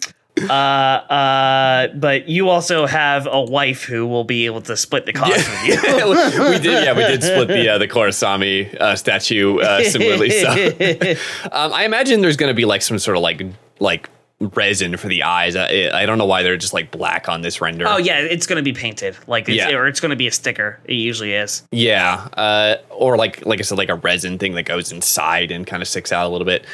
Uh, 0.48 0.52
uh, 0.52 1.88
but 1.94 2.28
you 2.28 2.48
also 2.48 2.86
have 2.86 3.26
a 3.30 3.42
wife 3.42 3.84
who 3.84 4.06
will 4.06 4.24
be 4.24 4.46
able 4.46 4.60
to 4.62 4.76
split 4.76 5.06
the 5.06 5.12
cost 5.12 5.32
with 5.36 5.64
you. 5.64 5.74
we 6.50 6.58
did, 6.58 6.84
yeah, 6.84 6.92
we 6.92 7.02
did 7.02 7.22
split 7.22 7.48
the 7.48 7.68
uh, 7.68 7.78
the 7.78 7.88
Korosami 7.88 8.74
uh, 8.80 8.96
statue 8.96 9.58
uh, 9.58 9.82
similarly. 9.84 10.30
So, 10.30 10.48
um, 11.52 11.72
I 11.72 11.84
imagine 11.84 12.20
there's 12.20 12.36
going 12.36 12.50
to 12.50 12.54
be 12.54 12.64
like 12.64 12.82
some 12.82 12.98
sort 12.98 13.16
of 13.16 13.22
like 13.22 13.42
like 13.80 14.08
resin 14.40 14.96
for 14.96 15.08
the 15.08 15.22
eyes. 15.22 15.56
I, 15.56 15.90
I 15.92 16.06
don't 16.06 16.18
know 16.18 16.26
why 16.26 16.42
they're 16.42 16.56
just 16.56 16.72
like 16.72 16.90
black 16.90 17.28
on 17.28 17.40
this 17.42 17.60
render. 17.60 17.86
Oh 17.88 17.96
yeah, 17.96 18.18
it's 18.20 18.46
gonna 18.46 18.62
be 18.62 18.72
painted 18.72 19.16
like, 19.26 19.48
it's, 19.48 19.56
Yeah. 19.56 19.70
or 19.76 19.88
it's 19.88 20.00
gonna 20.00 20.16
be 20.16 20.26
a 20.26 20.32
sticker. 20.32 20.78
It 20.84 20.94
usually 20.94 21.32
is. 21.32 21.64
Yeah, 21.72 22.28
uh, 22.34 22.76
or 22.90 23.16
like 23.16 23.44
like 23.44 23.58
I 23.58 23.62
said, 23.62 23.78
like 23.78 23.88
a 23.88 23.96
resin 23.96 24.38
thing 24.38 24.54
that 24.54 24.64
goes 24.64 24.92
inside 24.92 25.50
and 25.50 25.66
kind 25.66 25.82
of 25.82 25.88
sticks 25.88 26.12
out 26.12 26.26
a 26.26 26.28
little 26.28 26.44
bit. 26.44 26.64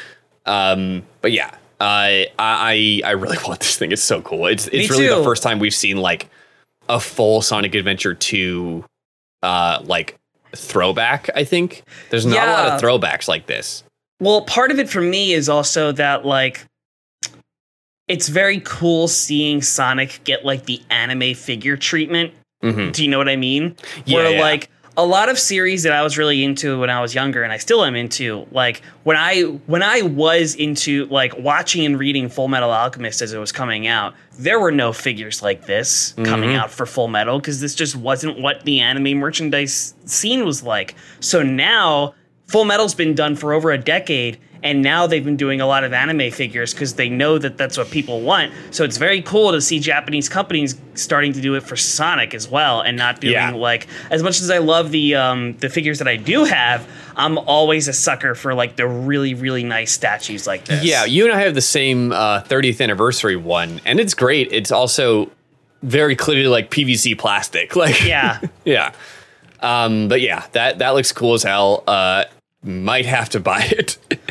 Um, 0.45 1.03
but 1.21 1.31
yeah, 1.31 1.55
uh, 1.85 2.25
I 2.39 3.01
I 3.05 3.11
really 3.11 3.37
want 3.47 3.59
this 3.59 3.77
thing. 3.77 3.91
It's 3.91 4.01
so 4.01 4.21
cool. 4.21 4.47
It's 4.47 4.67
it's 4.67 4.89
really 4.89 5.07
the 5.07 5.23
first 5.23 5.43
time 5.43 5.59
we've 5.59 5.73
seen 5.73 5.97
like 5.97 6.29
a 6.89 6.99
full 6.99 7.41
Sonic 7.41 7.75
Adventure 7.75 8.15
two, 8.15 8.83
uh, 9.43 9.81
like 9.83 10.17
throwback. 10.55 11.29
I 11.35 11.43
think 11.43 11.83
there's 12.09 12.25
not 12.25 12.47
a 12.47 12.51
lot 12.51 12.67
of 12.69 12.81
throwbacks 12.81 13.27
like 13.27 13.45
this. 13.45 13.83
Well, 14.19 14.41
part 14.41 14.71
of 14.71 14.79
it 14.79 14.89
for 14.89 15.01
me 15.01 15.33
is 15.33 15.47
also 15.47 15.91
that 15.91 16.25
like 16.25 16.65
it's 18.07 18.29
very 18.29 18.61
cool 18.61 19.07
seeing 19.07 19.61
Sonic 19.61 20.21
get 20.23 20.43
like 20.43 20.65
the 20.65 20.81
anime 20.89 21.35
figure 21.35 21.77
treatment. 21.77 22.33
hmm 22.61 22.89
Do 22.91 23.03
you 23.03 23.09
know 23.09 23.19
what 23.19 23.29
I 23.29 23.35
mean? 23.35 23.75
Yeah, 24.05 24.15
Where 24.15 24.31
yeah. 24.31 24.41
like 24.41 24.69
a 24.97 25.05
lot 25.05 25.27
of 25.29 25.37
series 25.37 25.83
that 25.83 25.91
I 25.93 26.01
was 26.03 26.17
really 26.17 26.43
into 26.43 26.79
when 26.79 26.89
I 26.89 27.01
was 27.01 27.13
younger 27.13 27.43
and 27.43 27.51
I 27.51 27.57
still 27.57 27.83
am 27.83 27.95
into, 27.95 28.47
like 28.51 28.81
when 29.03 29.17
I 29.17 29.41
when 29.41 29.83
I 29.83 30.01
was 30.03 30.55
into 30.55 31.05
like 31.07 31.37
watching 31.37 31.85
and 31.85 31.99
reading 31.99 32.29
Fullmetal 32.29 32.73
Alchemist 32.73 33.21
as 33.21 33.33
it 33.33 33.37
was 33.37 33.51
coming 33.51 33.87
out, 33.87 34.13
there 34.39 34.59
were 34.59 34.71
no 34.71 34.93
figures 34.93 35.41
like 35.41 35.65
this 35.65 36.13
coming 36.23 36.49
Mm-hmm. 36.51 36.59
out 36.59 36.71
for 36.71 36.85
Full 36.85 37.07
Metal 37.09 37.39
because 37.39 37.59
this 37.59 37.75
just 37.75 37.95
wasn't 37.95 38.39
what 38.39 38.63
the 38.63 38.79
anime 38.79 39.17
merchandise 39.17 39.93
scene 40.05 40.45
was 40.45 40.63
like. 40.63 40.95
So 41.19 41.43
now 41.43 42.15
Full 42.47 42.65
Metal's 42.65 42.95
been 42.95 43.15
done 43.15 43.35
for 43.35 43.53
over 43.53 43.71
a 43.71 43.77
decade 43.77 44.37
and 44.65 44.81
now 44.81 45.07
they've 45.07 45.23
been 45.23 45.37
doing 45.37 45.61
a 45.61 45.65
lot 45.67 45.85
of 45.85 45.93
anime 45.93 46.29
figures 46.31 46.73
because 46.73 46.95
they 46.95 47.07
know 47.07 47.37
that 47.37 47.57
that's 47.57 47.77
what 47.77 47.89
people 47.91 48.19
want. 48.21 48.51
So 48.71 48.83
it's 48.83 48.97
very 48.97 49.21
cool 49.21 49.53
to 49.53 49.61
see 49.61 49.79
Japanese 49.79 50.27
companies 50.27 50.75
starting 50.95 51.31
to 51.33 51.39
do 51.41 51.55
it 51.55 51.61
for 51.63 51.77
Sonic 51.77 52.33
as 52.33 52.49
well, 52.49 52.81
and 52.81 52.97
not 52.97 53.21
doing 53.21 53.33
Yeah. 53.33 53.51
like 53.51 53.87
as 54.11 54.21
much 54.23 54.41
as 54.41 54.49
I 54.51 54.57
love 54.57 54.91
the 54.91 55.15
um, 55.15 55.53
the 55.59 55.69
figures 55.69 55.99
that 55.99 56.07
I 56.09 56.17
do 56.17 56.43
have. 56.43 56.85
I'm 57.17 57.37
always 57.37 57.87
a 57.87 57.93
sucker 57.93 58.35
for 58.35 58.53
like 58.53 58.75
the 58.75 58.85
really 58.85 59.33
really 59.35 59.63
nice 59.63 59.93
statues 59.93 60.45
like 60.45 60.65
this. 60.65 60.83
Yeah, 60.83 61.05
you 61.05 61.23
and 61.23 61.33
I 61.33 61.39
have 61.43 61.55
the 61.55 61.61
same 61.61 62.11
uh, 62.11 62.41
30th 62.41 62.81
anniversary 62.81 63.37
one, 63.37 63.79
and 63.85 64.01
it's 64.01 64.13
great. 64.13 64.51
It's 64.51 64.69
also 64.69 65.31
very 65.81 66.15
clearly 66.17 66.47
like 66.47 66.69
PVC 66.71 67.17
plastic. 67.17 67.73
Like 67.85 68.03
yeah. 68.03 68.41
yeah. 68.65 68.91
Um, 69.61 70.09
but 70.09 70.19
yeah, 70.21 70.45
that 70.51 70.79
that 70.79 70.89
looks 70.89 71.11
cool 71.13 71.35
as 71.35 71.43
hell. 71.43 71.83
Uh, 71.87 72.25
might 72.63 73.05
have 73.05 73.29
to 73.29 73.39
buy 73.39 73.61
it. 73.61 73.97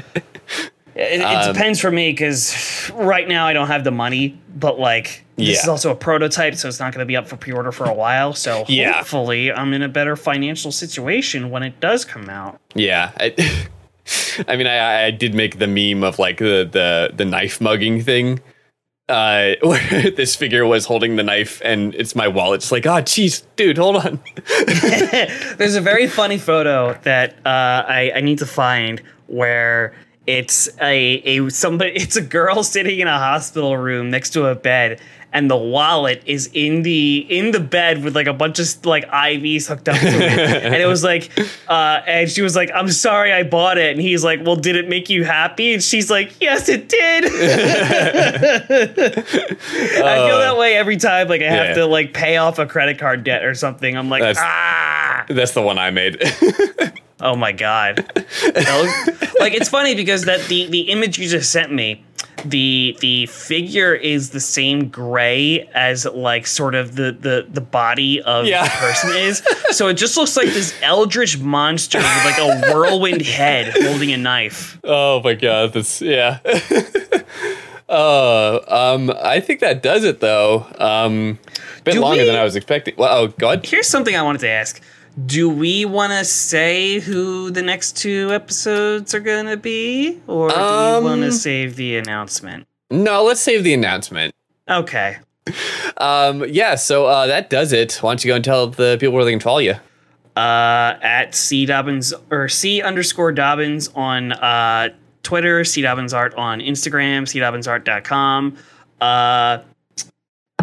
It, 0.94 1.20
it 1.20 1.24
Um, 1.24 1.52
depends 1.52 1.80
for 1.80 1.90
me 1.90 2.10
because 2.12 2.90
right 2.94 3.26
now 3.26 3.46
I 3.46 3.52
don't 3.52 3.66
have 3.66 3.82
the 3.84 3.90
money, 3.90 4.38
but 4.56 4.78
like 4.78 5.24
this 5.36 5.48
Yeah. 5.48 5.62
is 5.62 5.68
also 5.68 5.90
a 5.90 5.94
prototype, 5.96 6.54
so 6.54 6.68
it's 6.68 6.78
not 6.78 6.92
going 6.92 7.00
to 7.00 7.06
be 7.06 7.16
up 7.16 7.26
for 7.26 7.36
pre-order 7.36 7.72
for 7.72 7.86
a 7.86 7.94
while. 7.94 8.32
So 8.34 8.64
Yeah. 8.68 8.92
hopefully 8.92 9.52
I'm 9.52 9.72
in 9.72 9.82
a 9.82 9.88
better 9.88 10.14
financial 10.16 10.70
situation 10.70 11.50
when 11.50 11.62
it 11.64 11.80
does 11.80 12.04
come 12.04 12.28
out. 12.30 12.60
yeah. 12.74 13.10
I, 13.18 13.34
I 14.48 14.56
mean, 14.56 14.66
I, 14.66 15.06
I 15.06 15.10
did 15.10 15.34
make 15.34 15.58
the 15.58 15.66
meme 15.66 16.04
of 16.04 16.18
like 16.18 16.38
the 16.38 16.68
the 16.70 17.10
the 17.16 17.24
knife 17.24 17.60
mugging 17.60 18.02
thing. 18.02 18.40
Uh, 19.06 19.54
where 19.62 20.10
this 20.10 20.34
figure 20.34 20.64
was 20.64 20.86
holding 20.86 21.16
the 21.16 21.22
knife, 21.22 21.60
and 21.62 21.94
it's 21.94 22.14
my 22.16 22.26
wallet. 22.26 22.62
It's 22.62 22.72
like, 22.72 22.86
oh, 22.86 23.02
jeez, 23.02 23.42
dude, 23.56 23.76
hold 23.76 23.96
on. 23.96 24.18
There's 25.58 25.74
a 25.74 25.80
very 25.82 26.06
funny 26.06 26.38
photo 26.38 26.94
that 27.02 27.34
uh, 27.44 27.84
I, 27.86 28.12
I 28.16 28.20
need 28.22 28.38
to 28.38 28.46
find 28.46 29.02
where 29.26 29.94
it's 30.26 30.68
a, 30.80 31.38
a 31.38 31.48
somebody 31.50 31.90
it's 31.94 32.16
a 32.16 32.22
girl 32.22 32.62
sitting 32.62 33.00
in 33.00 33.08
a 33.08 33.18
hospital 33.18 33.76
room 33.76 34.10
next 34.10 34.30
to 34.30 34.46
a 34.46 34.54
bed 34.54 35.00
and 35.34 35.50
the 35.50 35.56
wallet 35.56 36.22
is 36.26 36.48
in 36.54 36.82
the 36.82 37.26
in 37.28 37.50
the 37.50 37.58
bed 37.58 38.04
with 38.04 38.14
like 38.14 38.28
a 38.28 38.32
bunch 38.32 38.60
of 38.60 38.86
like 38.86 39.04
IVs 39.10 39.66
hooked 39.66 39.88
up 39.88 39.98
to 39.98 40.06
it. 40.06 40.38
and 40.64 40.74
it 40.76 40.86
was 40.86 41.02
like 41.02 41.28
uh 41.68 42.00
and 42.06 42.30
she 42.30 42.40
was 42.40 42.54
like, 42.54 42.70
I'm 42.72 42.88
sorry 42.88 43.32
I 43.32 43.42
bought 43.42 43.76
it. 43.76 43.90
And 43.90 44.00
he's 44.00 44.22
like, 44.22 44.40
Well, 44.44 44.54
did 44.54 44.76
it 44.76 44.88
make 44.88 45.10
you 45.10 45.24
happy? 45.24 45.74
And 45.74 45.82
she's 45.82 46.08
like, 46.08 46.40
Yes, 46.40 46.68
it 46.68 46.88
did. 46.88 47.24
I 47.26 47.28
feel 50.28 50.38
that 50.38 50.56
way 50.56 50.76
every 50.76 50.96
time 50.98 51.26
like 51.26 51.42
I 51.42 51.50
have 51.50 51.66
yeah. 51.70 51.74
to 51.74 51.86
like 51.86 52.14
pay 52.14 52.36
off 52.36 52.60
a 52.60 52.66
credit 52.66 53.00
card 53.00 53.24
debt 53.24 53.44
or 53.44 53.56
something. 53.56 53.96
I'm 53.96 54.08
like, 54.08 54.22
That's- 54.22 54.38
ah 54.40 55.24
That's 55.28 55.52
the 55.52 55.62
one 55.62 55.78
I 55.78 55.90
made. 55.90 56.22
Oh 57.20 57.36
my 57.36 57.52
god! 57.52 57.98
Like 59.38 59.54
it's 59.54 59.68
funny 59.68 59.94
because 59.94 60.24
that 60.24 60.40
the 60.48 60.66
the 60.66 60.90
image 60.90 61.18
you 61.18 61.28
just 61.28 61.50
sent 61.52 61.72
me, 61.72 62.02
the 62.44 62.96
the 63.00 63.26
figure 63.26 63.94
is 63.94 64.30
the 64.30 64.40
same 64.40 64.88
gray 64.88 65.68
as 65.74 66.04
like 66.06 66.46
sort 66.46 66.74
of 66.74 66.96
the 66.96 67.12
the 67.12 67.46
the 67.48 67.60
body 67.60 68.20
of 68.20 68.46
Yeah. 68.46 68.64
the 68.64 68.70
person 68.70 69.10
is. 69.16 69.42
So 69.70 69.88
it 69.88 69.94
just 69.94 70.16
looks 70.16 70.36
like 70.36 70.48
this 70.48 70.74
eldritch 70.82 71.38
monster 71.38 71.98
with 71.98 72.24
like 72.24 72.38
a 72.38 72.72
whirlwind 72.72 73.22
head 73.22 73.72
holding 73.84 74.12
a 74.12 74.16
knife. 74.16 74.78
oh 74.84 75.20
my 75.22 75.34
god, 75.34 75.72
that's 75.72 76.02
yeah. 76.02 76.38
Uh, 77.86 78.60
um, 78.66 79.12
I 79.22 79.40
think 79.40 79.60
that 79.60 79.82
does 79.82 80.04
it 80.04 80.20
though. 80.20 80.66
Um, 80.78 81.38
bit 81.84 81.92
Do 81.94 82.00
longer 82.00 82.22
we- 82.22 82.26
than 82.26 82.34
I 82.34 82.42
was 82.42 82.56
expecting. 82.56 82.94
Well, 82.96 83.16
oh 83.16 83.28
god. 83.38 83.64
Here's 83.66 83.86
something 83.86 84.16
I 84.16 84.22
wanted 84.22 84.40
to 84.40 84.48
ask. 84.48 84.80
Do 85.26 85.48
we 85.48 85.84
want 85.84 86.12
to 86.12 86.24
say 86.24 86.98
who 87.00 87.50
the 87.50 87.62
next 87.62 87.96
two 87.96 88.30
episodes 88.32 89.14
are 89.14 89.20
going 89.20 89.46
to 89.46 89.56
be? 89.56 90.20
Or 90.26 90.48
do 90.48 90.54
Um, 90.56 91.04
we 91.04 91.10
want 91.10 91.22
to 91.22 91.32
save 91.32 91.76
the 91.76 91.96
announcement? 91.96 92.66
No, 92.90 93.22
let's 93.22 93.40
save 93.40 93.62
the 93.64 93.74
announcement. 93.74 94.34
Okay. 94.68 95.18
Um, 95.98 96.44
yeah, 96.48 96.74
so 96.74 97.06
uh, 97.06 97.26
that 97.28 97.48
does 97.50 97.72
it. 97.72 97.98
Why 98.00 98.10
don't 98.10 98.24
you 98.24 98.30
go 98.30 98.34
and 98.36 98.44
tell 98.44 98.66
the 98.68 98.96
people 98.98 99.14
where 99.14 99.24
they 99.24 99.30
can 99.30 99.40
follow 99.40 99.58
you? 99.58 99.74
uh, 100.36 100.98
at 101.00 101.32
C 101.32 101.64
Dobbins 101.64 102.12
or 102.32 102.48
C 102.48 102.82
underscore 102.82 103.30
Dobbins 103.30 103.88
on 103.94 104.32
uh, 104.32 104.88
Twitter, 105.22 105.64
C 105.64 105.80
Dobbins 105.80 106.12
Art 106.12 106.34
on 106.34 106.58
Instagram, 106.60 107.22
cdobbinsart.com. 107.22 108.56
Uh, 109.00 109.58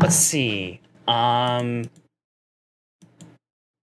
let's 0.01 0.15
see. 0.15 0.81
Um, 1.07 1.89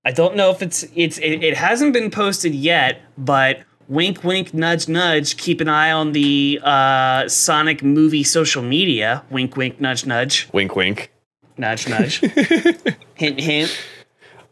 I 0.09 0.11
don't 0.11 0.37
know 0.37 0.51
if 0.51 0.63
it's 0.63 0.87
it's 0.95 1.19
it, 1.19 1.45
it 1.45 1.55
hasn't 1.55 1.93
been 1.93 2.11
posted 2.11 2.55
yet, 2.55 3.03
but 3.19 3.61
wink 3.89 4.25
wink 4.25 4.55
nudge 4.55 4.89
nudge 4.89 5.37
keep 5.37 5.61
an 5.61 5.69
eye 5.69 5.93
on 5.93 6.13
the 6.13 6.59
uh, 6.63 7.29
Sonic 7.29 7.83
movie 7.83 8.25
social 8.25 8.63
media. 8.63 9.23
Wink 9.29 9.55
wink 9.55 9.83
nudge 9.83 10.07
nudge. 10.07 10.49
Wink, 10.51 10.75
wink. 10.75 11.13
nudge 11.59 11.87
nudge. 11.91 12.21
Hint 13.17 13.39
hint. 13.39 13.87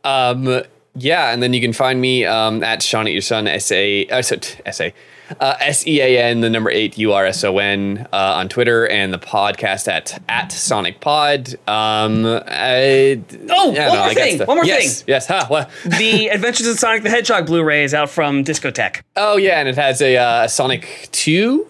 Um, 0.05 0.63
yeah, 0.97 1.33
and 1.33 1.43
then 1.43 1.53
you 1.53 1.61
can 1.61 1.73
find 1.73 2.01
me 2.01 2.25
um, 2.25 2.63
at 2.65 2.83
Sean 2.83 3.07
at 3.07 3.13
your 3.13 3.23
son 3.23 3.47
S 3.47 3.71
A 3.71 4.07
uh, 4.09 4.23
so, 4.23 4.37
S 4.65 4.81
A 4.81 4.93
uh, 5.41 5.55
S 5.61 5.87
E 5.87 6.01
A 6.01 6.23
N 6.23 6.41
the 6.41 6.49
number 6.51 6.71
eight 6.71 6.97
U 6.99 7.13
R 7.13 7.27
S 7.27 7.43
O 7.45 7.59
N 7.59 8.07
uh, 8.13 8.17
on 8.37 8.49
Twitter 8.49 8.87
and 8.89 9.13
the 9.13 9.19
podcast 9.19 9.89
at 9.89 10.23
at 10.29 10.53
Sonic 10.53 11.01
Pod. 11.01 11.55
Um, 11.69 12.25
I, 12.47 13.21
Oh, 13.51 13.73
yeah, 13.73 13.89
one 13.89 13.99
more 13.99 14.07
I 14.09 14.15
thing, 14.15 14.37
stuff. 14.37 14.49
one 14.49 14.57
more 14.59 14.65
yes, 14.65 15.03
thing. 15.03 15.05
Yes, 15.09 15.27
huh, 15.27 15.47
what? 15.49 15.71
the 15.85 16.29
Adventures 16.29 16.67
of 16.69 16.79
Sonic 16.79 17.03
the 17.03 17.11
Hedgehog 17.11 17.47
Blu-ray 17.47 17.85
is 17.85 17.93
out 17.95 18.09
from 18.11 18.45
Discotek. 18.45 19.03
Oh 19.17 19.37
yeah, 19.37 19.59
and 19.59 19.69
it 19.69 19.75
has 19.77 20.01
a 20.01 20.17
uh, 20.17 20.49
Sonic 20.49 21.09
Two 21.13 21.67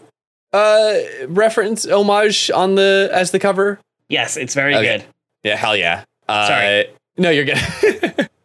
uh, 0.53 0.95
reference 1.29 1.87
homage 1.87 2.51
on 2.51 2.74
the 2.74 3.09
as 3.12 3.31
the 3.31 3.39
cover. 3.39 3.79
Yes, 4.09 4.37
it's 4.37 4.55
very 4.55 4.74
Okay. 4.77 4.99
good. 4.99 5.05
Yeah, 5.43 5.57
hell 5.57 5.77
yeah. 5.77 6.05
Uh, 6.29 6.47
Sorry. 6.49 6.87
No, 7.18 7.31
you're 7.31 7.45
good. 7.47 8.29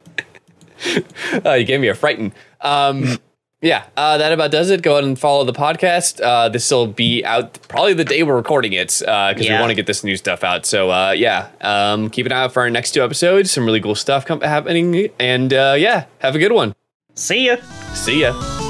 uh, 1.45 1.53
you 1.53 1.65
gave 1.65 1.79
me 1.79 1.87
a 1.87 1.95
frighten. 1.95 2.33
Um, 2.61 3.17
yeah, 3.61 3.83
uh, 3.97 4.17
that 4.17 4.31
about 4.33 4.51
does 4.51 4.69
it. 4.69 4.81
Go 4.81 4.93
ahead 4.93 5.03
and 5.03 5.17
follow 5.19 5.43
the 5.43 5.53
podcast. 5.53 6.19
Uh, 6.23 6.49
this 6.49 6.69
will 6.71 6.87
be 6.87 7.23
out 7.25 7.59
probably 7.67 7.93
the 7.93 8.03
day 8.05 8.23
we're 8.23 8.35
recording 8.35 8.73
it 8.73 8.97
because 8.99 9.35
we 9.39 9.45
Yeah. 9.45 9.59
want 9.59 9.69
to 9.71 9.75
get 9.75 9.85
this 9.87 10.03
new 10.03 10.15
stuff 10.17 10.43
out. 10.43 10.65
So 10.65 10.89
uh, 10.91 11.11
yeah, 11.11 11.49
um, 11.61 12.09
keep 12.09 12.25
an 12.25 12.31
eye 12.31 12.43
out 12.43 12.53
for 12.53 12.61
our 12.63 12.69
next 12.69 12.91
two 12.91 13.03
episodes. 13.03 13.51
Some 13.51 13.65
really 13.65 13.81
cool 13.81 13.95
stuff 13.95 14.25
com- 14.25 14.41
happening. 14.41 15.09
And 15.19 15.53
uh, 15.53 15.75
yeah, 15.77 16.05
have 16.19 16.35
a 16.35 16.39
good 16.39 16.51
one. 16.51 16.73
See 17.15 17.47
ya. 17.47 17.57
See 17.93 18.21
ya. 18.21 18.60